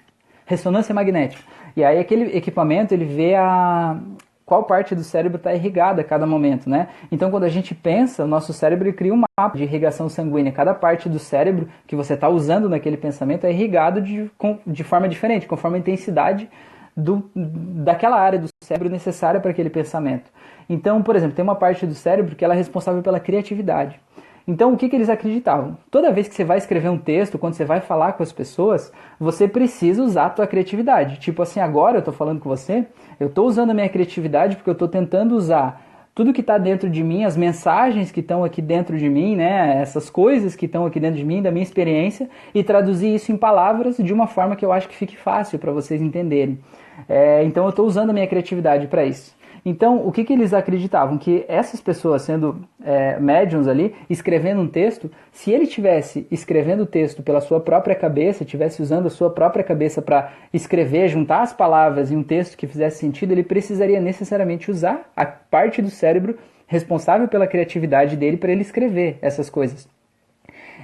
ressonância 0.47 0.95
magnética. 0.95 1.43
E 1.77 1.83
aí 1.83 1.99
aquele 1.99 2.37
equipamento 2.37 2.95
ele 2.95 3.05
vê 3.05 3.35
a, 3.35 3.99
qual 4.47 4.65
parte 4.65 4.95
do 4.95 5.03
cérebro 5.03 5.39
está 5.39 5.55
irrigada 5.55 6.03
a 6.03 6.05
cada 6.05 6.27
momento, 6.27 6.69
né? 6.69 6.89
Então, 7.11 7.31
quando 7.31 7.45
a 7.45 7.49
gente 7.49 7.75
pensa, 7.75 8.25
o 8.25 8.27
nosso 8.27 8.53
cérebro 8.53 8.93
cria 8.93 9.13
um 9.15 9.23
mapa 9.39 9.57
de 9.57 9.65
irrigação 9.65 10.09
sanguínea. 10.09 10.53
Cada 10.53 10.75
parte 10.75 11.09
do 11.09 11.19
cérebro 11.19 11.69
que 11.87 11.97
você 11.97 12.15
está 12.15 12.29
usando 12.29 12.69
naquele 12.69 12.97
pensamento 12.97 13.45
é 13.45 13.51
irrigado 13.51 14.01
de, 14.01 14.31
de 14.67 14.85
forma 14.85 15.09
diferente, 15.09 15.47
conforme 15.47 15.79
a 15.79 15.81
intensidade 15.81 16.49
do, 16.97 17.29
daquela 17.35 18.21
área 18.21 18.39
do 18.39 18.49
cérebro 18.63 18.91
necessária 18.91 19.41
para 19.41 19.51
aquele 19.51 19.71
pensamento. 19.71 20.31
Então, 20.69 21.03
por 21.03 21.17
exemplo, 21.17 21.35
tem 21.35 21.43
uma 21.43 21.57
parte 21.57 21.87
do 21.87 21.95
cérebro 21.95 22.37
que 22.37 22.45
ela 22.45 22.55
é 22.55 22.57
responsável 22.57 23.03
pela 23.03 23.21
criatividade. 23.21 24.01
Então, 24.47 24.73
o 24.73 24.77
que, 24.77 24.89
que 24.89 24.97
eles 24.97 25.09
acreditavam? 25.09 25.77
Toda 25.91 26.13
vez 26.13 26.29
que 26.29 26.35
você 26.35 26.45
vai 26.45 26.59
escrever 26.59 26.91
um 26.91 26.99
texto, 26.99 27.39
quando 27.39 27.55
você 27.55 27.65
vai 27.65 27.81
falar 27.81 28.13
com 28.13 28.23
as 28.23 28.33
pessoas, 28.33 28.93
você 29.19 29.49
precisa 29.49 30.03
usar 30.03 30.27
a 30.27 30.31
tua 30.31 30.47
criatividade. 30.47 31.19
Tipo 31.19 31.43
assim, 31.43 31.61
agora 31.61 31.97
eu 31.97 32.01
estou 32.01 32.13
falando 32.13 32.41
com 32.41 32.49
você, 32.49 32.87
eu 33.19 33.29
estou 33.29 33.47
usando 33.47 33.71
a 33.71 33.75
minha 33.75 33.89
criatividade 33.89 34.57
porque 34.57 34.69
eu 34.69 34.75
estou 34.75 34.89
tentando 34.89 35.35
usar 35.35 35.83
tudo 36.15 36.33
que 36.33 36.43
está 36.43 36.59
dentro 36.59 36.89
de 36.89 37.03
mim, 37.03 37.25
as 37.25 37.37
mensagens 37.37 38.13
que 38.13 38.21
estão 38.21 38.45
aqui 38.45 38.63
dentro 38.63 38.97
de 38.97 39.09
mim, 39.09 39.35
né, 39.35 39.81
essas 39.81 40.09
coisas 40.09 40.55
que 40.55 40.67
estão 40.67 40.87
aqui 40.87 41.01
dentro 41.01 41.17
de 41.17 41.25
mim, 41.25 41.43
da 41.43 41.51
minha 41.51 41.65
experiência, 41.65 42.31
e 42.55 42.63
traduzir 42.63 43.13
isso 43.13 43.33
em 43.33 43.37
palavras 43.37 43.97
de 43.97 44.13
uma 44.13 44.29
forma 44.29 44.55
que 44.55 44.65
eu 44.65 44.71
acho 44.71 44.89
que 44.89 44.95
fique 44.95 45.17
fácil 45.17 45.59
para 45.59 45.73
vocês 45.73 46.01
entenderem. 46.01 46.61
É, 47.09 47.43
então 47.43 47.65
eu 47.65 47.71
estou 47.71 47.85
usando 47.85 48.11
a 48.11 48.13
minha 48.13 48.29
criatividade 48.29 48.87
para 48.87 49.05
isso. 49.05 49.35
Então, 49.65 50.07
o 50.07 50.13
que, 50.13 50.25
que 50.25 50.33
eles 50.33 50.53
acreditavam? 50.53 51.17
Que 51.17 51.45
essas 51.49 51.81
pessoas, 51.81 52.23
sendo 52.23 52.61
é, 52.85 53.19
médiums 53.19 53.67
ali, 53.67 53.95
escrevendo 54.11 54.61
um 54.61 54.69
texto, 54.69 55.11
se 55.33 55.51
ele 55.51 55.67
tivesse 55.67 56.27
escrevendo 56.31 56.83
o 56.83 56.87
texto 56.87 57.23
pela 57.23 57.41
sua 57.41 57.61
própria 57.61 57.95
cabeça, 57.95 58.45
tivesse 58.45 58.83
usando 58.83 59.07
a 59.07 59.11
sua 59.11 59.31
própria 59.31 59.65
cabeça 59.65 60.03
para 60.03 60.33
escrever, 60.53 61.09
juntar 61.09 61.41
as 61.41 61.55
palavras 61.55 62.11
em 62.11 62.17
um 62.17 62.23
texto 62.23 62.59
que 62.59 62.67
fizesse 62.67 62.99
sentido, 62.99 63.33
ele 63.33 63.43
precisaria 63.43 64.01
necessariamente 64.01 64.71
usar 64.71 65.11
a 65.17 65.25
parte 65.25 65.81
do 65.81 65.89
cérebro 65.89 66.37
responsável 66.67 67.27
pela 67.27 67.47
criatividade 67.47 68.17
dele 68.17 68.37
para 68.37 68.53
ele 68.53 68.63
escrever 68.63 69.19
essas 69.23 69.49
coisas. 69.49 69.89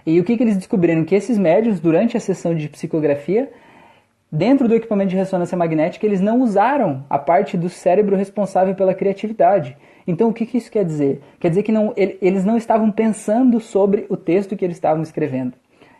E 0.06 0.18
o 0.18 0.24
que, 0.24 0.38
que 0.38 0.42
eles 0.42 0.56
descobriram? 0.56 1.04
Que 1.04 1.14
esses 1.14 1.36
médios, 1.36 1.80
durante 1.80 2.16
a 2.16 2.20
sessão 2.20 2.54
de 2.54 2.68
psicografia, 2.68 3.50
dentro 4.30 4.68
do 4.68 4.74
equipamento 4.74 5.10
de 5.10 5.16
ressonância 5.16 5.56
magnética, 5.56 6.06
eles 6.06 6.20
não 6.20 6.40
usaram 6.40 7.04
a 7.10 7.18
parte 7.18 7.56
do 7.56 7.68
cérebro 7.68 8.16
responsável 8.16 8.74
pela 8.74 8.94
criatividade. 8.94 9.76
Então, 10.06 10.28
o 10.28 10.32
que, 10.32 10.46
que 10.46 10.58
isso 10.58 10.70
quer 10.70 10.84
dizer? 10.84 11.20
Quer 11.38 11.48
dizer 11.50 11.62
que 11.62 11.72
não, 11.72 11.92
eles 11.96 12.44
não 12.44 12.56
estavam 12.56 12.90
pensando 12.90 13.60
sobre 13.60 14.06
o 14.08 14.16
texto 14.16 14.56
que 14.56 14.64
eles 14.64 14.76
estavam 14.76 15.02
escrevendo. 15.02 15.54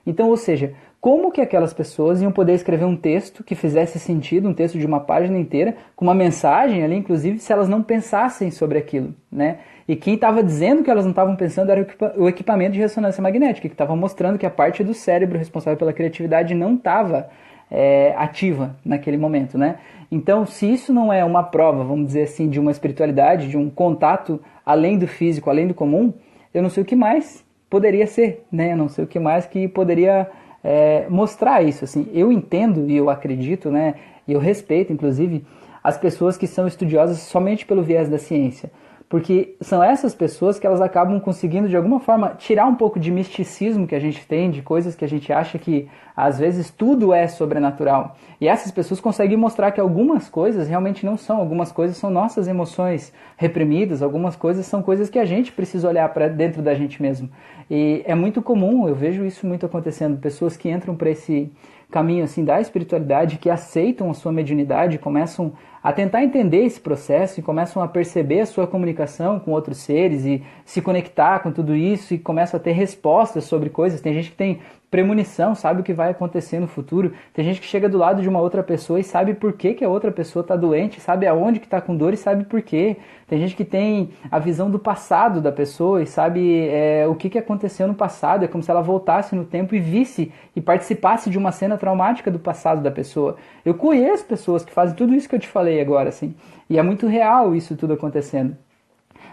Então, 0.06 0.28
ou 0.28 0.36
seja, 0.36 0.74
como 1.00 1.30
que 1.30 1.40
aquelas 1.40 1.72
pessoas 1.72 2.20
iam 2.20 2.30
poder 2.32 2.54
escrever 2.54 2.84
um 2.84 2.96
texto 2.96 3.42
que 3.42 3.54
fizesse 3.54 3.98
sentido, 3.98 4.48
um 4.48 4.54
texto 4.54 4.78
de 4.78 4.86
uma 4.86 5.00
página 5.00 5.38
inteira, 5.38 5.76
com 5.96 6.04
uma 6.04 6.14
mensagem 6.14 6.82
ali, 6.82 6.96
inclusive, 6.96 7.38
se 7.38 7.52
elas 7.52 7.68
não 7.68 7.82
pensassem 7.82 8.50
sobre 8.50 8.78
aquilo, 8.78 9.14
né? 9.30 9.58
E 9.88 9.96
quem 9.96 10.14
estava 10.14 10.42
dizendo 10.42 10.84
que 10.84 10.90
elas 10.90 11.04
não 11.04 11.10
estavam 11.10 11.34
pensando 11.36 11.70
era 11.70 11.86
o 12.16 12.28
equipamento 12.28 12.72
de 12.72 12.80
ressonância 12.80 13.22
magnética, 13.22 13.68
que 13.68 13.74
estava 13.74 13.96
mostrando 13.96 14.38
que 14.38 14.46
a 14.46 14.50
parte 14.50 14.84
do 14.84 14.94
cérebro 14.94 15.38
responsável 15.38 15.78
pela 15.78 15.92
criatividade 15.92 16.54
não 16.54 16.74
estava 16.74 17.28
é, 17.70 18.14
ativa 18.16 18.76
naquele 18.84 19.16
momento, 19.16 19.56
né? 19.56 19.78
Então, 20.10 20.44
se 20.44 20.70
isso 20.70 20.92
não 20.92 21.12
é 21.12 21.24
uma 21.24 21.42
prova, 21.42 21.84
vamos 21.84 22.06
dizer 22.06 22.22
assim, 22.22 22.48
de 22.48 22.58
uma 22.58 22.70
espiritualidade, 22.70 23.48
de 23.48 23.56
um 23.56 23.70
contato 23.70 24.40
além 24.66 24.98
do 24.98 25.06
físico, 25.06 25.48
além 25.48 25.68
do 25.68 25.74
comum, 25.74 26.12
eu 26.52 26.62
não 26.62 26.70
sei 26.70 26.82
o 26.82 26.86
que 26.86 26.96
mais 26.96 27.44
poderia 27.70 28.06
ser, 28.06 28.44
né? 28.50 28.72
Eu 28.72 28.76
não 28.76 28.88
sei 28.88 29.04
o 29.04 29.06
que 29.06 29.20
mais 29.20 29.46
que 29.46 29.68
poderia 29.68 30.28
é, 30.62 31.06
mostrar 31.08 31.62
isso. 31.62 31.84
Assim, 31.84 32.08
eu 32.12 32.32
entendo 32.32 32.90
e 32.90 32.96
eu 32.96 33.08
acredito, 33.08 33.70
né? 33.70 33.94
E 34.26 34.32
eu 34.32 34.40
respeito, 34.40 34.92
inclusive, 34.92 35.44
as 35.82 35.96
pessoas 35.96 36.36
que 36.36 36.48
são 36.48 36.66
estudiosas 36.66 37.18
somente 37.18 37.64
pelo 37.64 37.82
viés 37.82 38.08
da 38.08 38.18
ciência 38.18 38.70
porque 39.10 39.56
são 39.60 39.82
essas 39.82 40.14
pessoas 40.14 40.56
que 40.56 40.64
elas 40.64 40.80
acabam 40.80 41.18
conseguindo 41.18 41.68
de 41.68 41.76
alguma 41.76 41.98
forma 41.98 42.28
tirar 42.38 42.64
um 42.66 42.76
pouco 42.76 43.00
de 43.00 43.10
misticismo 43.10 43.84
que 43.84 43.96
a 43.96 43.98
gente 43.98 44.24
tem, 44.24 44.52
de 44.52 44.62
coisas 44.62 44.94
que 44.94 45.04
a 45.04 45.08
gente 45.08 45.32
acha 45.32 45.58
que 45.58 45.88
às 46.16 46.38
vezes 46.38 46.70
tudo 46.70 47.12
é 47.12 47.26
sobrenatural. 47.26 48.16
E 48.40 48.46
essas 48.46 48.70
pessoas 48.70 49.00
conseguem 49.00 49.36
mostrar 49.36 49.72
que 49.72 49.80
algumas 49.80 50.28
coisas 50.28 50.68
realmente 50.68 51.04
não 51.04 51.16
são, 51.16 51.38
algumas 51.38 51.72
coisas 51.72 51.96
são 51.96 52.08
nossas 52.08 52.46
emoções 52.46 53.12
reprimidas, 53.36 54.00
algumas 54.00 54.36
coisas 54.36 54.64
são 54.64 54.80
coisas 54.80 55.10
que 55.10 55.18
a 55.18 55.24
gente 55.24 55.50
precisa 55.50 55.88
olhar 55.88 56.08
para 56.14 56.28
dentro 56.28 56.62
da 56.62 56.72
gente 56.72 57.02
mesmo. 57.02 57.28
E 57.68 58.04
é 58.06 58.14
muito 58.14 58.40
comum, 58.40 58.86
eu 58.86 58.94
vejo 58.94 59.24
isso 59.24 59.44
muito 59.44 59.66
acontecendo, 59.66 60.20
pessoas 60.20 60.56
que 60.56 60.70
entram 60.70 60.94
para 60.94 61.10
esse 61.10 61.50
caminho 61.90 62.24
assim 62.24 62.44
da 62.44 62.60
espiritualidade, 62.60 63.38
que 63.38 63.50
aceitam 63.50 64.10
a 64.10 64.14
sua 64.14 64.32
mediunidade, 64.32 64.98
começam 64.98 65.52
a 65.82 65.92
tentar 65.92 66.22
entender 66.22 66.64
esse 66.64 66.80
processo 66.80 67.40
e 67.40 67.42
começam 67.42 67.82
a 67.82 67.88
perceber 67.88 68.40
a 68.40 68.46
sua 68.46 68.66
comunicação 68.66 69.40
com 69.40 69.50
outros 69.50 69.78
seres 69.78 70.24
e 70.24 70.42
se 70.64 70.80
conectar 70.80 71.40
com 71.40 71.50
tudo 71.50 71.74
isso 71.74 72.14
e 72.14 72.18
começam 72.18 72.58
a 72.58 72.62
ter 72.62 72.72
respostas 72.72 73.44
sobre 73.44 73.70
coisas. 73.70 74.00
Tem 74.00 74.12
gente 74.12 74.30
que 74.30 74.36
tem 74.36 74.60
premonição, 74.90 75.54
sabe 75.54 75.80
o 75.80 75.84
que 75.84 75.92
vai 75.92 76.10
acontecer 76.10 76.58
no 76.58 76.66
futuro. 76.66 77.12
Tem 77.32 77.44
gente 77.44 77.60
que 77.60 77.66
chega 77.66 77.88
do 77.88 77.96
lado 77.96 78.20
de 78.20 78.28
uma 78.28 78.40
outra 78.40 78.62
pessoa 78.62 78.98
e 78.98 79.04
sabe 79.04 79.34
por 79.34 79.52
que, 79.52 79.74
que 79.74 79.84
a 79.84 79.88
outra 79.88 80.10
pessoa 80.10 80.40
está 80.40 80.56
doente, 80.56 81.00
sabe 81.00 81.26
aonde 81.26 81.60
que 81.60 81.66
está 81.66 81.80
com 81.80 81.96
dor 81.96 82.12
e 82.12 82.16
sabe 82.16 82.44
por 82.44 82.60
quê. 82.60 82.96
Tem 83.28 83.38
gente 83.38 83.54
que 83.54 83.64
tem 83.64 84.10
a 84.30 84.40
visão 84.40 84.68
do 84.68 84.78
passado 84.78 85.40
da 85.40 85.52
pessoa 85.52 86.02
e 86.02 86.06
sabe 86.06 86.66
é, 86.68 87.06
o 87.06 87.14
que, 87.14 87.30
que 87.30 87.38
aconteceu 87.38 87.86
no 87.86 87.94
passado. 87.94 88.44
É 88.44 88.48
como 88.48 88.64
se 88.64 88.70
ela 88.70 88.82
voltasse 88.82 89.36
no 89.36 89.44
tempo 89.44 89.76
e 89.76 89.78
visse 89.78 90.32
e 90.56 90.60
participasse 90.60 91.30
de 91.30 91.38
uma 91.38 91.52
cena 91.52 91.78
traumática 91.78 92.30
do 92.30 92.40
passado 92.40 92.82
da 92.82 92.90
pessoa. 92.90 93.36
Eu 93.64 93.74
conheço 93.74 94.24
pessoas 94.24 94.64
que 94.64 94.72
fazem 94.72 94.96
tudo 94.96 95.14
isso 95.14 95.28
que 95.28 95.36
eu 95.36 95.40
te 95.40 95.46
falei 95.46 95.80
agora, 95.80 96.08
assim. 96.08 96.34
E 96.68 96.78
é 96.78 96.82
muito 96.82 97.06
real 97.06 97.54
isso 97.54 97.76
tudo 97.76 97.92
acontecendo. 97.92 98.56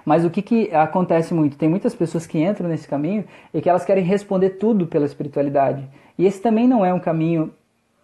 Mas 0.08 0.24
o 0.24 0.30
que, 0.30 0.41
que 0.41 0.74
acontece 0.74 1.34
muito? 1.34 1.58
Tem 1.58 1.68
muitas 1.68 1.93
pessoas 1.93 2.26
que 2.26 2.41
entram 2.41 2.70
nesse 2.70 2.88
caminho 2.88 3.26
e 3.53 3.60
que 3.60 3.70
elas 3.70 3.84
querem 3.84 4.05
responder 4.05 4.51
tudo 4.51 4.88
pela 4.88 5.05
espiritualidade. 5.05 5.86
E 6.18 6.26
esse 6.26 6.41
também 6.41 6.66
não 6.66 6.86
é 6.86 6.93
um 6.93 6.99
caminho 6.99 7.51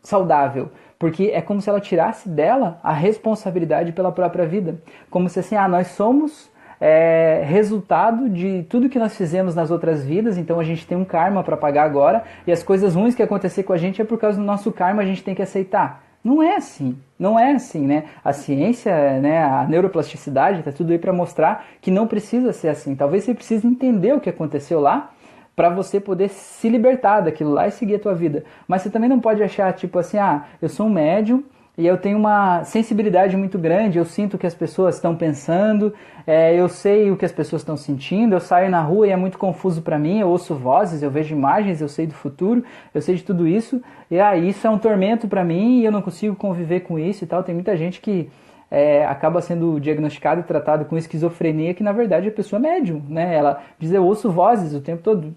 saudável, 0.01 0.69
porque 0.99 1.31
é 1.33 1.41
como 1.41 1.61
se 1.61 1.69
ela 1.69 1.79
tirasse 1.79 2.27
dela 2.27 2.77
a 2.83 2.91
responsabilidade 2.91 3.93
pela 3.93 4.11
própria 4.11 4.45
vida. 4.45 4.81
Como 5.09 5.29
se 5.29 5.39
assim, 5.39 5.55
ah, 5.55 5.65
nós 5.65 5.87
somos 5.87 6.51
é, 6.77 7.41
resultado 7.45 8.29
de 8.29 8.63
tudo 8.63 8.89
que 8.89 8.99
nós 8.99 9.15
fizemos 9.15 9.55
nas 9.55 9.71
outras 9.71 10.03
vidas, 10.03 10.37
então 10.37 10.59
a 10.59 10.63
gente 10.65 10.85
tem 10.85 10.97
um 10.97 11.05
karma 11.05 11.41
para 11.41 11.55
pagar 11.55 11.85
agora, 11.85 12.25
e 12.45 12.51
as 12.51 12.61
coisas 12.61 12.95
ruins 12.95 13.15
que 13.15 13.23
acontecer 13.23 13.63
com 13.63 13.71
a 13.71 13.77
gente 13.77 14.01
é 14.01 14.03
por 14.03 14.19
causa 14.19 14.37
do 14.37 14.43
nosso 14.43 14.73
karma, 14.73 15.01
a 15.01 15.05
gente 15.05 15.23
tem 15.23 15.33
que 15.33 15.41
aceitar. 15.41 16.02
Não 16.23 16.41
é 16.41 16.55
assim, 16.55 16.97
não 17.19 17.37
é 17.37 17.51
assim, 17.51 17.85
né? 17.85 18.05
A 18.23 18.31
ciência, 18.31 19.19
né, 19.19 19.43
a 19.43 19.65
neuroplasticidade, 19.67 20.59
está 20.59 20.71
tudo 20.71 20.91
aí 20.91 20.97
para 20.97 21.11
mostrar 21.11 21.65
que 21.81 21.91
não 21.91 22.07
precisa 22.07 22.53
ser 22.53 22.69
assim. 22.69 22.95
Talvez 22.95 23.25
você 23.25 23.33
precise 23.33 23.67
entender 23.67 24.13
o 24.13 24.21
que 24.21 24.29
aconteceu 24.29 24.79
lá 24.79 25.11
para 25.55 25.69
você 25.69 25.99
poder 25.99 26.29
se 26.29 26.69
libertar 26.69 27.21
daquilo 27.21 27.51
lá 27.51 27.67
e 27.67 27.71
seguir 27.71 27.95
a 27.95 27.99
tua 27.99 28.15
vida. 28.15 28.45
Mas 28.67 28.81
você 28.81 28.89
também 28.89 29.09
não 29.09 29.19
pode 29.19 29.43
achar 29.43 29.71
tipo 29.73 29.99
assim, 29.99 30.17
ah, 30.17 30.45
eu 30.61 30.69
sou 30.69 30.87
um 30.87 30.89
médium, 30.89 31.43
e 31.75 31.87
eu 31.87 31.97
tenho 31.97 32.17
uma 32.17 32.63
sensibilidade 32.63 33.35
muito 33.35 33.57
grande, 33.57 33.97
eu 33.97 34.05
sinto 34.05 34.35
o 34.35 34.37
que 34.37 34.45
as 34.45 34.53
pessoas 34.53 34.95
estão 34.95 35.15
pensando, 35.15 35.91
é, 36.25 36.55
eu 36.55 36.69
sei 36.69 37.09
o 37.09 37.17
que 37.17 37.25
as 37.25 37.31
pessoas 37.31 37.63
estão 37.63 37.75
sentindo, 37.75 38.35
eu 38.35 38.39
saio 38.39 38.69
na 38.69 38.81
rua 38.81 39.07
e 39.07 39.09
é 39.09 39.15
muito 39.15 39.39
confuso 39.39 39.81
para 39.81 39.97
mim, 39.97 40.19
eu 40.19 40.29
ouço 40.29 40.53
vozes, 40.53 41.01
eu 41.01 41.09
vejo 41.09 41.35
imagens, 41.35 41.81
eu 41.81 41.89
sei 41.89 42.05
do 42.05 42.13
futuro, 42.13 42.63
eu 42.93 43.01
sei 43.01 43.15
de 43.15 43.23
tudo 43.23 43.47
isso, 43.47 43.81
e 44.11 44.19
ah, 44.19 44.37
isso 44.37 44.67
é 44.67 44.69
um 44.69 44.77
tormento 44.77 45.27
para 45.27 45.43
mim 45.43 45.79
e 45.79 45.85
eu 45.85 45.91
não 45.91 46.01
consigo 46.01 46.35
conviver 46.35 46.81
com 46.81 46.99
isso 46.99 47.23
e 47.23 47.27
tal. 47.27 47.41
Tem 47.43 47.55
muita 47.55 47.75
gente 47.75 47.99
que 47.99 48.29
é, 48.69 49.05
acaba 49.05 49.41
sendo 49.41 49.79
diagnosticado 49.79 50.41
e 50.41 50.43
tratado 50.43 50.85
com 50.85 50.95
esquizofrenia, 50.95 51.73
que 51.73 51.81
na 51.81 51.91
verdade 51.91 52.27
a 52.27 52.31
pessoa 52.31 52.59
é 52.59 52.61
médium, 52.61 53.01
né? 53.09 53.35
Ela 53.35 53.63
diz, 53.79 53.91
eu 53.91 54.05
ouço 54.05 54.31
vozes 54.31 54.73
o 54.75 54.81
tempo 54.81 55.01
todo. 55.01 55.33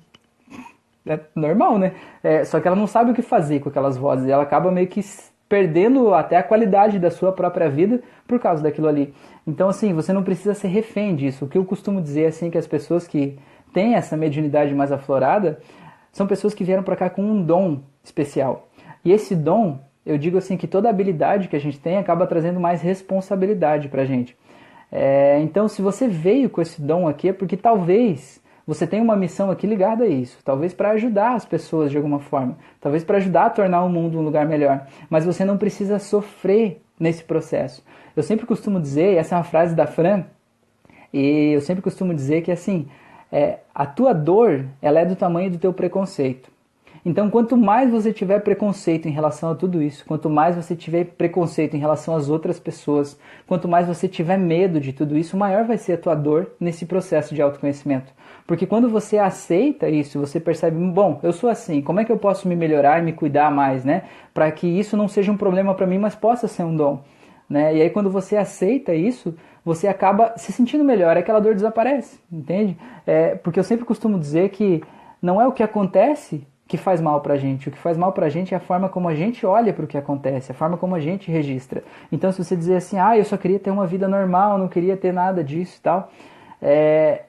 É 1.06 1.20
normal, 1.34 1.78
né? 1.78 1.92
É, 2.22 2.44
só 2.44 2.60
que 2.60 2.66
ela 2.66 2.76
não 2.76 2.86
sabe 2.86 3.12
o 3.12 3.14
que 3.14 3.22
fazer 3.22 3.60
com 3.60 3.68
aquelas 3.68 3.96
vozes, 3.96 4.28
ela 4.28 4.42
acaba 4.42 4.70
meio 4.70 4.86
que 4.86 5.00
perdendo 5.48 6.12
até 6.14 6.36
a 6.36 6.42
qualidade 6.42 6.98
da 6.98 7.10
sua 7.10 7.32
própria 7.32 7.68
vida 7.68 8.02
por 8.26 8.40
causa 8.40 8.62
daquilo 8.62 8.88
ali. 8.88 9.14
Então, 9.46 9.68
assim, 9.68 9.92
você 9.92 10.12
não 10.12 10.22
precisa 10.22 10.54
ser 10.54 10.68
refém 10.68 11.14
disso. 11.14 11.44
O 11.44 11.48
que 11.48 11.58
eu 11.58 11.64
costumo 11.64 12.00
dizer, 12.00 12.26
assim, 12.26 12.50
que 12.50 12.58
as 12.58 12.66
pessoas 12.66 13.06
que 13.06 13.38
têm 13.72 13.94
essa 13.94 14.16
mediunidade 14.16 14.74
mais 14.74 14.90
aflorada 14.90 15.60
são 16.12 16.26
pessoas 16.26 16.54
que 16.54 16.64
vieram 16.64 16.82
para 16.82 16.96
cá 16.96 17.10
com 17.10 17.22
um 17.22 17.42
dom 17.42 17.82
especial. 18.02 18.68
E 19.04 19.12
esse 19.12 19.36
dom, 19.36 19.78
eu 20.04 20.18
digo 20.18 20.38
assim, 20.38 20.56
que 20.56 20.66
toda 20.66 20.88
habilidade 20.88 21.48
que 21.48 21.56
a 21.56 21.60
gente 21.60 21.78
tem 21.78 21.96
acaba 21.96 22.26
trazendo 22.26 22.58
mais 22.58 22.82
responsabilidade 22.82 23.88
para 23.88 24.02
a 24.02 24.06
gente. 24.06 24.36
É, 24.90 25.38
então, 25.40 25.68
se 25.68 25.82
você 25.82 26.08
veio 26.08 26.48
com 26.48 26.60
esse 26.60 26.80
dom 26.80 27.06
aqui, 27.06 27.28
é 27.28 27.32
porque 27.32 27.56
talvez 27.56 28.40
você 28.66 28.86
tem 28.86 29.00
uma 29.00 29.14
missão 29.14 29.50
aqui 29.50 29.66
ligada 29.66 30.04
a 30.04 30.08
isso, 30.08 30.38
talvez 30.44 30.74
para 30.74 30.90
ajudar 30.90 31.34
as 31.34 31.44
pessoas 31.44 31.90
de 31.90 31.96
alguma 31.96 32.18
forma, 32.18 32.58
talvez 32.80 33.04
para 33.04 33.18
ajudar 33.18 33.46
a 33.46 33.50
tornar 33.50 33.84
o 33.84 33.88
mundo 33.88 34.18
um 34.18 34.22
lugar 34.22 34.46
melhor, 34.46 34.86
mas 35.08 35.24
você 35.24 35.44
não 35.44 35.56
precisa 35.56 35.98
sofrer 35.98 36.82
nesse 36.98 37.22
processo. 37.22 37.84
Eu 38.16 38.22
sempre 38.22 38.46
costumo 38.46 38.80
dizer, 38.80 39.16
essa 39.16 39.34
é 39.34 39.38
uma 39.38 39.44
frase 39.44 39.74
da 39.74 39.86
Fran, 39.86 40.24
e 41.12 41.52
eu 41.52 41.60
sempre 41.60 41.82
costumo 41.82 42.12
dizer 42.12 42.42
que 42.42 42.50
assim, 42.50 42.88
é, 43.30 43.60
a 43.74 43.86
tua 43.86 44.12
dor 44.12 44.66
ela 44.82 45.00
é 45.00 45.04
do 45.04 45.14
tamanho 45.14 45.50
do 45.50 45.58
teu 45.58 45.72
preconceito. 45.72 46.55
Então, 47.08 47.30
quanto 47.30 47.56
mais 47.56 47.88
você 47.88 48.12
tiver 48.12 48.40
preconceito 48.40 49.06
em 49.06 49.12
relação 49.12 49.52
a 49.52 49.54
tudo 49.54 49.80
isso, 49.80 50.04
quanto 50.04 50.28
mais 50.28 50.56
você 50.56 50.74
tiver 50.74 51.04
preconceito 51.04 51.76
em 51.76 51.78
relação 51.78 52.16
às 52.16 52.28
outras 52.28 52.58
pessoas, 52.58 53.16
quanto 53.46 53.68
mais 53.68 53.86
você 53.86 54.08
tiver 54.08 54.36
medo 54.36 54.80
de 54.80 54.92
tudo 54.92 55.16
isso, 55.16 55.36
maior 55.36 55.64
vai 55.64 55.78
ser 55.78 55.92
a 55.92 55.98
tua 55.98 56.16
dor 56.16 56.50
nesse 56.58 56.84
processo 56.84 57.32
de 57.32 57.40
autoconhecimento. 57.40 58.12
Porque 58.44 58.66
quando 58.66 58.88
você 58.88 59.18
aceita 59.18 59.88
isso, 59.88 60.18
você 60.18 60.40
percebe, 60.40 60.76
bom, 60.90 61.20
eu 61.22 61.32
sou 61.32 61.48
assim, 61.48 61.80
como 61.80 62.00
é 62.00 62.04
que 62.04 62.10
eu 62.10 62.18
posso 62.18 62.48
me 62.48 62.56
melhorar 62.56 62.98
e 62.98 63.04
me 63.04 63.12
cuidar 63.12 63.52
mais, 63.52 63.84
né? 63.84 64.02
Para 64.34 64.50
que 64.50 64.66
isso 64.66 64.96
não 64.96 65.06
seja 65.06 65.30
um 65.30 65.36
problema 65.36 65.76
para 65.76 65.86
mim, 65.86 65.98
mas 65.98 66.16
possa 66.16 66.48
ser 66.48 66.64
um 66.64 66.74
dom. 66.74 67.04
Né? 67.48 67.76
E 67.76 67.82
aí 67.82 67.90
quando 67.90 68.10
você 68.10 68.36
aceita 68.36 68.92
isso, 68.92 69.32
você 69.64 69.86
acaba 69.86 70.32
se 70.36 70.50
sentindo 70.50 70.82
melhor, 70.82 71.16
aquela 71.16 71.38
dor 71.38 71.54
desaparece, 71.54 72.18
entende? 72.32 72.76
É, 73.06 73.36
porque 73.36 73.60
eu 73.60 73.64
sempre 73.64 73.84
costumo 73.84 74.18
dizer 74.18 74.48
que 74.48 74.82
não 75.22 75.40
é 75.40 75.46
o 75.46 75.52
que 75.52 75.62
acontece 75.62 76.44
que 76.68 76.76
faz 76.76 77.00
mal 77.00 77.20
pra 77.20 77.36
gente. 77.36 77.68
O 77.68 77.72
que 77.72 77.78
faz 77.78 77.96
mal 77.96 78.12
pra 78.12 78.28
gente 78.28 78.52
é 78.52 78.56
a 78.56 78.60
forma 78.60 78.88
como 78.88 79.08
a 79.08 79.14
gente 79.14 79.46
olha 79.46 79.72
para 79.72 79.84
o 79.84 79.88
que 79.88 79.96
acontece, 79.96 80.50
a 80.50 80.54
forma 80.54 80.76
como 80.76 80.94
a 80.94 81.00
gente 81.00 81.30
registra. 81.30 81.82
Então, 82.10 82.32
se 82.32 82.42
você 82.42 82.56
dizer 82.56 82.76
assim, 82.76 82.98
ah, 82.98 83.16
eu 83.16 83.24
só 83.24 83.36
queria 83.36 83.58
ter 83.58 83.70
uma 83.70 83.86
vida 83.86 84.08
normal, 84.08 84.58
não 84.58 84.68
queria 84.68 84.96
ter 84.96 85.12
nada 85.12 85.44
disso 85.44 85.76
e 85.78 85.82
tal, 85.82 86.10
é, 86.60 87.22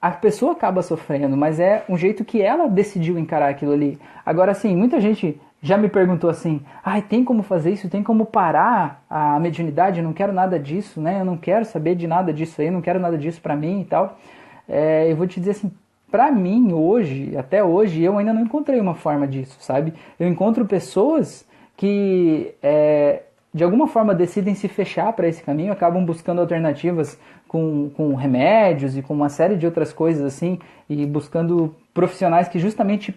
a 0.00 0.10
pessoa 0.10 0.52
acaba 0.52 0.82
sofrendo, 0.82 1.36
mas 1.36 1.60
é 1.60 1.84
um 1.88 1.96
jeito 1.96 2.24
que 2.24 2.42
ela 2.42 2.68
decidiu 2.68 3.18
encarar 3.18 3.48
aquilo 3.48 3.72
ali. 3.72 3.98
Agora, 4.24 4.52
assim, 4.52 4.74
muita 4.76 5.00
gente 5.00 5.40
já 5.62 5.76
me 5.76 5.88
perguntou 5.88 6.28
assim: 6.30 6.60
ai, 6.84 7.02
tem 7.02 7.24
como 7.24 7.42
fazer 7.42 7.72
isso? 7.72 7.88
Tem 7.88 8.02
como 8.02 8.26
parar 8.26 9.04
a 9.08 9.38
mediunidade? 9.40 9.98
Eu 9.98 10.04
não 10.04 10.12
quero 10.12 10.32
nada 10.32 10.58
disso, 10.58 11.00
né? 11.00 11.20
Eu 11.20 11.24
não 11.24 11.36
quero 11.36 11.64
saber 11.64 11.94
de 11.94 12.06
nada 12.06 12.32
disso 12.32 12.60
aí, 12.60 12.68
eu 12.68 12.72
não 12.72 12.82
quero 12.82 13.00
nada 13.00 13.16
disso 13.16 13.40
para 13.40 13.56
mim 13.56 13.80
e 13.80 13.84
tal. 13.84 14.18
É, 14.68 15.10
eu 15.10 15.16
vou 15.16 15.26
te 15.26 15.40
dizer 15.40 15.52
assim: 15.52 15.72
para 16.16 16.32
mim, 16.32 16.72
hoje, 16.72 17.36
até 17.36 17.62
hoje, 17.62 18.02
eu 18.02 18.16
ainda 18.16 18.32
não 18.32 18.40
encontrei 18.40 18.80
uma 18.80 18.94
forma 18.94 19.28
disso, 19.28 19.54
sabe? 19.60 19.92
Eu 20.18 20.26
encontro 20.26 20.64
pessoas 20.64 21.46
que 21.76 22.54
é, 22.62 23.24
de 23.52 23.62
alguma 23.62 23.86
forma 23.86 24.14
decidem 24.14 24.54
se 24.54 24.66
fechar 24.66 25.12
para 25.12 25.28
esse 25.28 25.42
caminho, 25.42 25.70
acabam 25.70 26.02
buscando 26.02 26.40
alternativas 26.40 27.20
com, 27.46 27.90
com 27.90 28.14
remédios 28.14 28.96
e 28.96 29.02
com 29.02 29.12
uma 29.12 29.28
série 29.28 29.56
de 29.56 29.66
outras 29.66 29.92
coisas 29.92 30.24
assim, 30.24 30.58
e 30.88 31.04
buscando 31.04 31.76
profissionais 31.92 32.48
que 32.48 32.58
justamente 32.58 33.14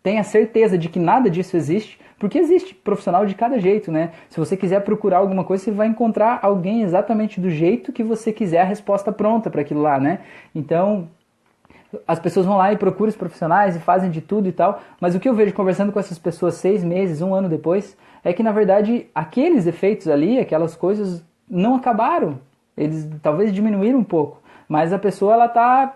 tenha 0.00 0.22
certeza 0.22 0.78
de 0.78 0.88
que 0.88 1.00
nada 1.00 1.28
disso 1.28 1.56
existe, 1.56 1.98
porque 2.20 2.38
existe 2.38 2.72
profissional 2.72 3.26
de 3.26 3.34
cada 3.34 3.58
jeito, 3.58 3.90
né? 3.90 4.12
Se 4.28 4.38
você 4.38 4.56
quiser 4.56 4.84
procurar 4.84 5.18
alguma 5.18 5.42
coisa, 5.42 5.64
você 5.64 5.70
vai 5.72 5.88
encontrar 5.88 6.38
alguém 6.40 6.82
exatamente 6.82 7.40
do 7.40 7.50
jeito 7.50 7.92
que 7.92 8.04
você 8.04 8.32
quiser 8.32 8.60
a 8.60 8.64
resposta 8.64 9.10
pronta 9.10 9.50
para 9.50 9.62
aquilo 9.62 9.82
lá, 9.82 9.98
né? 9.98 10.20
Então, 10.54 11.08
as 12.06 12.18
pessoas 12.18 12.46
vão 12.46 12.56
lá 12.56 12.72
e 12.72 12.76
procuram 12.76 13.08
os 13.08 13.16
profissionais 13.16 13.76
e 13.76 13.80
fazem 13.80 14.10
de 14.10 14.20
tudo 14.20 14.48
e 14.48 14.52
tal, 14.52 14.80
mas 15.00 15.14
o 15.14 15.20
que 15.20 15.28
eu 15.28 15.34
vejo 15.34 15.54
conversando 15.54 15.92
com 15.92 15.98
essas 15.98 16.18
pessoas 16.18 16.54
seis 16.54 16.84
meses, 16.84 17.22
um 17.22 17.34
ano 17.34 17.48
depois, 17.48 17.96
é 18.22 18.32
que 18.32 18.42
na 18.42 18.52
verdade 18.52 19.06
aqueles 19.14 19.66
efeitos 19.66 20.08
ali, 20.08 20.38
aquelas 20.38 20.76
coisas 20.76 21.24
não 21.48 21.76
acabaram, 21.76 22.38
eles 22.76 23.08
talvez 23.22 23.52
diminuíram 23.52 23.98
um 23.98 24.04
pouco, 24.04 24.40
mas 24.68 24.92
a 24.92 24.98
pessoa 24.98 25.34
ela 25.34 25.46
está 25.46 25.94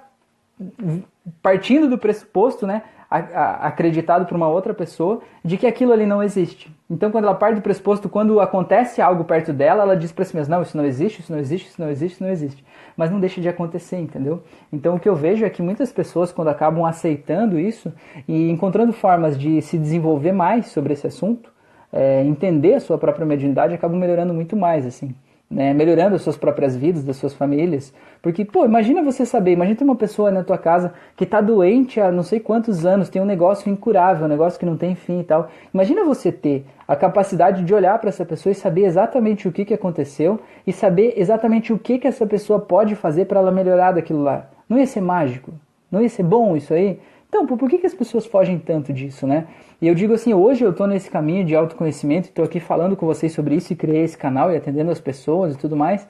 partindo 1.43 1.89
do 1.89 1.99
pressuposto, 1.99 2.67
né, 2.67 2.83
acreditado 3.13 4.27
por 4.27 4.37
uma 4.37 4.49
outra 4.49 4.73
pessoa, 4.73 5.21
de 5.45 5.57
que 5.57 5.67
aquilo 5.67 5.93
ali 5.93 6.07
não 6.07 6.23
existe. 6.23 6.75
Então, 6.89 7.11
quando 7.11 7.25
ela 7.25 7.35
parte 7.35 7.57
do 7.57 7.63
pressuposto, 7.63 8.09
quando 8.09 8.41
acontece 8.41 9.01
algo 9.03 9.25
perto 9.25 9.53
dela, 9.53 9.83
ela 9.83 9.97
diz 9.97 10.13
para 10.13 10.25
si 10.25 10.35
mesma: 10.35 10.57
não, 10.57 10.63
isso 10.63 10.77
não 10.77 10.85
existe, 10.85 11.21
isso 11.21 11.33
não 11.33 11.39
existe, 11.39 11.69
isso 11.69 11.81
não 11.81 11.91
existe, 11.91 12.15
isso 12.15 12.25
não 12.25 12.31
existe. 12.31 12.65
Mas 12.97 13.11
não 13.11 13.21
deixa 13.21 13.41
de 13.41 13.49
acontecer, 13.49 13.99
entendeu? 13.99 14.43
Então, 14.73 14.97
o 14.97 15.01
que 15.01 15.09
eu 15.09 15.15
vejo 15.15 15.45
é 15.45 15.51
que 15.51 15.63
muitas 15.63 15.93
pessoas, 15.93 16.33
quando 16.33 16.49
acabam 16.49 16.85
aceitando 16.85 17.59
isso 17.59 17.93
e 18.27 18.51
encontrando 18.51 18.93
formas 18.93 19.39
de 19.39 19.61
se 19.63 19.79
desenvolver 19.79 20.33
mais 20.33 20.67
sobre 20.67 20.93
esse 20.93 21.07
assunto, 21.07 21.51
é, 21.93 22.23
entender 22.25 22.75
a 22.75 22.81
sua 22.81 22.99
própria 22.99 23.27
mediunidade, 23.27 23.75
acabam 23.75 23.99
melhorando 23.99 24.33
muito 24.33 24.57
mais, 24.57 24.87
assim 24.87 25.15
né, 25.53 25.75
melhorando 25.75 26.17
as 26.17 26.23
suas 26.23 26.37
próprias 26.37 26.75
vidas, 26.75 27.05
das 27.05 27.17
suas 27.17 27.35
famílias. 27.35 27.93
Porque, 28.23 28.45
pô, 28.45 28.65
imagina 28.65 29.03
você 29.03 29.27
saber, 29.27 29.53
imagina 29.53 29.77
ter 29.77 29.85
uma 29.85 29.97
pessoa 29.97 30.31
na 30.31 30.43
tua 30.43 30.57
casa 30.57 30.95
que 31.15 31.25
está 31.25 31.41
doente 31.41 32.01
há 32.01 32.11
não 32.11 32.23
sei 32.23 32.41
quantos 32.41 32.87
anos, 32.87 33.11
tem 33.11 33.21
um 33.21 33.27
negócio 33.27 33.71
incurável, 33.71 34.25
um 34.25 34.29
negócio 34.29 34.59
que 34.59 34.65
não 34.65 34.77
tem 34.77 34.95
fim 34.95 35.21
e 35.21 35.25
tal. 35.25 35.51
Imagina 35.73 36.05
você 36.05 36.33
ter 36.33 36.65
a 36.89 36.97
capacidade 36.97 37.63
de 37.63 37.75
olhar 37.75 37.99
para 37.99 38.09
essa 38.09 38.25
pessoa 38.25 38.51
e 38.51 38.55
saber 38.55 38.85
exatamente 38.85 39.47
o 39.47 39.53
que, 39.53 39.65
que 39.65 39.75
aconteceu 39.75 40.41
e 40.67 40.73
saber 40.73 41.15
exatamente 41.17 41.73
o 41.73 41.79
que, 41.79 41.99
que 41.99 42.09
essa 42.09 42.27
pessoa 42.27 42.59
pode 42.59 42.95
fazer 42.95 43.27
para 43.27 43.39
ela 43.39 43.53
melhorar 43.53 43.93
daquilo 43.93 44.23
lá. 44.23 44.49
Não 44.69 44.79
ia 44.79 44.87
ser 44.87 45.03
mágico? 45.03 45.53
Não 45.91 46.01
ia 46.01 46.09
ser 46.09 46.23
bom 46.23 46.57
isso 46.57 46.73
aí? 46.73 46.99
Então, 47.35 47.47
por 47.47 47.67
que, 47.67 47.79
que 47.79 47.87
as 47.87 47.95
pessoas 47.95 48.27
fogem 48.27 48.59
tanto 48.59 48.93
disso, 48.93 49.27
né? 49.27 49.47
E 49.81 49.89
eu 49.89 49.95
digo 49.95 50.13
assim, 50.13 50.35
hoje 50.35 50.63
eu 50.63 50.71
estou 50.71 50.87
nesse 50.87 51.11
caminho 51.11 51.47
de 51.47 51.57
autoconhecimento, 51.57 52.29
estou 52.29 52.45
aqui 52.45 52.61
falando 52.61 52.95
com 52.95 53.07
vocês 53.07 53.33
sobre 53.33 53.55
isso 53.55 53.73
e 53.73 53.77
criei 53.77 54.03
esse 54.03 54.19
canal 54.19 54.53
e 54.53 54.57
atendendo 54.57 54.91
as 54.91 55.01
pessoas 55.01 55.55
e 55.55 55.59
tudo 55.59 55.75
mais, 55.75 56.07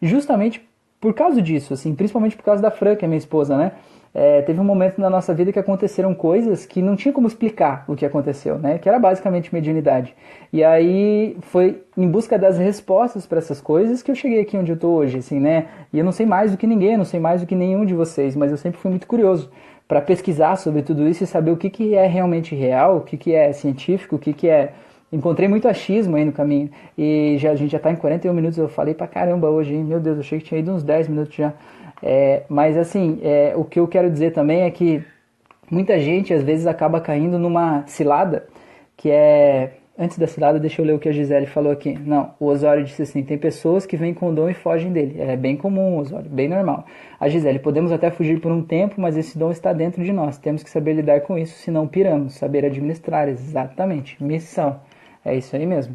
justamente 0.00 0.64
por 1.00 1.12
causa 1.12 1.42
disso, 1.42 1.74
assim, 1.74 1.92
principalmente 1.92 2.36
por 2.36 2.44
causa 2.44 2.62
da 2.62 2.70
Fran, 2.70 2.94
que 2.94 3.04
é 3.04 3.08
minha 3.08 3.18
esposa, 3.18 3.56
né? 3.56 3.72
É, 4.14 4.42
teve 4.42 4.60
um 4.60 4.64
momento 4.64 5.00
na 5.00 5.10
nossa 5.10 5.34
vida 5.34 5.52
que 5.52 5.58
aconteceram 5.58 6.14
coisas 6.14 6.64
que 6.64 6.80
não 6.80 6.94
tinha 6.94 7.12
como 7.12 7.26
explicar 7.26 7.84
o 7.88 7.96
que 7.96 8.06
aconteceu, 8.06 8.56
né? 8.56 8.78
Que 8.78 8.88
era 8.88 8.98
basicamente 8.98 9.52
mediunidade. 9.52 10.14
E 10.52 10.62
aí 10.62 11.36
foi 11.40 11.82
em 11.96 12.08
busca 12.08 12.38
das 12.38 12.58
respostas 12.58 13.26
para 13.26 13.38
essas 13.38 13.60
coisas 13.60 14.02
que 14.02 14.10
eu 14.10 14.14
cheguei 14.14 14.40
aqui 14.40 14.56
onde 14.56 14.70
eu 14.70 14.76
estou 14.76 14.96
hoje, 14.96 15.18
assim, 15.18 15.40
né? 15.40 15.66
E 15.92 15.98
eu 15.98 16.04
não 16.04 16.12
sei 16.12 16.26
mais 16.26 16.52
do 16.52 16.56
que 16.56 16.66
ninguém, 16.66 16.96
não 16.96 17.04
sei 17.04 17.18
mais 17.18 17.40
do 17.40 17.46
que 17.46 17.56
nenhum 17.56 17.84
de 17.84 17.94
vocês, 17.94 18.36
mas 18.36 18.52
eu 18.52 18.56
sempre 18.56 18.78
fui 18.78 18.90
muito 18.90 19.08
curioso 19.08 19.50
para 19.90 20.00
pesquisar 20.00 20.54
sobre 20.54 20.82
tudo 20.82 21.08
isso 21.08 21.24
e 21.24 21.26
saber 21.26 21.50
o 21.50 21.56
que, 21.56 21.68
que 21.68 21.96
é 21.96 22.06
realmente 22.06 22.54
real, 22.54 22.98
o 22.98 23.00
que, 23.00 23.16
que 23.16 23.34
é 23.34 23.52
científico, 23.52 24.14
o 24.14 24.18
que, 24.20 24.32
que 24.32 24.48
é. 24.48 24.72
Encontrei 25.12 25.48
muito 25.48 25.66
achismo 25.66 26.14
aí 26.14 26.24
no 26.24 26.30
caminho. 26.30 26.70
E 26.96 27.34
já, 27.40 27.50
a 27.50 27.56
gente 27.56 27.72
já 27.72 27.78
está 27.78 27.90
em 27.90 27.96
41 27.96 28.32
minutos, 28.32 28.56
eu 28.56 28.68
falei 28.68 28.94
pra 28.94 29.08
caramba 29.08 29.50
hoje, 29.50 29.74
hein? 29.74 29.82
Meu 29.82 29.98
Deus, 29.98 30.18
eu 30.18 30.20
achei 30.20 30.38
que 30.38 30.44
tinha 30.44 30.60
ido 30.60 30.70
uns 30.70 30.84
10 30.84 31.08
minutos 31.08 31.34
já. 31.34 31.52
É, 32.00 32.44
mas 32.48 32.76
assim, 32.76 33.18
é, 33.20 33.52
o 33.56 33.64
que 33.64 33.80
eu 33.80 33.88
quero 33.88 34.08
dizer 34.08 34.32
também 34.32 34.60
é 34.60 34.70
que 34.70 35.02
muita 35.68 35.98
gente 35.98 36.32
às 36.32 36.44
vezes 36.44 36.68
acaba 36.68 37.00
caindo 37.00 37.36
numa 37.36 37.82
cilada 37.88 38.46
que 38.96 39.10
é 39.10 39.72
Antes 40.02 40.16
da 40.16 40.26
cilada, 40.26 40.58
deixa 40.58 40.80
eu 40.80 40.86
ler 40.86 40.94
o 40.94 40.98
que 40.98 41.10
a 41.10 41.12
Gisele 41.12 41.44
falou 41.44 41.70
aqui. 41.70 41.92
Não, 41.92 42.30
o 42.40 42.46
Osório 42.46 42.82
disse 42.82 43.02
assim: 43.02 43.22
tem 43.22 43.36
pessoas 43.36 43.84
que 43.84 43.98
vêm 43.98 44.14
com 44.14 44.32
dom 44.32 44.48
e 44.48 44.54
fogem 44.54 44.90
dele. 44.90 45.20
É 45.20 45.36
bem 45.36 45.58
comum, 45.58 45.98
Osório, 45.98 46.30
bem 46.30 46.48
normal. 46.48 46.86
A 47.20 47.28
Gisele, 47.28 47.58
podemos 47.58 47.92
até 47.92 48.10
fugir 48.10 48.40
por 48.40 48.50
um 48.50 48.62
tempo, 48.62 48.98
mas 48.98 49.14
esse 49.14 49.36
dom 49.38 49.50
está 49.50 49.74
dentro 49.74 50.02
de 50.02 50.10
nós. 50.10 50.38
Temos 50.38 50.62
que 50.62 50.70
saber 50.70 50.94
lidar 50.94 51.20
com 51.20 51.36
isso, 51.36 51.58
senão 51.58 51.86
piramos. 51.86 52.32
Saber 52.32 52.64
administrar, 52.64 53.28
exatamente. 53.28 54.16
Missão. 54.24 54.80
É 55.22 55.36
isso 55.36 55.54
aí 55.54 55.66
mesmo. 55.66 55.94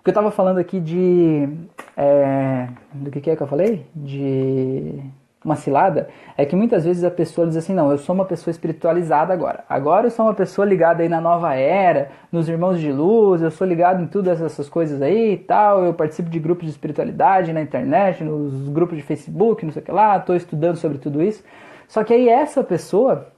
O 0.00 0.02
que 0.02 0.08
eu 0.08 0.12
estava 0.12 0.30
falando 0.30 0.56
aqui 0.56 0.80
de. 0.80 1.46
É, 1.94 2.68
do 2.94 3.10
que, 3.10 3.20
que 3.20 3.30
é 3.30 3.36
que 3.36 3.42
eu 3.42 3.46
falei? 3.46 3.84
De 3.94 4.98
uma 5.46 5.54
cilada 5.54 6.08
é 6.36 6.44
que 6.44 6.56
muitas 6.56 6.84
vezes 6.84 7.04
a 7.04 7.10
pessoa 7.10 7.46
diz 7.46 7.56
assim: 7.56 7.72
não, 7.72 7.90
eu 7.92 7.98
sou 7.98 8.14
uma 8.14 8.24
pessoa 8.24 8.50
espiritualizada 8.50 9.32
agora. 9.32 9.64
Agora 9.68 10.08
eu 10.08 10.10
sou 10.10 10.26
uma 10.26 10.34
pessoa 10.34 10.66
ligada 10.66 11.04
aí 11.04 11.08
na 11.08 11.20
nova 11.20 11.54
era, 11.54 12.10
nos 12.32 12.48
irmãos 12.48 12.80
de 12.80 12.90
luz, 12.90 13.40
eu 13.40 13.50
sou 13.50 13.66
ligado 13.66 14.02
em 14.02 14.08
todas 14.08 14.42
essas 14.42 14.68
coisas 14.68 15.00
aí 15.00 15.34
e 15.34 15.36
tal. 15.36 15.84
Eu 15.84 15.94
participo 15.94 16.28
de 16.28 16.40
grupos 16.40 16.64
de 16.64 16.72
espiritualidade 16.72 17.52
na 17.52 17.62
internet, 17.62 18.24
nos 18.24 18.68
grupos 18.68 18.96
de 18.96 19.04
Facebook, 19.04 19.64
não 19.64 19.72
sei 19.72 19.80
o 19.80 19.84
que 19.84 19.92
lá, 19.92 20.16
estou 20.16 20.34
estudando 20.34 20.76
sobre 20.76 20.98
tudo 20.98 21.22
isso. 21.22 21.44
Só 21.86 22.02
que 22.02 22.12
aí 22.12 22.28
essa 22.28 22.64
pessoa, 22.64 23.28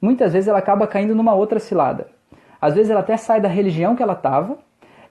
muitas 0.00 0.32
vezes 0.32 0.48
ela 0.48 0.58
acaba 0.58 0.86
caindo 0.86 1.14
numa 1.14 1.34
outra 1.34 1.60
cilada. 1.60 2.06
Às 2.60 2.74
vezes 2.74 2.90
ela 2.90 3.00
até 3.00 3.18
sai 3.18 3.42
da 3.42 3.48
religião 3.48 3.94
que 3.94 4.02
ela 4.02 4.14
estava 4.14 4.56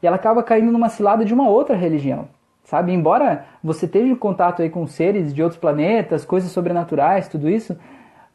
e 0.02 0.08
ela 0.08 0.16
acaba 0.16 0.42
caindo 0.42 0.72
numa 0.72 0.90
cilada 0.90 1.24
de 1.24 1.34
uma 1.34 1.48
outra 1.48 1.76
religião 1.76 2.28
sabe? 2.64 2.92
Embora 2.92 3.46
você 3.64 3.86
esteja 3.86 4.08
em 4.08 4.16
contato 4.16 4.62
aí 4.62 4.70
com 4.70 4.86
seres 4.88 5.34
de 5.34 5.42
outros 5.42 5.60
planetas, 5.60 6.26
coisas 6.26 6.52
sobrenaturais, 6.52 7.28
tudo 7.28 7.50
isso, 7.50 7.78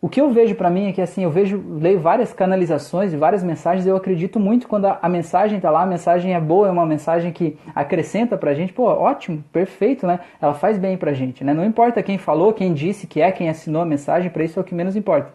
o 0.00 0.08
que 0.08 0.20
eu 0.20 0.30
vejo 0.30 0.54
para 0.54 0.70
mim 0.70 0.86
é 0.86 0.92
que 0.92 1.02
assim, 1.02 1.24
eu 1.24 1.30
vejo, 1.30 1.60
leio 1.80 1.98
várias 1.98 2.32
canalizações 2.32 3.12
e 3.12 3.16
várias 3.16 3.42
mensagens, 3.42 3.84
eu 3.84 3.96
acredito 3.96 4.38
muito 4.38 4.68
quando 4.68 4.84
a, 4.84 4.96
a 5.02 5.08
mensagem 5.08 5.58
tá 5.58 5.72
lá, 5.72 5.82
a 5.82 5.86
mensagem 5.86 6.34
é 6.34 6.40
boa, 6.40 6.68
é 6.68 6.70
uma 6.70 6.86
mensagem 6.86 7.32
que 7.32 7.58
acrescenta 7.74 8.36
pra 8.36 8.54
gente, 8.54 8.72
pô, 8.72 8.84
ótimo, 8.84 9.42
perfeito, 9.52 10.06
né? 10.06 10.20
Ela 10.40 10.54
faz 10.54 10.78
bem 10.78 10.96
pra 10.96 11.12
gente, 11.12 11.42
né? 11.42 11.52
Não 11.52 11.64
importa 11.64 12.00
quem 12.00 12.16
falou, 12.16 12.52
quem 12.52 12.72
disse 12.72 13.08
que 13.08 13.20
é, 13.20 13.32
quem 13.32 13.48
assinou 13.48 13.82
a 13.82 13.84
mensagem, 13.84 14.30
para 14.30 14.44
isso 14.44 14.56
é 14.56 14.62
o 14.62 14.64
que 14.64 14.72
menos 14.72 14.94
importa. 14.94 15.32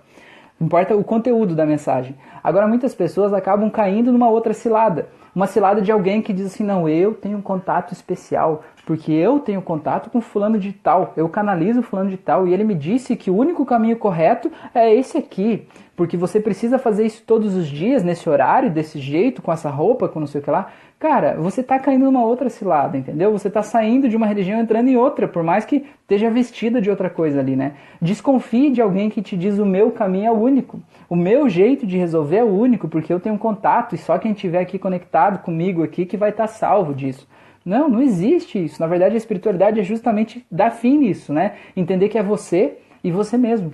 Importa 0.61 0.95
o 0.95 1.03
conteúdo 1.03 1.53
da 1.55 1.65
mensagem. 1.65 2.15
Agora 2.41 2.65
muitas 2.65 2.95
pessoas 2.95 3.33
acabam 3.33 3.69
caindo 3.69 4.13
numa 4.13 4.29
outra 4.29 4.53
cilada 4.53 5.09
uma 5.35 5.47
cilada 5.47 5.81
de 5.81 5.91
alguém 5.91 6.21
que 6.21 6.33
diz 6.33 6.47
assim: 6.47 6.63
não, 6.63 6.87
eu 6.87 7.13
tenho 7.13 7.37
um 7.37 7.41
contato 7.41 7.93
especial, 7.93 8.63
porque 8.85 9.11
eu 9.11 9.39
tenho 9.39 9.61
contato 9.61 10.09
com 10.09 10.21
fulano 10.21 10.59
de 10.59 10.71
tal, 10.73 11.13
eu 11.15 11.27
canalizo 11.29 11.81
fulano 11.81 12.09
de 12.09 12.17
tal, 12.17 12.47
e 12.47 12.53
ele 12.53 12.63
me 12.63 12.75
disse 12.75 13.15
que 13.15 13.31
o 13.31 13.35
único 13.35 13.65
caminho 13.65 13.97
correto 13.97 14.51
é 14.73 14.93
esse 14.93 15.17
aqui, 15.17 15.67
porque 15.95 16.17
você 16.17 16.39
precisa 16.39 16.77
fazer 16.77 17.05
isso 17.05 17.23
todos 17.25 17.55
os 17.55 17.67
dias, 17.67 18.03
nesse 18.03 18.29
horário, 18.29 18.69
desse 18.69 18.99
jeito, 18.99 19.41
com 19.41 19.51
essa 19.51 19.69
roupa, 19.69 20.07
com 20.07 20.19
não 20.19 20.27
sei 20.27 20.41
o 20.41 20.43
que 20.43 20.51
lá. 20.51 20.71
Cara, 21.03 21.35
você 21.35 21.59
está 21.59 21.77
caindo 21.77 22.05
numa 22.05 22.23
outra 22.23 22.49
cilada, 22.49 22.97
entendeu? 22.97 23.29
Você 23.33 23.49
está 23.49 23.61
saindo 23.61 24.07
de 24.07 24.15
uma 24.15 24.25
religião 24.25 24.61
entrando 24.61 24.87
em 24.87 24.95
outra, 24.95 25.27
por 25.27 25.43
mais 25.43 25.65
que 25.65 25.83
esteja 25.99 26.29
vestida 26.29 26.79
de 26.79 26.89
outra 26.89 27.09
coisa 27.09 27.41
ali, 27.41 27.57
né? 27.57 27.73
Desconfie 28.01 28.69
de 28.69 28.81
alguém 28.81 29.09
que 29.09 29.21
te 29.21 29.35
diz 29.35 29.59
o 29.59 29.65
meu 29.65 29.91
caminho 29.91 30.27
é 30.27 30.31
o 30.31 30.39
único. 30.39 30.79
O 31.09 31.15
meu 31.17 31.49
jeito 31.49 31.85
de 31.85 31.97
resolver 31.97 32.37
é 32.37 32.43
o 32.45 32.57
único, 32.57 32.87
porque 32.87 33.11
eu 33.11 33.19
tenho 33.19 33.35
um 33.35 33.37
contato 33.37 33.93
e 33.93 33.97
só 33.97 34.17
quem 34.17 34.31
estiver 34.31 34.61
aqui 34.61 34.79
conectado 34.79 35.39
comigo 35.39 35.83
aqui 35.83 36.05
que 36.05 36.15
vai 36.15 36.29
estar 36.29 36.47
tá 36.47 36.53
salvo 36.53 36.93
disso. 36.93 37.27
Não, 37.65 37.89
não 37.89 38.01
existe 38.01 38.63
isso. 38.63 38.79
Na 38.79 38.87
verdade, 38.87 39.15
a 39.15 39.17
espiritualidade 39.17 39.81
é 39.81 39.83
justamente 39.83 40.45
dar 40.49 40.71
fim 40.71 40.99
nisso, 40.99 41.33
né? 41.33 41.55
Entender 41.75 42.07
que 42.07 42.17
é 42.17 42.23
você 42.23 42.77
e 43.03 43.11
você 43.11 43.37
mesmo. 43.37 43.73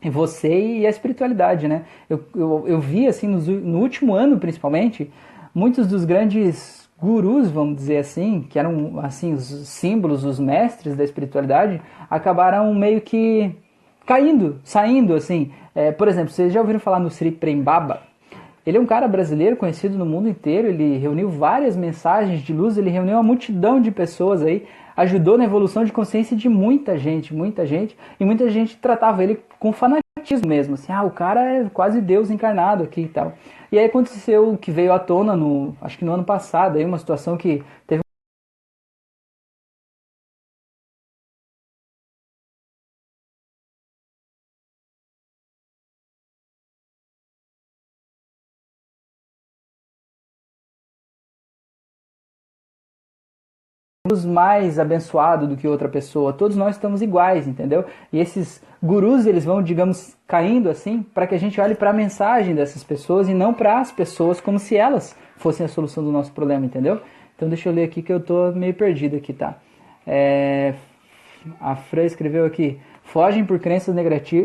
É 0.00 0.08
você 0.08 0.78
e 0.78 0.86
a 0.86 0.90
espiritualidade, 0.90 1.68
né? 1.68 1.82
Eu, 2.08 2.24
eu, 2.34 2.64
eu 2.66 2.80
vi, 2.80 3.06
assim, 3.06 3.28
no, 3.28 3.38
no 3.38 3.78
último 3.78 4.14
ano, 4.14 4.38
principalmente, 4.38 5.12
muitos 5.54 5.86
dos 5.86 6.04
grandes 6.04 6.88
gurus, 6.98 7.50
vamos 7.50 7.76
dizer 7.76 7.98
assim, 7.98 8.46
que 8.48 8.58
eram 8.58 9.00
assim 9.00 9.34
os 9.34 9.44
símbolos, 9.68 10.24
os 10.24 10.38
mestres 10.38 10.96
da 10.96 11.02
espiritualidade, 11.02 11.82
acabaram 12.08 12.72
meio 12.74 13.00
que 13.00 13.50
caindo, 14.06 14.60
saindo 14.62 15.14
assim. 15.14 15.50
É, 15.74 15.90
por 15.90 16.06
exemplo, 16.06 16.32
vocês 16.32 16.52
já 16.52 16.60
ouviram 16.60 16.78
falar 16.78 17.00
no 17.00 17.10
Sri 17.10 17.30
Prembaba? 17.30 18.02
Ele 18.64 18.78
é 18.78 18.80
um 18.80 18.86
cara 18.86 19.08
brasileiro 19.08 19.56
conhecido 19.56 19.98
no 19.98 20.06
mundo 20.06 20.28
inteiro, 20.28 20.68
ele 20.68 20.96
reuniu 20.96 21.28
várias 21.28 21.76
mensagens 21.76 22.40
de 22.42 22.52
luz, 22.52 22.78
ele 22.78 22.90
reuniu 22.90 23.14
uma 23.16 23.22
multidão 23.22 23.80
de 23.80 23.90
pessoas 23.90 24.40
aí, 24.40 24.64
ajudou 24.96 25.36
na 25.36 25.44
evolução 25.44 25.84
de 25.84 25.92
consciência 25.92 26.36
de 26.36 26.48
muita 26.48 26.96
gente, 26.96 27.34
muita 27.34 27.66
gente, 27.66 27.96
e 28.20 28.24
muita 28.24 28.48
gente 28.48 28.76
tratava 28.76 29.24
ele 29.24 29.40
com 29.58 29.72
fanatismo 29.72 30.01
mesmo, 30.46 30.74
assim, 30.74 30.92
ah, 30.92 31.02
o 31.02 31.10
cara 31.10 31.40
é 31.40 31.68
quase 31.72 32.00
Deus 32.00 32.30
encarnado 32.30 32.84
aqui 32.84 33.02
e 33.02 33.08
tal. 33.08 33.32
E 33.70 33.78
aí 33.78 33.86
aconteceu 33.86 34.56
que 34.60 34.70
veio 34.70 34.92
à 34.92 34.98
tona 34.98 35.34
no, 35.34 35.74
acho 35.80 35.98
que 35.98 36.04
no 36.04 36.12
ano 36.12 36.24
passado, 36.24 36.76
aí 36.76 36.84
uma 36.84 36.98
situação 36.98 37.36
que 37.36 37.62
teve 37.86 38.01
mais 54.24 54.78
abençoado 54.78 55.46
do 55.46 55.56
que 55.56 55.66
outra 55.66 55.88
pessoa. 55.88 56.32
Todos 56.32 56.56
nós 56.56 56.76
estamos 56.76 57.00
iguais, 57.02 57.48
entendeu? 57.48 57.84
E 58.12 58.18
esses 58.18 58.62
gurus, 58.82 59.26
eles 59.26 59.44
vão, 59.44 59.62
digamos, 59.62 60.16
caindo 60.26 60.68
assim, 60.68 61.02
para 61.02 61.26
que 61.26 61.34
a 61.34 61.38
gente 61.38 61.60
olhe 61.60 61.74
para 61.74 61.90
a 61.90 61.92
mensagem 61.92 62.54
dessas 62.54 62.84
pessoas 62.84 63.28
e 63.28 63.34
não 63.34 63.54
para 63.54 63.80
as 63.80 63.90
pessoas 63.90 64.40
como 64.40 64.58
se 64.58 64.76
elas 64.76 65.16
fossem 65.36 65.64
a 65.64 65.68
solução 65.68 66.04
do 66.04 66.12
nosso 66.12 66.32
problema, 66.32 66.66
entendeu? 66.66 67.00
Então 67.34 67.48
deixa 67.48 67.68
eu 67.68 67.72
ler 67.72 67.84
aqui 67.84 68.02
que 68.02 68.12
eu 68.12 68.20
tô 68.20 68.52
meio 68.52 68.74
perdido 68.74 69.16
aqui, 69.16 69.32
tá? 69.32 69.56
É... 70.06 70.74
A 71.60 71.74
Fran 71.74 72.04
escreveu 72.04 72.44
aqui: 72.44 72.78
fogem 73.12 73.44
por 73.44 73.58
crenças 73.58 73.94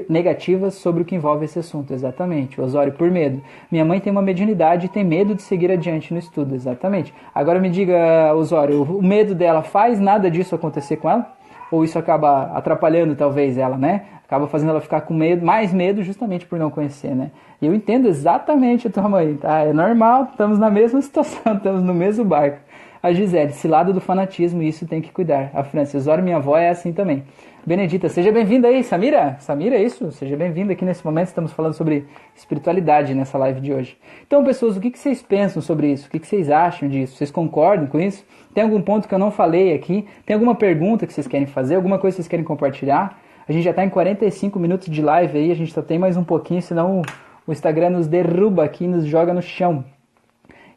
negativas 0.09 0.73
sobre 0.73 1.01
o 1.01 1.05
que 1.05 1.15
envolve 1.15 1.45
esse 1.45 1.57
assunto. 1.57 1.93
Exatamente. 1.93 2.59
Osório, 2.59 2.91
por 2.91 3.09
medo. 3.09 3.41
Minha 3.71 3.85
mãe 3.85 4.01
tem 4.01 4.11
uma 4.11 4.21
mediunidade 4.21 4.87
e 4.87 4.89
tem 4.89 5.05
medo 5.05 5.33
de 5.33 5.41
seguir 5.41 5.71
adiante 5.71 6.13
no 6.13 6.19
estudo. 6.19 6.53
Exatamente. 6.53 7.13
Agora 7.33 7.59
me 7.59 7.69
diga, 7.69 8.33
Osório, 8.35 8.83
o 8.83 9.01
medo 9.01 9.33
dela 9.33 9.63
faz 9.63 10.01
nada 10.01 10.29
disso 10.29 10.53
acontecer 10.53 10.97
com 10.97 11.09
ela? 11.09 11.33
Ou 11.71 11.85
isso 11.85 11.97
acaba 11.97 12.51
atrapalhando 12.53 13.15
talvez 13.15 13.57
ela, 13.57 13.77
né? 13.77 14.03
Acaba 14.25 14.47
fazendo 14.47 14.71
ela 14.71 14.81
ficar 14.81 15.01
com 15.01 15.13
medo, 15.13 15.45
mais 15.45 15.73
medo 15.73 16.03
justamente 16.03 16.45
por 16.45 16.59
não 16.59 16.69
conhecer, 16.69 17.15
né? 17.15 17.31
E 17.61 17.65
eu 17.65 17.73
entendo 17.73 18.09
exatamente 18.09 18.87
a 18.87 18.89
tua 18.89 19.07
mãe, 19.07 19.35
tá? 19.35 19.61
É 19.61 19.71
normal, 19.71 20.27
estamos 20.31 20.59
na 20.59 20.69
mesma 20.69 20.99
situação, 21.01 21.55
estamos 21.55 21.81
no 21.81 21.93
mesmo 21.93 22.25
barco. 22.25 22.59
A 23.01 23.13
Gisele, 23.13 23.51
esse 23.51 23.67
lado 23.67 23.93
do 23.93 24.01
fanatismo, 24.01 24.61
isso 24.61 24.85
tem 24.85 25.01
que 25.01 25.11
cuidar. 25.11 25.51
A 25.53 25.63
Francis, 25.63 25.95
Osório, 25.95 26.23
minha 26.23 26.37
avó, 26.37 26.57
é 26.57 26.69
assim 26.69 26.91
também. 26.91 27.23
Benedita, 27.65 28.07
seja 28.07 28.31
bem-vinda 28.31 28.69
aí, 28.69 28.83
Samira. 28.83 29.35
Samira, 29.39 29.75
é 29.75 29.83
isso? 29.83 30.09
Seja 30.11 30.37
bem-vinda 30.37 30.71
aqui 30.71 30.85
nesse 30.85 31.05
momento. 31.05 31.27
Estamos 31.27 31.51
falando 31.51 31.73
sobre 31.73 32.05
espiritualidade 32.33 33.13
nessa 33.13 33.37
live 33.37 33.59
de 33.59 33.73
hoje. 33.73 33.97
Então, 34.25 34.43
pessoas, 34.43 34.77
o 34.77 34.79
que 34.79 34.97
vocês 34.97 35.21
pensam 35.21 35.61
sobre 35.61 35.91
isso? 35.91 36.07
O 36.07 36.09
que 36.09 36.25
vocês 36.25 36.49
acham 36.49 36.87
disso? 36.87 37.17
Vocês 37.17 37.29
concordam 37.29 37.87
com 37.87 37.99
isso? 37.99 38.25
Tem 38.53 38.63
algum 38.63 38.81
ponto 38.81 39.07
que 39.07 39.13
eu 39.13 39.19
não 39.19 39.31
falei 39.31 39.73
aqui? 39.73 40.07
Tem 40.25 40.33
alguma 40.33 40.55
pergunta 40.55 41.05
que 41.05 41.13
vocês 41.13 41.27
querem 41.27 41.45
fazer? 41.45 41.75
Alguma 41.75 41.99
coisa 41.99 42.15
que 42.15 42.21
vocês 42.21 42.29
querem 42.29 42.45
compartilhar? 42.45 43.19
A 43.47 43.51
gente 43.51 43.63
já 43.63 43.71
está 43.71 43.83
em 43.83 43.89
45 43.89 44.57
minutos 44.59 44.87
de 44.89 45.01
live 45.01 45.37
aí, 45.37 45.51
a 45.51 45.55
gente 45.55 45.73
só 45.73 45.81
tem 45.81 45.99
mais 45.99 46.15
um 46.15 46.23
pouquinho, 46.23 46.61
senão 46.61 47.01
o 47.45 47.51
Instagram 47.51 47.91
nos 47.91 48.07
derruba 48.07 48.63
aqui, 48.63 48.87
nos 48.87 49.05
joga 49.05 49.33
no 49.33 49.41
chão. 49.41 49.83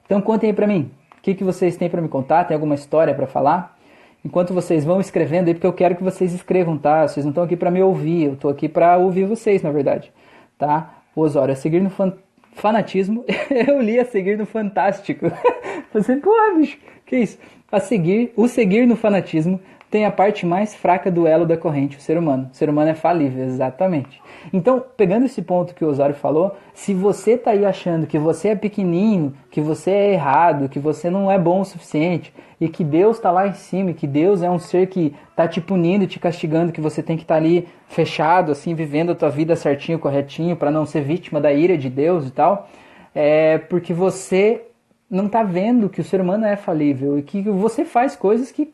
Então, 0.05 0.21
contem 0.21 0.51
aí 0.51 0.55
pra 0.55 0.67
mim. 0.67 0.91
O 1.19 1.23
que, 1.23 1.35
que 1.35 1.45
vocês 1.45 1.77
têm 1.77 1.89
para 1.89 2.01
me 2.01 2.09
contar? 2.09 2.45
Tem 2.45 2.55
alguma 2.55 2.75
história 2.75 3.15
para 3.15 3.27
falar? 3.27 3.77
Enquanto 4.25 4.55
vocês 4.55 4.85
vão 4.85 5.01
escrevendo 5.01 5.49
aí, 5.49 5.55
porque 5.55 5.67
eu 5.67 5.73
quero 5.73 5.97
que 5.97 6.03
vocês 6.03 6.33
escrevam, 6.33 6.77
tá? 6.77 7.07
Vocês 7.07 7.25
não 7.25 7.31
estão 7.31 7.45
aqui 7.45 7.57
para 7.57 7.71
me 7.71 7.83
ouvir, 7.83 8.25
eu 8.25 8.33
estou 8.35 8.51
aqui 8.51 8.69
para 8.69 8.97
ouvir 8.97 9.25
vocês, 9.25 9.63
na 9.63 9.71
verdade, 9.71 10.13
tá? 10.59 11.03
Osório, 11.15 11.53
a 11.53 11.57
seguir 11.57 11.81
no 11.81 11.91
fan 11.91 12.13
fanatismo, 12.53 13.25
eu 13.69 13.81
li 13.81 13.99
a 13.99 14.05
seguir 14.05 14.37
no 14.37 14.45
fantástico. 14.45 15.27
Você, 15.95 16.17
porra, 16.17 16.57
bicho, 16.57 16.79
que 17.07 17.17
isso? 17.17 17.39
A 17.71 17.81
seguir, 17.81 18.33
o 18.37 18.49
seguir 18.49 18.87
no 18.87 18.97
fanatismo 18.97 19.61
tem 19.91 20.05
a 20.05 20.11
parte 20.11 20.47
mais 20.47 20.73
fraca 20.73 21.11
do 21.11 21.27
elo 21.27 21.45
da 21.45 21.57
corrente, 21.57 21.97
o 21.97 22.01
ser 22.01 22.17
humano. 22.17 22.49
O 22.53 22.57
ser 22.57 22.71
humano 22.71 22.91
é 22.91 22.95
falível, 22.95 23.45
exatamente. 23.45 24.23
Então, 24.53 24.83
pegando 24.97 25.27
esse 25.27 25.43
ponto 25.43 25.75
que 25.75 25.85
o 25.85 25.89
Osório 25.89 26.15
falou, 26.15 26.57
se 26.73 26.95
você 26.95 27.37
tá 27.37 27.51
aí 27.51 27.67
achando 27.67 28.07
que 28.07 28.19
você 28.19 28.49
é 28.49 28.55
pequenininho, 28.55 29.35
que 29.51 29.61
você 29.61 29.91
é 29.91 30.13
errado, 30.13 30.69
que 30.69 30.79
você 30.79 31.11
não 31.11 31.29
é 31.29 31.37
bom 31.37 31.61
o 31.61 31.65
suficiente, 31.65 32.33
e 32.61 32.69
que 32.69 32.85
Deus 32.85 33.17
está 33.17 33.33
lá 33.33 33.49
em 33.49 33.55
cima, 33.55 33.93
que 33.93 34.07
Deus 34.07 34.43
é 34.43 34.51
um 34.51 34.61
ser 34.61 34.87
que 34.87 35.13
tá 35.35 35.49
te 35.49 35.61
punindo, 35.61 36.07
te 36.07 36.21
castigando, 36.21 36.71
que 36.71 36.81
você 36.81 37.03
tem 37.03 37.17
que 37.17 37.25
estar 37.25 37.35
tá 37.35 37.41
ali 37.41 37.67
fechado, 37.89 38.53
assim, 38.53 38.75
vivendo 38.75 39.11
a 39.11 39.15
tua 39.15 39.31
vida 39.31 39.57
certinho, 39.57 39.99
corretinho, 39.99 40.55
para 40.55 40.71
não 40.71 40.87
ser 40.87 41.01
vítima 41.01 41.41
da 41.41 41.53
ira 41.53 41.77
de 41.77 41.91
Deus 41.91 42.29
e 42.29 42.31
tal, 42.31 42.69
é 43.13 43.59
porque 43.59 43.93
você 43.93 44.63
não 45.11 45.29
tá 45.29 45.43
vendo 45.43 45.89
que 45.89 46.01
o 46.01 46.05
ser 46.05 46.21
humano 46.21 46.45
é 46.45 46.55
falível 46.55 47.19
e 47.19 47.23
que 47.23 47.43
você 47.43 47.85
faz 47.85 48.15
coisas 48.15 48.53
que 48.53 48.73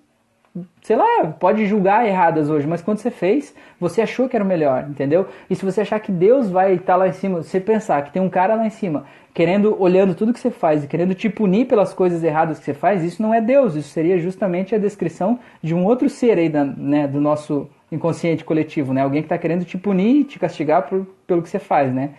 sei 0.82 0.96
lá, 0.96 1.34
pode 1.38 1.66
julgar 1.66 2.07
erradas 2.07 2.48
hoje, 2.48 2.66
mas 2.66 2.82
quando 2.82 2.98
você 2.98 3.11
fez, 3.11 3.54
você 3.78 4.02
achou 4.02 4.28
que 4.28 4.36
era 4.36 4.44
o 4.44 4.48
melhor, 4.48 4.86
entendeu? 4.88 5.26
E 5.50 5.54
se 5.54 5.64
você 5.64 5.80
achar 5.80 6.00
que 6.00 6.12
Deus 6.12 6.48
vai 6.48 6.74
estar 6.74 6.94
tá 6.94 6.96
lá 6.96 7.09
em 7.09 7.12
cima, 7.12 7.42
você 7.42 7.61
pensar 7.61 8.02
que 8.02 8.12
tem 8.12 8.22
um 8.22 8.28
cara 8.28 8.54
lá 8.54 8.66
em 8.66 8.70
cima, 8.70 9.04
querendo, 9.34 9.76
olhando 9.80 10.14
tudo 10.14 10.32
que 10.32 10.40
você 10.40 10.50
faz 10.50 10.84
e 10.84 10.86
querendo 10.86 11.14
te 11.14 11.28
punir 11.28 11.66
pelas 11.66 11.92
coisas 11.92 12.22
erradas 12.22 12.59
que 12.59 12.64
você 12.64 12.74
faz, 12.74 13.04
isso 13.04 13.20
não 13.20 13.34
é 13.34 13.40
Deus, 13.40 13.74
isso 13.74 13.90
seria 13.90 14.18
justamente 14.18 14.74
a 14.74 14.78
descrição 14.78 15.38
de 15.62 15.74
um 15.74 15.84
outro 15.84 16.09
ser 16.09 16.38
aí 16.38 16.48
da, 16.48 16.64
né, 16.64 17.07
do 17.07 17.20
nosso 17.20 17.68
inconsciente 17.90 18.44
coletivo, 18.44 18.92
né? 18.92 19.02
Alguém 19.02 19.22
que 19.22 19.26
está 19.26 19.38
querendo 19.38 19.64
te 19.64 19.78
punir, 19.78 20.24
te 20.24 20.38
castigar 20.38 20.88
por, 20.88 21.07
pelo 21.26 21.42
que 21.42 21.48
você 21.48 21.59
faz, 21.59 21.92
né? 21.92 22.11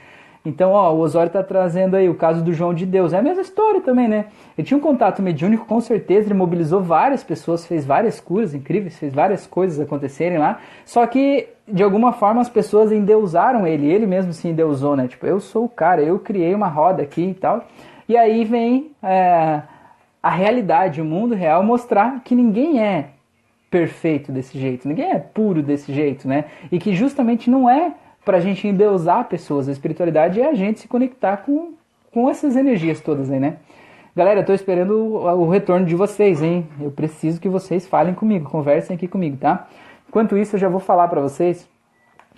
Então, 0.46 0.72
ó, 0.72 0.94
o 0.94 1.00
Osório 1.00 1.28
está 1.28 1.44
trazendo 1.44 1.96
aí 1.96 2.08
o 2.08 2.16
caso 2.16 2.44
do 2.44 2.54
João 2.54 2.74
de 2.74 2.86
Deus. 2.86 3.12
É 3.12 3.18
a 3.18 3.22
mesma 3.22 3.42
história 3.42 3.82
também, 3.82 4.08
né? 4.08 4.26
Ele 4.58 4.66
tinha 4.66 4.78
um 4.78 4.82
contato 4.82 5.22
mediúnico, 5.22 5.66
com 5.66 5.82
certeza, 5.82 6.28
ele 6.28 6.34
mobilizou 6.34 6.82
várias 6.82 7.24
pessoas, 7.24 7.66
fez 7.66 7.86
várias 7.86 8.20
curas 8.20 8.54
incríveis, 8.54 8.98
fez 8.98 9.14
várias 9.14 9.46
coisas 9.46 9.80
acontecerem 9.80 10.38
lá. 10.38 10.60
Só 10.86 11.06
que, 11.06 11.50
de 11.68 11.84
alguma 11.84 12.14
forma, 12.14 12.40
as 12.40 12.50
pessoas 12.50 12.92
endeusaram 12.92 13.68
ele, 13.68 13.92
ele 13.92 14.06
mesmo 14.06 14.32
se 14.32 14.48
endeusou, 14.48 14.96
né? 14.96 15.08
Tipo, 15.08 15.26
eu 15.26 15.40
sou 15.40 15.66
o 15.66 15.70
cara, 15.70 16.02
eu 16.02 16.18
criei 16.20 16.56
uma 16.56 16.68
roda 16.68 17.04
aqui 17.04 17.24
e 17.24 17.34
tal. 17.34 17.66
E 18.08 18.16
aí 18.16 18.46
vem 18.46 18.92
é, 19.04 19.62
a 20.24 20.30
realidade, 20.30 21.02
o 21.02 21.06
mundo 21.06 21.36
real, 21.36 21.62
mostrar 21.62 22.22
que 22.24 22.34
ninguém 22.34 22.82
é 22.82 23.10
perfeito 23.70 24.32
desse 24.32 24.58
jeito, 24.58 24.88
ninguém 24.88 25.12
é 25.12 25.20
puro 25.20 25.62
desse 25.62 25.94
jeito, 25.94 26.28
né? 26.28 26.46
E 26.72 26.80
que 26.80 26.96
justamente 26.96 27.50
não 27.50 27.70
é 27.70 27.94
para 28.28 28.40
a 28.40 28.42
gente 28.42 28.68
endeusar 28.68 29.24
pessoas. 29.30 29.70
A 29.70 29.72
espiritualidade 29.72 30.42
é 30.42 30.50
a 30.50 30.54
gente 30.54 30.82
se 30.82 30.88
conectar 30.90 31.38
com, 31.38 31.76
com 32.14 32.30
essas 32.30 32.58
energias 32.58 33.00
todas 33.00 33.32
aí, 33.32 33.40
né? 33.40 33.56
Galera, 34.14 34.44
tô 34.44 34.54
esperando 34.54 34.98
o, 34.98 35.46
o 35.46 35.50
retorno 35.50 35.86
de 35.86 35.96
vocês, 35.96 36.42
hein? 36.44 36.68
Eu 36.82 36.92
preciso 36.92 37.40
que 37.40 37.48
vocês 37.48 37.88
falem 37.88 38.14
comigo, 38.14 38.50
conversem 38.50 38.98
aqui 38.98 39.08
comigo, 39.08 39.38
tá? 39.38 39.70
Enquanto 40.10 40.38
isso, 40.38 40.58
eu 40.58 40.60
já 40.60 40.68
vou 40.68 40.82
falar 40.82 41.08
para 41.08 41.22
vocês. 41.22 41.70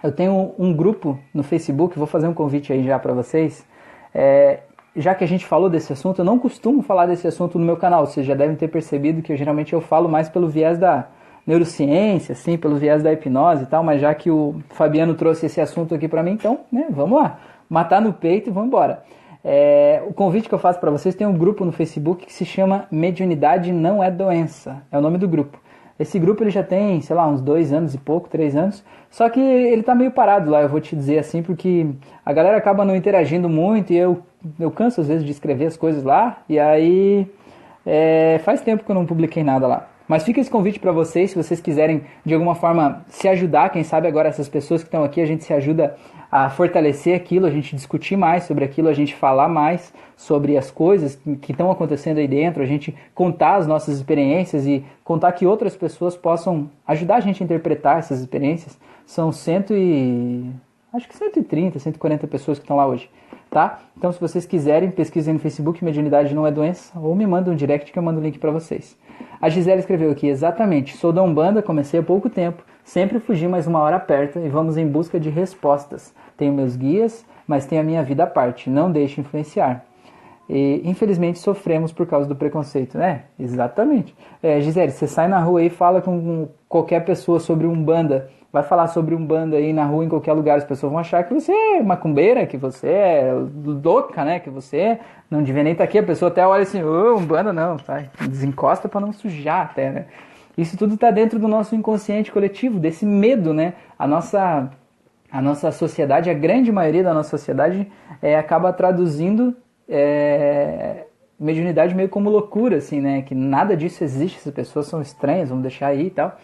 Eu 0.04 0.12
tenho 0.12 0.54
um 0.60 0.72
grupo 0.72 1.18
no 1.34 1.42
Facebook, 1.42 1.98
vou 1.98 2.06
fazer 2.06 2.28
um 2.28 2.36
convite 2.36 2.72
aí 2.72 2.84
já 2.84 3.00
para 3.00 3.12
vocês. 3.12 3.66
É, 4.14 4.60
já 4.96 5.16
que 5.16 5.24
a 5.24 5.28
gente 5.28 5.48
falou 5.48 5.72
desse 5.72 5.92
assunto, 5.92 6.20
eu 6.20 6.26
não 6.26 6.38
costumo 6.38 6.84
falar 6.84 7.08
desse 7.08 7.28
assunto 7.28 7.58
no 7.58 7.66
meu 7.66 7.78
canal. 7.78 8.06
Vocês 8.06 8.28
já 8.28 8.36
devem 8.36 8.56
ter 8.56 8.68
percebido 8.68 9.24
que 9.24 9.34
eu, 9.34 9.38
geralmente 9.38 9.74
eu 9.74 9.82
falo 9.82 10.08
mais 10.08 10.30
pelo 10.30 10.48
viés 10.48 10.78
da, 10.78 11.08
neurociência, 11.50 12.34
assim, 12.34 12.60
pelo 12.60 12.76
viés 12.76 13.02
da 13.02 13.12
hipnose 13.12 13.64
e 13.64 13.66
tal, 13.66 13.84
mas 13.84 14.00
já 14.00 14.14
que 14.14 14.30
o 14.30 14.62
Fabiano 14.70 15.16
trouxe 15.16 15.48
esse 15.48 15.60
assunto 15.60 15.96
aqui 15.96 16.08
para 16.08 16.22
mim, 16.22 16.34
então, 16.34 16.60
né, 16.72 16.86
vamos 16.92 17.20
lá, 17.20 17.40
matar 17.68 18.00
no 18.00 18.14
peito 18.14 18.52
e 18.52 18.54
vamos 18.54 18.68
embora. 18.68 19.02
É, 19.44 20.04
o 20.08 20.14
convite 20.14 20.48
que 20.48 20.54
eu 20.54 20.60
faço 20.60 20.80
para 20.80 20.92
vocês 20.92 21.16
tem 21.16 21.26
um 21.26 21.36
grupo 21.36 21.66
no 21.66 21.72
Facebook 21.72 22.28
que 22.28 22.32
se 22.32 22.46
chama 22.46 22.86
Mediunidade 22.92 23.72
Não 23.72 24.04
É 24.04 24.12
Doença, 24.12 24.84
é 24.92 24.98
o 25.00 25.02
nome 25.02 25.18
do 25.18 25.28
grupo. 25.28 25.60
Esse 25.98 26.20
grupo 26.20 26.44
ele 26.44 26.52
já 26.52 26.62
tem, 26.62 27.02
sei 27.02 27.16
lá, 27.16 27.28
uns 27.28 27.42
dois 27.42 27.74
anos 27.74 27.96
e 27.96 27.98
pouco, 27.98 28.30
três 28.30 28.56
anos, 28.56 28.86
só 29.10 29.28
que 29.28 29.40
ele 29.40 29.82
tá 29.82 29.96
meio 29.96 30.12
parado 30.12 30.52
lá, 30.52 30.62
eu 30.62 30.70
vou 30.70 30.80
te 30.80 30.96
dizer 30.96 31.18
assim, 31.18 31.42
porque 31.42 31.88
a 32.24 32.32
galera 32.32 32.58
acaba 32.58 32.86
não 32.86 32.96
interagindo 32.96 33.50
muito 33.50 33.92
e 33.92 33.98
eu, 33.98 34.20
eu 34.60 34.70
canso 34.70 35.02
às 35.02 35.08
vezes 35.08 35.26
de 35.26 35.32
escrever 35.32 35.66
as 35.66 35.76
coisas 35.76 36.04
lá, 36.04 36.44
e 36.48 36.60
aí 36.60 37.28
é, 37.84 38.40
faz 38.44 38.62
tempo 38.62 38.84
que 38.84 38.92
eu 38.92 38.96
não 38.96 39.08
publiquei 39.08 39.44
nada 39.44 39.66
lá. 39.66 39.88
Mas 40.10 40.24
fica 40.24 40.42
esse 40.42 40.50
convite 40.50 40.80
para 40.80 40.92
vocês, 40.92 41.30
se 41.30 41.36
vocês 41.38 41.62
quiserem 41.62 42.02
de 42.26 42.34
alguma 42.34 42.56
forma 42.56 43.06
se 43.10 43.28
ajudar, 43.28 43.70
quem 43.70 43.84
sabe 43.84 44.08
agora 44.08 44.28
essas 44.28 44.50
pessoas 44.50 44.82
que 44.82 44.88
estão 44.88 45.04
aqui, 45.04 45.22
a 45.22 45.26
gente 45.26 45.44
se 45.44 45.54
ajuda 45.54 45.96
a 46.32 46.50
fortalecer 46.50 47.16
aquilo, 47.16 47.46
a 47.46 47.52
gente 47.52 47.76
discutir 47.76 48.18
mais 48.18 48.46
sobre 48.46 48.66
aquilo, 48.66 48.88
a 48.88 48.94
gente 48.94 49.14
falar 49.14 49.48
mais 49.48 49.94
sobre 50.18 50.58
as 50.58 50.72
coisas 50.72 51.16
que 51.44 51.52
estão 51.52 51.70
acontecendo 51.70 52.18
aí 52.18 52.28
dentro, 52.28 52.64
a 52.64 52.66
gente 52.66 52.96
contar 53.14 53.58
as 53.58 53.68
nossas 53.68 53.98
experiências 53.98 54.66
e 54.66 54.84
contar 55.04 55.32
que 55.34 55.46
outras 55.46 55.76
pessoas 55.76 56.18
possam 56.18 56.72
ajudar 56.88 57.18
a 57.18 57.20
gente 57.20 57.44
a 57.44 57.46
interpretar 57.46 58.00
essas 58.00 58.20
experiências. 58.20 58.80
São 59.06 59.32
cento 59.32 59.76
e 59.76 60.50
acho 60.92 61.08
que 61.08 61.16
130, 61.16 61.78
140 61.78 62.26
pessoas 62.26 62.58
que 62.58 62.64
estão 62.64 62.78
lá 62.78 62.88
hoje, 62.88 63.08
tá? 63.52 63.80
Então 63.96 64.12
se 64.12 64.20
vocês 64.20 64.44
quiserem, 64.48 64.90
pesquisem 64.90 65.36
no 65.36 65.40
Facebook 65.40 65.86
Mediunidade 65.86 66.34
não 66.34 66.48
é 66.48 66.52
doença 66.52 66.98
ou 67.00 67.14
me 67.16 67.28
mandem 67.28 67.54
um 67.54 67.56
direct 67.56 67.92
que 67.92 68.00
eu 68.00 68.02
mando 68.02 68.20
o 68.20 68.24
link 68.24 68.40
para 68.40 68.50
vocês. 68.50 68.98
A 69.42 69.50
Gisele 69.50 69.80
escreveu 69.80 70.12
aqui, 70.12 70.28
exatamente, 70.28 70.98
sou 70.98 71.14
da 71.14 71.24
Umbanda, 71.24 71.62
comecei 71.62 72.00
há 72.00 72.04
pouco 72.04 72.30
tempo, 72.30 72.64
sempre 72.84 73.20
fugi 73.20 73.48
mais 73.48 73.68
uma 73.68 73.80
hora 73.80 74.00
perto 74.00 74.40
e 74.40 74.50
vamos 74.50 74.78
em 74.78 74.88
busca 74.88 75.20
de 75.20 75.30
respostas. 75.30 76.14
Tenho 76.38 76.54
meus 76.54 76.76
guias, 76.76 77.26
mas 77.48 77.66
tenho 77.66 77.82
a 77.82 77.84
minha 77.84 78.04
vida 78.04 78.24
à 78.24 78.28
parte, 78.28 78.70
não 78.70 78.92
deixe 78.92 79.22
influenciar. 79.22 79.86
E, 80.50 80.82
infelizmente 80.84 81.38
sofremos 81.40 81.92
por 81.92 82.08
causa 82.08 82.28
do 82.28 82.36
preconceito, 82.36 82.98
né? 82.98 83.24
Exatamente. 83.40 84.16
É, 84.42 84.60
Gisele, 84.60 84.92
você 84.92 85.08
sai 85.08 85.28
na 85.28 85.40
rua 85.40 85.62
e 85.62 85.70
fala 85.70 86.02
com 86.02 86.50
qualquer 86.70 87.04
pessoa 87.04 87.40
sobre 87.40 87.66
Umbanda, 87.66 88.30
vai 88.54 88.62
falar 88.62 88.88
sobre 88.88 89.16
Umbanda 89.16 89.58
aí 89.58 89.74
na 89.74 89.86
rua, 89.86 90.06
em 90.06 90.10
qualquer 90.10 90.34
lugar, 90.34 90.60
as 90.60 90.64
pessoas 90.64 90.92
vão 90.92 91.00
achar 91.00 91.24
que 91.24 91.34
você 91.34 91.52
é 91.52 91.82
macumbeira, 91.82 92.46
que 92.46 92.58
você 92.58 92.88
é 92.88 93.34
louca, 93.84 94.24
né? 94.24 94.40
Que 94.40 94.52
você 94.52 95.00
não 95.30 95.42
devia 95.42 95.64
nem 95.64 95.74
estar 95.74 95.84
tá 95.84 95.90
aqui. 95.90 95.98
A 95.98 96.04
pessoa 96.04 96.30
até 96.30 96.46
olha 96.46 96.62
assim, 96.62 96.84
oh, 96.84 97.18
Umbanda 97.18 97.52
não, 97.52 97.78
tá? 97.78 98.04
Desencosta 98.22 98.88
para 98.88 99.02
não 99.02 99.12
sujar 99.12 99.66
até, 99.66 99.90
né? 99.90 100.06
Isso 100.56 100.78
tudo 100.78 100.94
está 100.94 101.10
dentro 101.10 101.40
do 101.40 101.48
nosso 101.48 101.76
inconsciente 101.76 102.32
coletivo, 102.32 102.80
desse 102.80 103.06
medo, 103.06 103.52
né? 103.52 103.74
A 103.98 104.06
nossa, 104.06 104.70
a 105.32 105.42
nossa 105.42 105.72
sociedade, 105.72 106.30
a 106.30 106.34
grande 106.34 106.72
maioria 106.72 107.04
da 107.04 107.14
nossa 107.14 107.30
sociedade, 107.30 107.92
é, 108.22 108.38
acaba 108.38 108.72
traduzindo 108.72 109.56
é, 109.88 111.06
mediunidade 111.40 111.96
meio 111.96 112.10
como 112.10 112.30
loucura, 112.30 112.78
assim, 112.78 113.00
né? 113.00 113.22
Que 113.22 113.34
nada 113.34 113.78
disso 113.78 114.04
existe, 114.04 114.38
essas 114.38 114.54
pessoas 114.54 114.88
são 114.88 115.02
estranhas, 115.02 115.50
vamos 115.50 115.64
deixar 115.64 115.88
aí 115.88 116.08
e 116.08 116.10
tal. 116.10 116.38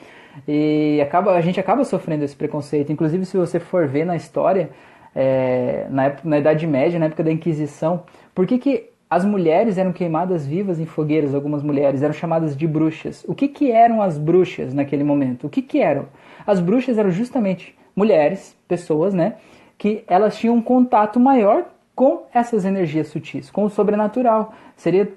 E 0.47 0.99
acaba, 1.01 1.33
a 1.33 1.41
gente 1.41 1.59
acaba 1.59 1.83
sofrendo 1.83 2.23
esse 2.23 2.35
preconceito. 2.35 2.91
Inclusive, 2.91 3.25
se 3.25 3.37
você 3.37 3.59
for 3.59 3.87
ver 3.87 4.05
na 4.05 4.15
história, 4.15 4.69
é, 5.13 5.87
na, 5.89 6.05
época, 6.05 6.27
na 6.29 6.39
Idade 6.39 6.67
Média, 6.67 6.99
na 6.99 7.05
época 7.05 7.23
da 7.23 7.31
Inquisição, 7.31 8.03
por 8.33 8.45
que, 8.45 8.57
que 8.57 8.89
as 9.09 9.23
mulheres 9.23 9.77
eram 9.77 9.93
queimadas 9.93 10.45
vivas 10.45 10.79
em 10.79 10.85
fogueiras? 10.85 11.33
Algumas 11.33 11.63
mulheres 11.63 12.01
eram 12.01 12.13
chamadas 12.13 12.55
de 12.55 12.67
bruxas. 12.67 13.23
O 13.27 13.35
que, 13.35 13.47
que 13.47 13.71
eram 13.71 14.01
as 14.01 14.17
bruxas 14.17 14.73
naquele 14.73 15.03
momento? 15.03 15.47
O 15.47 15.49
que, 15.49 15.61
que 15.61 15.79
eram? 15.79 16.07
As 16.45 16.59
bruxas 16.59 16.97
eram 16.97 17.11
justamente 17.11 17.75
mulheres, 17.95 18.57
pessoas, 18.67 19.13
né? 19.13 19.35
Que 19.77 20.03
elas 20.07 20.37
tinham 20.37 20.55
um 20.55 20.61
contato 20.61 21.19
maior 21.19 21.65
com 21.95 22.23
essas 22.33 22.65
energias 22.65 23.07
sutis, 23.07 23.49
com 23.49 23.63
o 23.65 23.69
sobrenatural. 23.69 24.53
Seria 24.75 25.11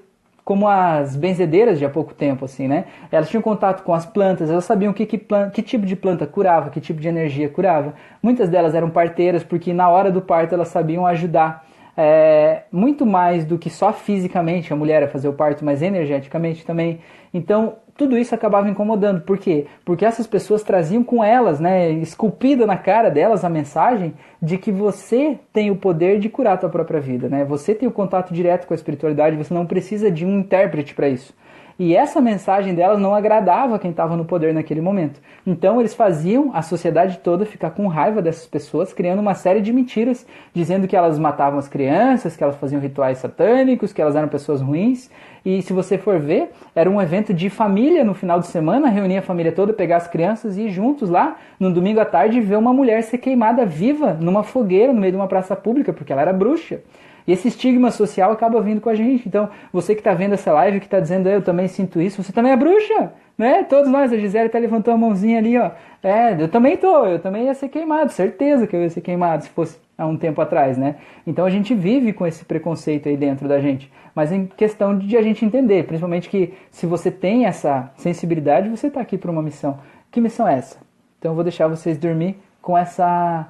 como 0.44 0.66
as 0.66 1.14
benzedeiras 1.14 1.78
de 1.78 1.84
há 1.84 1.90
pouco 1.90 2.14
tempo, 2.14 2.46
assim, 2.46 2.66
né? 2.66 2.86
Elas 3.12 3.28
tinham 3.28 3.42
contato 3.42 3.82
com 3.82 3.92
as 3.92 4.06
plantas, 4.06 4.48
elas 4.48 4.64
sabiam 4.64 4.94
que, 4.94 5.04
que, 5.04 5.18
planta, 5.18 5.50
que 5.50 5.60
tipo 5.60 5.84
de 5.84 5.94
planta 5.94 6.26
curava, 6.26 6.70
que 6.70 6.80
tipo 6.80 7.00
de 7.00 7.08
energia 7.08 7.50
curava. 7.50 7.92
Muitas 8.22 8.48
delas 8.48 8.74
eram 8.74 8.88
parteiras, 8.88 9.44
porque 9.44 9.74
na 9.74 9.90
hora 9.90 10.10
do 10.10 10.22
parto 10.22 10.54
elas 10.54 10.68
sabiam 10.68 11.06
ajudar 11.06 11.66
é, 11.94 12.62
muito 12.70 13.04
mais 13.04 13.44
do 13.44 13.58
que 13.58 13.68
só 13.68 13.92
fisicamente 13.92 14.72
a 14.72 14.76
mulher 14.76 15.02
a 15.02 15.08
fazer 15.08 15.28
o 15.28 15.32
parto, 15.32 15.64
mas 15.64 15.82
energeticamente 15.82 16.64
também. 16.64 17.00
Então, 17.34 17.74
tudo 17.98 18.16
isso 18.16 18.32
acabava 18.32 18.70
incomodando. 18.70 19.22
Por 19.22 19.36
quê? 19.36 19.66
Porque 19.84 20.04
essas 20.04 20.24
pessoas 20.24 20.62
traziam 20.62 21.02
com 21.02 21.22
elas, 21.22 21.58
né, 21.58 21.90
esculpida 21.90 22.64
na 22.64 22.76
cara 22.76 23.10
delas 23.10 23.44
a 23.44 23.50
mensagem 23.50 24.14
de 24.40 24.56
que 24.56 24.70
você 24.70 25.36
tem 25.52 25.68
o 25.72 25.76
poder 25.76 26.20
de 26.20 26.28
curar 26.28 26.54
a 26.54 26.56
tua 26.58 26.70
própria 26.70 27.00
vida, 27.00 27.28
né? 27.28 27.44
Você 27.44 27.74
tem 27.74 27.88
o 27.88 27.92
contato 27.92 28.32
direto 28.32 28.68
com 28.68 28.72
a 28.72 28.76
espiritualidade, 28.76 29.36
você 29.36 29.52
não 29.52 29.66
precisa 29.66 30.12
de 30.12 30.24
um 30.24 30.38
intérprete 30.38 30.94
para 30.94 31.08
isso. 31.08 31.34
E 31.78 31.94
essa 31.94 32.20
mensagem 32.20 32.74
delas 32.74 32.98
não 32.98 33.14
agradava 33.14 33.78
quem 33.78 33.92
estava 33.92 34.16
no 34.16 34.24
poder 34.24 34.52
naquele 34.52 34.80
momento. 34.80 35.20
Então 35.46 35.78
eles 35.78 35.94
faziam 35.94 36.50
a 36.52 36.60
sociedade 36.60 37.18
toda 37.18 37.46
ficar 37.46 37.70
com 37.70 37.86
raiva 37.86 38.20
dessas 38.20 38.46
pessoas, 38.46 38.92
criando 38.92 39.20
uma 39.20 39.34
série 39.34 39.60
de 39.60 39.72
mentiras, 39.72 40.26
dizendo 40.52 40.88
que 40.88 40.96
elas 40.96 41.20
matavam 41.20 41.56
as 41.56 41.68
crianças, 41.68 42.36
que 42.36 42.42
elas 42.42 42.56
faziam 42.56 42.80
rituais 42.80 43.18
satânicos, 43.18 43.92
que 43.92 44.02
elas 44.02 44.16
eram 44.16 44.26
pessoas 44.26 44.60
ruins. 44.60 45.08
E 45.44 45.62
se 45.62 45.72
você 45.72 45.96
for 45.96 46.18
ver, 46.18 46.50
era 46.74 46.90
um 46.90 47.00
evento 47.00 47.32
de 47.32 47.48
família 47.48 48.02
no 48.02 48.12
final 48.12 48.40
de 48.40 48.48
semana, 48.48 48.88
reunia 48.88 49.20
a 49.20 49.22
família 49.22 49.52
toda, 49.52 49.72
pegar 49.72 49.98
as 49.98 50.08
crianças 50.08 50.56
e 50.56 50.62
ir 50.62 50.70
juntos 50.70 51.08
lá, 51.08 51.36
no 51.60 51.72
domingo 51.72 52.00
à 52.00 52.04
tarde, 52.04 52.40
ver 52.40 52.56
uma 52.56 52.72
mulher 52.72 53.04
ser 53.04 53.18
queimada 53.18 53.64
viva 53.64 54.14
numa 54.14 54.42
fogueira 54.42 54.92
no 54.92 55.00
meio 55.00 55.12
de 55.12 55.16
uma 55.16 55.28
praça 55.28 55.54
pública, 55.54 55.92
porque 55.92 56.12
ela 56.12 56.22
era 56.22 56.32
bruxa. 56.32 56.80
E 57.28 57.32
esse 57.32 57.46
estigma 57.46 57.90
social 57.90 58.32
acaba 58.32 58.58
vindo 58.62 58.80
com 58.80 58.88
a 58.88 58.94
gente. 58.94 59.28
Então, 59.28 59.50
você 59.70 59.94
que 59.94 60.00
está 60.00 60.14
vendo 60.14 60.32
essa 60.32 60.50
live, 60.50 60.80
que 60.80 60.86
está 60.86 60.98
dizendo, 60.98 61.28
eu 61.28 61.42
também 61.42 61.68
sinto 61.68 62.00
isso, 62.00 62.22
você 62.22 62.32
também 62.32 62.52
é 62.52 62.56
bruxa, 62.56 63.12
né? 63.36 63.64
Todos 63.64 63.90
nós, 63.90 64.10
a 64.10 64.16
Gisele 64.16 64.46
até 64.46 64.58
levantou 64.58 64.94
a 64.94 64.96
mãozinha 64.96 65.36
ali, 65.36 65.58
ó. 65.58 65.70
É, 66.02 66.40
eu 66.42 66.48
também 66.48 66.78
tô, 66.78 67.04
eu 67.04 67.18
também 67.18 67.44
ia 67.44 67.52
ser 67.52 67.68
queimado, 67.68 68.10
certeza 68.12 68.66
que 68.66 68.74
eu 68.74 68.80
ia 68.80 68.88
ser 68.88 69.02
queimado 69.02 69.44
se 69.44 69.50
fosse 69.50 69.78
há 69.98 70.06
um 70.06 70.16
tempo 70.16 70.40
atrás, 70.40 70.78
né? 70.78 70.96
Então 71.26 71.44
a 71.44 71.50
gente 71.50 71.74
vive 71.74 72.14
com 72.14 72.26
esse 72.26 72.46
preconceito 72.46 73.10
aí 73.10 73.16
dentro 73.16 73.46
da 73.46 73.60
gente. 73.60 73.92
Mas 74.14 74.32
em 74.32 74.46
questão 74.46 74.98
de 74.98 75.14
a 75.14 75.20
gente 75.20 75.44
entender, 75.44 75.84
principalmente 75.84 76.30
que 76.30 76.54
se 76.70 76.86
você 76.86 77.10
tem 77.10 77.44
essa 77.44 77.92
sensibilidade, 77.96 78.70
você 78.70 78.86
está 78.86 79.02
aqui 79.02 79.18
para 79.18 79.30
uma 79.30 79.42
missão. 79.42 79.78
Que 80.10 80.18
missão 80.18 80.48
é 80.48 80.56
essa? 80.56 80.78
Então 81.18 81.32
eu 81.32 81.34
vou 81.34 81.44
deixar 81.44 81.68
vocês 81.68 81.98
dormir 81.98 82.38
com 82.62 82.76
essa 82.76 83.46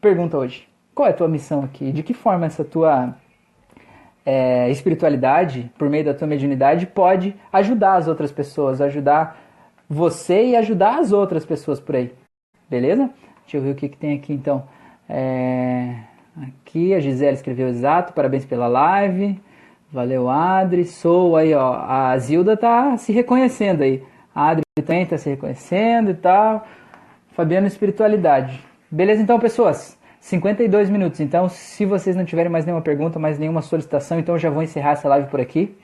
pergunta 0.00 0.38
hoje. 0.38 0.68
Qual 0.98 1.06
é 1.06 1.12
a 1.12 1.14
tua 1.14 1.28
missão 1.28 1.62
aqui? 1.62 1.92
De 1.92 2.02
que 2.02 2.12
forma 2.12 2.46
essa 2.46 2.64
tua 2.64 3.14
é, 4.26 4.68
espiritualidade, 4.68 5.70
por 5.78 5.88
meio 5.88 6.04
da 6.04 6.12
tua 6.12 6.26
mediunidade, 6.26 6.88
pode 6.88 7.36
ajudar 7.52 7.94
as 7.94 8.08
outras 8.08 8.32
pessoas, 8.32 8.80
ajudar 8.80 9.38
você 9.88 10.46
e 10.46 10.56
ajudar 10.56 10.98
as 10.98 11.12
outras 11.12 11.46
pessoas 11.46 11.78
por 11.78 11.94
aí? 11.94 12.12
Beleza? 12.68 13.10
Deixa 13.42 13.58
eu 13.58 13.62
ver 13.62 13.70
o 13.70 13.74
que, 13.76 13.88
que 13.88 13.96
tem 13.96 14.16
aqui 14.16 14.32
então. 14.32 14.64
É, 15.08 15.94
aqui 16.36 16.92
a 16.92 16.98
Gisele 16.98 17.34
escreveu 17.34 17.68
exato, 17.68 18.12
parabéns 18.12 18.44
pela 18.44 18.66
live. 18.66 19.40
Valeu, 19.92 20.28
Adri. 20.28 20.84
Sou 20.84 21.36
aí, 21.36 21.54
ó. 21.54 21.74
A 21.74 22.18
Zilda 22.18 22.56
tá 22.56 22.96
se 22.96 23.12
reconhecendo 23.12 23.82
aí. 23.82 24.02
A 24.34 24.48
Adri 24.48 24.64
também 24.84 25.06
tá 25.06 25.16
se 25.16 25.30
reconhecendo 25.30 26.10
e 26.10 26.14
tal. 26.14 26.66
Fabiano, 27.36 27.68
espiritualidade. 27.68 28.60
Beleza, 28.90 29.22
então, 29.22 29.38
pessoas? 29.38 29.96
52 30.28 30.90
minutos. 30.90 31.20
Então, 31.20 31.48
se 31.48 31.86
vocês 31.86 32.14
não 32.14 32.22
tiverem 32.22 32.52
mais 32.52 32.66
nenhuma 32.66 32.82
pergunta, 32.82 33.18
mais 33.18 33.38
nenhuma 33.38 33.62
solicitação, 33.62 34.18
então 34.18 34.34
eu 34.34 34.38
já 34.38 34.50
vou 34.50 34.62
encerrar 34.62 34.90
essa 34.90 35.08
live 35.08 35.28
por 35.28 35.40
aqui. 35.40 35.74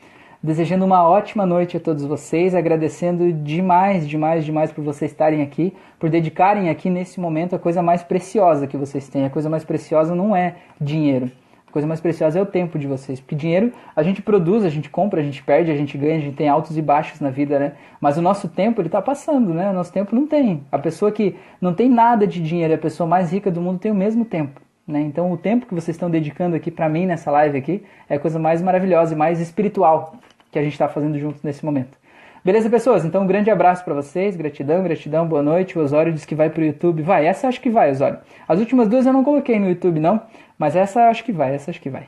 Desejando 0.43 0.85
uma 0.85 1.09
ótima 1.09 1.47
noite 1.47 1.79
a 1.79 1.81
todos 1.81 2.05
vocês, 2.05 2.55
agradecendo 2.55 3.33
demais, 3.33 4.07
demais, 4.07 4.45
demais 4.45 4.71
por 4.71 4.85
vocês 4.85 5.11
estarem 5.11 5.41
aqui, 5.41 5.75
por 5.99 6.11
dedicarem 6.11 6.69
aqui 6.69 6.91
nesse 6.91 7.19
momento 7.19 7.57
a 7.57 7.59
coisa 7.59 7.83
mais 7.83 8.03
preciosa 8.03 8.67
que 8.67 8.77
vocês 8.77 9.09
têm. 9.09 9.25
A 9.25 9.31
coisa 9.31 9.49
mais 9.49 9.65
preciosa 9.65 10.15
não 10.15 10.37
é 10.37 10.57
dinheiro 10.79 11.31
coisa 11.75 11.89
mais 11.89 12.01
preciosa 12.01 12.39
é 12.39 12.43
o 12.43 12.47
tempo 12.47 12.79
de 12.79 12.87
vocês. 12.87 13.19
Porque 13.19 13.35
dinheiro 13.35 13.73
a 13.97 14.03
gente 14.05 14.23
produz, 14.23 14.65
a 14.65 14.69
gente 14.69 14.89
compra, 14.89 15.21
a 15.21 15.25
gente 15.25 15.43
perde, 15.43 15.73
a 15.73 15.77
gente 15.77 15.99
ganha, 15.99 16.19
a 16.19 16.21
gente 16.21 16.37
tem 16.37 16.49
altos 16.49 16.79
e 16.79 16.81
baixos 16.81 17.19
na 17.19 17.31
vida, 17.31 17.59
né? 17.59 17.73
Mas 18.01 18.17
o 18.17 18.23
nosso 18.23 18.49
tempo, 18.49 18.81
ele 18.81 18.89
tá 18.89 19.03
passando, 19.03 19.53
né? 19.53 19.69
O 19.71 19.73
nosso 19.73 19.93
tempo 19.93 20.15
não 20.15 20.25
tem. 20.25 20.63
A 20.71 20.79
pessoa 20.79 21.11
que 21.11 21.35
não 21.61 21.75
tem 21.75 21.91
nada 21.91 22.29
de 22.29 22.41
dinheiro, 22.41 22.73
a 22.73 22.79
pessoa 22.79 23.09
mais 23.09 23.33
rica 23.33 23.51
do 23.51 23.61
mundo 23.61 23.81
tem 23.81 23.91
o 23.91 23.95
mesmo 23.95 24.25
tempo. 24.25 24.61
Né? 24.87 25.01
Então 25.01 25.33
o 25.33 25.37
tempo 25.37 25.67
que 25.67 25.75
vocês 25.75 25.97
estão 25.97 26.09
dedicando 26.09 26.55
aqui 26.55 26.71
para 26.71 26.89
mim 26.89 27.07
nessa 27.07 27.31
live 27.31 27.59
aqui 27.59 27.83
é 28.09 28.15
a 28.15 28.21
coisa 28.21 28.39
mais 28.39 28.63
maravilhosa 28.63 29.15
e 29.15 29.17
mais 29.17 29.41
espiritual 29.41 30.15
que 30.53 30.59
a 30.59 30.63
gente 30.63 30.75
está 30.75 30.89
fazendo 30.89 31.19
juntos 31.19 31.43
nesse 31.43 31.65
momento. 31.65 31.99
Beleza, 32.45 32.69
pessoas? 32.69 33.07
Então 33.07 33.23
um 33.23 33.27
grande 33.27 33.51
abraço 33.51 33.83
para 33.83 33.95
vocês, 33.95 34.37
gratidão, 34.37 34.83
gratidão, 34.83 35.27
boa 35.27 35.43
noite. 35.43 35.79
O 35.79 35.83
Osório 35.83 36.13
disse 36.13 36.27
que 36.27 36.35
vai 36.35 36.51
pro 36.51 36.63
YouTube. 36.63 37.03
Vai, 37.03 37.27
essa 37.27 37.49
acho 37.49 37.59
que 37.59 37.71
vai, 37.71 37.91
Osório. 37.91 38.19
As 38.47 38.61
últimas 38.61 38.87
duas 38.87 39.07
eu 39.07 39.15
não 39.15 39.25
coloquei 39.25 39.59
no 39.59 39.67
YouTube, 39.67 39.99
não. 39.99 40.21
Mas 40.59 40.77
essa 40.77 41.09
acho 41.09 41.25
que 41.25 41.33
vai, 41.33 41.55
essa 41.55 41.71
acho 41.71 41.81
que 41.81 41.89
vai. 41.89 42.07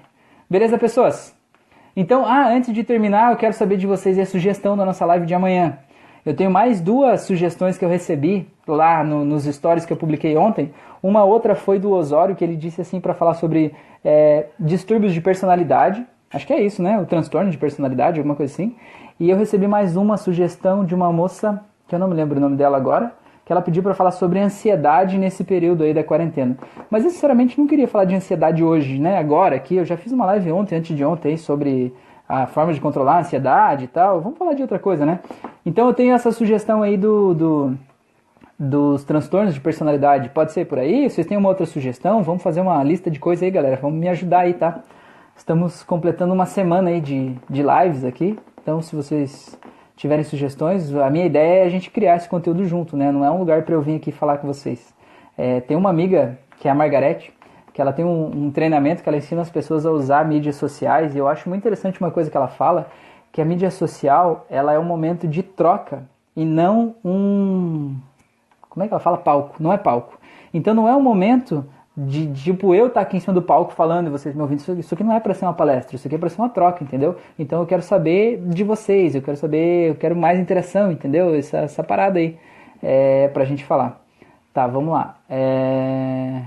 Beleza, 0.49 0.77
pessoas? 0.77 1.35
Então, 1.97 2.27
ah, 2.27 2.49
antes 2.49 2.75
de 2.75 2.85
terminar, 2.85 3.33
eu 3.33 3.39
quero 3.39 3.55
saber 3.55 3.79
de 3.79 3.87
vocês 3.87 4.19
a 4.19 4.27
sugestão 4.27 4.77
da 4.77 4.85
nossa 4.85 5.07
live 5.07 5.25
de 5.25 5.33
amanhã. 5.33 5.79
Eu 6.23 6.37
tenho 6.37 6.51
mais 6.51 6.83
duas 6.83 7.23
sugestões 7.23 7.79
que 7.79 7.85
eu 7.87 7.89
recebi 7.89 8.47
lá 8.69 9.03
no, 9.03 9.25
nos 9.25 9.45
stories 9.45 9.87
que 9.87 9.93
eu 9.95 9.97
publiquei 9.97 10.37
ontem. 10.37 10.71
Uma 11.03 11.25
outra 11.25 11.55
foi 11.55 11.79
do 11.79 11.93
Osório, 11.93 12.37
que 12.37 12.45
ele 12.45 12.57
disse 12.57 12.83
assim 12.83 13.01
para 13.01 13.15
falar 13.15 13.33
sobre 13.33 13.75
é, 14.05 14.49
distúrbios 14.61 15.15
de 15.15 15.21
personalidade. 15.23 16.07
Acho 16.31 16.47
que 16.47 16.53
é 16.53 16.61
isso, 16.61 16.83
né? 16.83 16.99
O 17.01 17.07
transtorno 17.07 17.51
de 17.51 17.57
personalidade, 17.57 18.19
alguma 18.19 18.37
coisa 18.37 18.53
assim. 18.53 18.77
E 19.19 19.31
eu 19.31 19.37
recebi 19.39 19.67
mais 19.67 19.97
uma 19.97 20.19
sugestão 20.19 20.85
de 20.85 20.95
uma 20.95 21.11
moça, 21.11 21.65
que 21.89 21.95
eu 21.95 21.99
não 21.99 22.07
me 22.07 22.15
lembro 22.15 22.37
o 22.37 22.41
nome 22.41 22.55
dela 22.55 22.77
agora, 22.77 23.15
que 23.47 23.53
ela 23.53 23.63
pediu 23.63 23.83
para 23.83 23.95
falar 23.95 24.11
sobre 24.11 24.39
ansiedade 24.39 25.17
nesse 25.17 25.43
período 25.43 25.85
aí 25.85 25.95
da 25.95 26.05
quarentena. 26.05 26.55
Mas 26.91 27.03
eu 27.03 27.11
sinceramente 27.11 27.59
não 27.59 27.67
queria 27.67 27.89
falar 27.89 28.05
de 28.05 28.15
ansiedade 28.15 28.63
hoje, 28.63 28.99
né? 28.99 29.17
Agora 29.19 29.57
aqui, 29.57 29.77
eu 29.77 29.87
já 29.87 29.97
fiz 29.97 30.13
uma 30.13 30.27
live 30.27 30.53
ontem, 30.53 30.77
antes 30.77 30.95
de 30.95 31.03
ontem, 31.03 31.37
sobre 31.39 31.95
a 32.29 32.47
forma 32.47 32.75
de 32.75 32.81
controlar 32.81 33.15
a 33.15 33.19
ansiedade 33.21 33.85
e 33.85 33.89
tal. 33.89 34.21
Vamos 34.21 34.37
falar 34.37 34.53
de 34.53 34.61
outra 34.61 34.79
coisa, 34.79 35.07
né? 35.07 35.21
Então 35.65 35.87
eu 35.87 35.95
tenho 35.95 36.15
essa 36.15 36.31
sugestão 36.31 36.83
aí 36.83 36.99
do, 36.99 37.33
do 37.33 37.79
dos 38.59 39.03
transtornos 39.05 39.55
de 39.55 39.61
personalidade. 39.61 40.29
Pode 40.29 40.53
ser 40.53 40.67
por 40.67 40.79
aí? 40.79 41.09
Vocês 41.09 41.27
têm 41.27 41.39
uma 41.39 41.49
outra 41.49 41.65
sugestão? 41.65 42.23
Vamos 42.23 42.43
fazer 42.43 42.61
uma 42.61 42.83
lista 42.83 43.11
de 43.11 43.19
coisas 43.19 43.43
aí, 43.43 43.51
galera. 43.51 43.79
Vamos 43.81 43.99
me 43.99 44.09
ajudar 44.09 44.41
aí, 44.41 44.53
tá? 44.53 44.81
Estamos 45.35 45.83
completando 45.83 46.35
uma 46.35 46.47
semana 46.47 46.91
aí 46.91 47.01
de, 47.01 47.35
de 47.49 47.63
lives 47.63 48.05
aqui. 48.05 48.39
Então, 48.67 48.83
se 48.83 48.97
vocês 48.97 49.57
tiverem 49.95 50.25
sugestões, 50.25 50.93
a 50.93 51.09
minha 51.09 51.25
ideia 51.25 51.63
é 51.63 51.67
a 51.67 51.69
gente 51.69 51.89
criar 51.89 52.17
esse 52.17 52.29
conteúdo 52.29 52.65
junto, 52.65 52.97
né? 52.97 53.13
Não 53.13 53.25
é 53.25 53.31
um 53.31 53.39
lugar 53.39 53.63
para 53.63 53.73
eu 53.73 53.81
vir 53.81 53.95
aqui 53.95 54.11
falar 54.11 54.39
com 54.39 54.49
vocês. 54.49 54.93
É, 55.39 55.61
tem 55.61 55.77
uma 55.77 55.89
amiga, 55.89 56.37
que 56.59 56.67
é 56.67 56.71
a 56.73 56.75
Margarete, 56.75 57.33
que 57.73 57.81
ela 57.81 57.93
tem 57.93 58.05
um, 58.05 58.47
um, 58.47 58.51
treinamento 58.51 59.05
que 59.05 59.09
ela 59.09 59.19
ensina 59.19 59.41
as 59.41 59.49
pessoas 59.49 59.87
a 59.87 59.93
usar 59.93 60.27
mídias 60.27 60.57
sociais, 60.57 61.15
e 61.15 61.19
eu 61.19 61.29
acho 61.29 61.49
muito 61.49 61.61
interessante 61.61 62.01
uma 62.01 62.11
coisa 62.11 62.29
que 62.29 62.37
ela 62.37 62.49
fala, 62.49 62.89
que 63.31 63.41
a 63.41 63.45
mídia 63.45 63.71
social, 63.71 64.45
ela 64.51 64.73
é 64.73 64.79
um 64.81 64.85
momento 64.85 65.29
de 65.29 65.45
troca, 65.45 66.03
e 66.35 66.45
não 66.45 66.97
um... 67.05 67.95
como 68.69 68.83
é 68.83 68.89
que 68.89 68.95
ela 68.95 69.01
fala? 69.01 69.19
Palco. 69.19 69.63
Não 69.63 69.73
é 69.73 69.79
palco. 69.79 70.19
Então 70.53 70.75
não 70.75 70.89
é 70.89 70.97
um 70.97 71.01
momento 71.01 71.65
de, 71.97 72.31
tipo, 72.33 72.75
eu 72.75 72.89
estar 72.89 73.01
tá 73.01 73.07
aqui 73.07 73.17
em 73.17 73.21
cima 73.21 73.33
do 73.33 73.41
palco 73.41 73.73
falando 73.73 74.09
e 74.09 74.11
vocês 74.11 74.35
me 74.35 74.43
ouvindo, 74.43 74.61
isso, 74.79 74.95
aqui 74.95 75.03
não 75.03 75.15
é 75.15 75.21
para 75.21 75.33
ser 75.33 75.47
uma 75.47 75.55
palestra, 75.55 75.97
isso 75.97 76.07
aqui 76.07 76.17
é 76.17 76.19
para 76.19 76.29
ser 76.29 76.41
uma 76.41 76.51
troca, 76.51 76.85
entendeu? 76.85 77.17
Então 77.39 77.61
eu 77.61 77.67
quero 77.67 77.81
saber 77.81 78.39
de 78.49 78.63
vocês, 78.63 79.15
eu 79.15 79.23
quero 79.23 79.37
saber, 79.37 79.91
eu 79.91 79.95
quero 79.95 80.15
mais 80.15 80.39
interação, 80.39 80.93
entendeu? 80.93 81.35
Essa, 81.35 81.59
essa 81.59 81.83
parada 81.83 82.19
aí 82.19 82.37
é, 82.83 83.29
pra 83.29 83.45
gente 83.45 83.65
falar. 83.65 84.05
Tá, 84.53 84.67
vamos 84.67 84.93
lá. 84.93 85.19
É... 85.29 86.43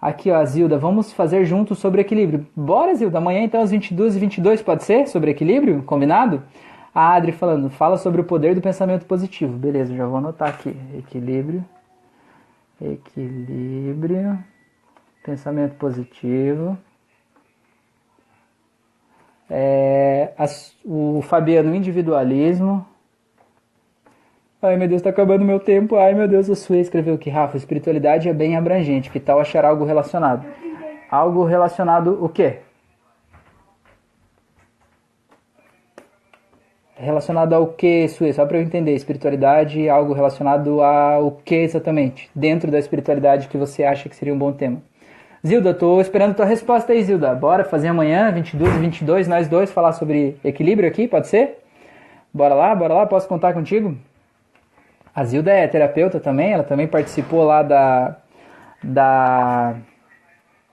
Aqui, 0.00 0.30
ó, 0.30 0.44
Zilda, 0.44 0.78
vamos 0.78 1.12
fazer 1.12 1.44
juntos 1.44 1.78
sobre 1.78 2.00
equilíbrio. 2.00 2.46
Bora, 2.54 2.94
Zilda, 2.94 3.18
amanhã 3.18 3.42
então 3.42 3.60
às 3.60 3.70
22 3.70 4.16
e 4.16 4.18
22 4.18 4.62
pode 4.62 4.84
ser? 4.84 5.08
Sobre 5.08 5.30
equilíbrio? 5.30 5.82
Combinado? 5.82 6.42
A 6.94 7.14
Adri 7.14 7.32
falando, 7.32 7.68
fala 7.68 7.98
sobre 7.98 8.20
o 8.20 8.24
poder 8.24 8.54
do 8.54 8.62
pensamento 8.62 9.04
positivo. 9.04 9.56
Beleza, 9.56 9.94
já 9.94 10.06
vou 10.06 10.18
anotar 10.18 10.48
aqui. 10.48 10.74
Equilíbrio. 10.96 11.64
Equilíbrio 12.80 14.38
pensamento 15.26 15.74
positivo. 15.74 16.78
É, 19.50 20.32
as, 20.38 20.76
o 20.84 21.20
Fabiano, 21.22 21.74
individualismo. 21.74 22.86
Ai 24.62 24.76
meu 24.76 24.88
Deus, 24.88 25.02
tá 25.02 25.10
acabando 25.10 25.44
meu 25.44 25.58
tempo. 25.58 25.96
Ai 25.96 26.14
meu 26.14 26.28
Deus, 26.28 26.48
o 26.48 26.54
Sue 26.54 26.80
escreveu 26.80 27.18
que 27.18 27.28
Rafa, 27.28 27.56
espiritualidade 27.56 28.28
é 28.28 28.32
bem 28.32 28.56
abrangente. 28.56 29.10
Que 29.10 29.20
tal 29.20 29.40
achar 29.40 29.64
algo 29.64 29.84
relacionado? 29.84 30.46
Algo 31.10 31.44
relacionado 31.44 32.24
o 32.24 32.28
quê? 32.28 32.60
Relacionado 36.98 37.52
ao 37.52 37.66
que, 37.66 38.08
Sue? 38.08 38.32
Só 38.32 38.46
para 38.46 38.58
eu 38.58 38.62
entender. 38.62 38.94
Espiritualidade, 38.94 39.88
algo 39.88 40.14
relacionado 40.14 40.82
ao 40.82 41.32
que 41.44 41.56
exatamente? 41.56 42.30
Dentro 42.34 42.70
da 42.70 42.78
espiritualidade 42.78 43.48
que 43.48 43.58
você 43.58 43.84
acha 43.84 44.08
que 44.08 44.16
seria 44.16 44.32
um 44.32 44.38
bom 44.38 44.52
tema. 44.52 44.82
Zilda, 45.46 45.72
tô 45.72 46.00
esperando 46.00 46.34
tua 46.34 46.44
resposta 46.44 46.92
aí, 46.92 47.04
Zilda. 47.04 47.32
Bora 47.32 47.64
fazer 47.64 47.86
amanhã, 47.86 48.32
22 48.32 48.74
e 48.74 48.78
22, 48.78 49.28
nós 49.28 49.48
dois, 49.48 49.70
falar 49.70 49.92
sobre 49.92 50.36
equilíbrio 50.42 50.88
aqui, 50.88 51.06
pode 51.06 51.28
ser? 51.28 51.62
Bora 52.34 52.52
lá, 52.52 52.74
bora 52.74 52.94
lá, 52.94 53.06
posso 53.06 53.28
contar 53.28 53.54
contigo? 53.54 53.96
A 55.14 55.24
Zilda 55.24 55.52
é 55.52 55.68
terapeuta 55.68 56.18
também, 56.18 56.52
ela 56.52 56.64
também 56.64 56.88
participou 56.88 57.44
lá 57.44 57.62
da, 57.62 58.16
da 58.82 59.76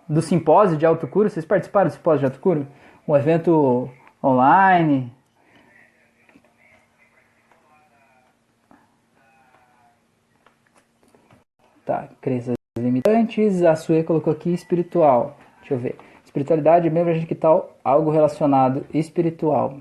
do 0.10 0.24
simpósio 0.24 0.76
de 0.76 0.88
autocura. 0.88 1.30
Vocês 1.30 1.46
participaram 1.46 1.90
do 1.90 1.94
simpósio 1.94 2.22
de 2.22 2.26
autocura? 2.26 2.64
Um 3.08 3.16
evento 3.16 3.88
online. 4.24 5.14
Tá, 11.86 12.08
crenças 12.20 12.63
limitantes. 12.94 13.64
A 13.64 13.76
Sue 13.76 14.04
colocou 14.04 14.32
aqui 14.32 14.54
espiritual. 14.54 15.38
Deixa 15.60 15.74
eu 15.74 15.78
ver. 15.80 15.96
Espiritualidade, 16.24 16.90
mesmo 16.90 17.10
a 17.10 17.14
gente 17.14 17.26
que 17.26 17.36
tal 17.36 17.76
algo 17.84 18.12
relacionado 18.12 18.86
espiritual. 18.94 19.78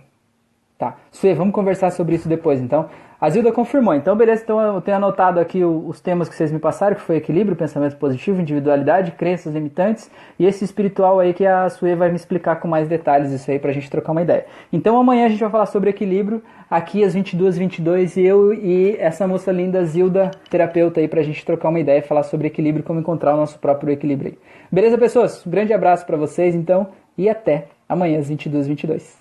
Tá. 0.78 0.96
Sue, 1.10 1.34
vamos 1.34 1.54
conversar 1.54 1.90
sobre 1.90 2.16
isso 2.16 2.28
depois, 2.28 2.60
então. 2.60 2.88
A 3.22 3.30
Zilda 3.30 3.52
confirmou. 3.52 3.94
Então, 3.94 4.16
beleza. 4.16 4.42
Então, 4.42 4.60
eu 4.60 4.80
tenho 4.80 4.96
anotado 4.96 5.38
aqui 5.38 5.64
os 5.64 6.00
temas 6.00 6.28
que 6.28 6.34
vocês 6.34 6.50
me 6.50 6.58
passaram, 6.58 6.96
que 6.96 7.02
foi 7.02 7.14
equilíbrio, 7.18 7.54
pensamento 7.54 7.96
positivo, 7.96 8.40
individualidade, 8.40 9.12
crenças 9.12 9.54
limitantes 9.54 10.10
e 10.40 10.44
esse 10.44 10.64
espiritual 10.64 11.20
aí 11.20 11.32
que 11.32 11.46
a 11.46 11.70
Sue 11.70 11.94
vai 11.94 12.08
me 12.08 12.16
explicar 12.16 12.56
com 12.56 12.66
mais 12.66 12.88
detalhes 12.88 13.30
isso 13.30 13.48
aí 13.48 13.60
pra 13.60 13.70
gente 13.70 13.88
trocar 13.88 14.10
uma 14.10 14.22
ideia. 14.22 14.44
Então, 14.72 14.98
amanhã 14.98 15.26
a 15.26 15.28
gente 15.28 15.38
vai 15.38 15.50
falar 15.50 15.66
sobre 15.66 15.90
equilíbrio 15.90 16.42
aqui 16.68 17.04
às 17.04 17.14
22 17.14 17.56
22 17.56 18.16
eu 18.16 18.52
e 18.52 18.96
essa 18.98 19.24
moça 19.24 19.52
linda 19.52 19.84
Zilda, 19.84 20.32
terapeuta 20.50 20.98
aí 20.98 21.06
pra 21.06 21.22
gente 21.22 21.46
trocar 21.46 21.68
uma 21.68 21.78
ideia 21.78 22.00
e 22.00 22.02
falar 22.02 22.24
sobre 22.24 22.48
equilíbrio, 22.48 22.84
como 22.84 22.98
encontrar 22.98 23.34
o 23.34 23.36
nosso 23.36 23.56
próprio 23.60 23.92
equilíbrio 23.92 24.32
aí. 24.32 24.38
Beleza, 24.68 24.98
pessoas? 24.98 25.46
Um 25.46 25.50
grande 25.50 25.72
abraço 25.72 26.04
para 26.04 26.16
vocês, 26.16 26.56
então, 26.56 26.88
e 27.16 27.30
até 27.30 27.68
amanhã 27.88 28.18
às 28.18 28.28
22 28.28 28.66
22 28.66 29.18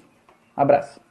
Abraço. 0.58 1.11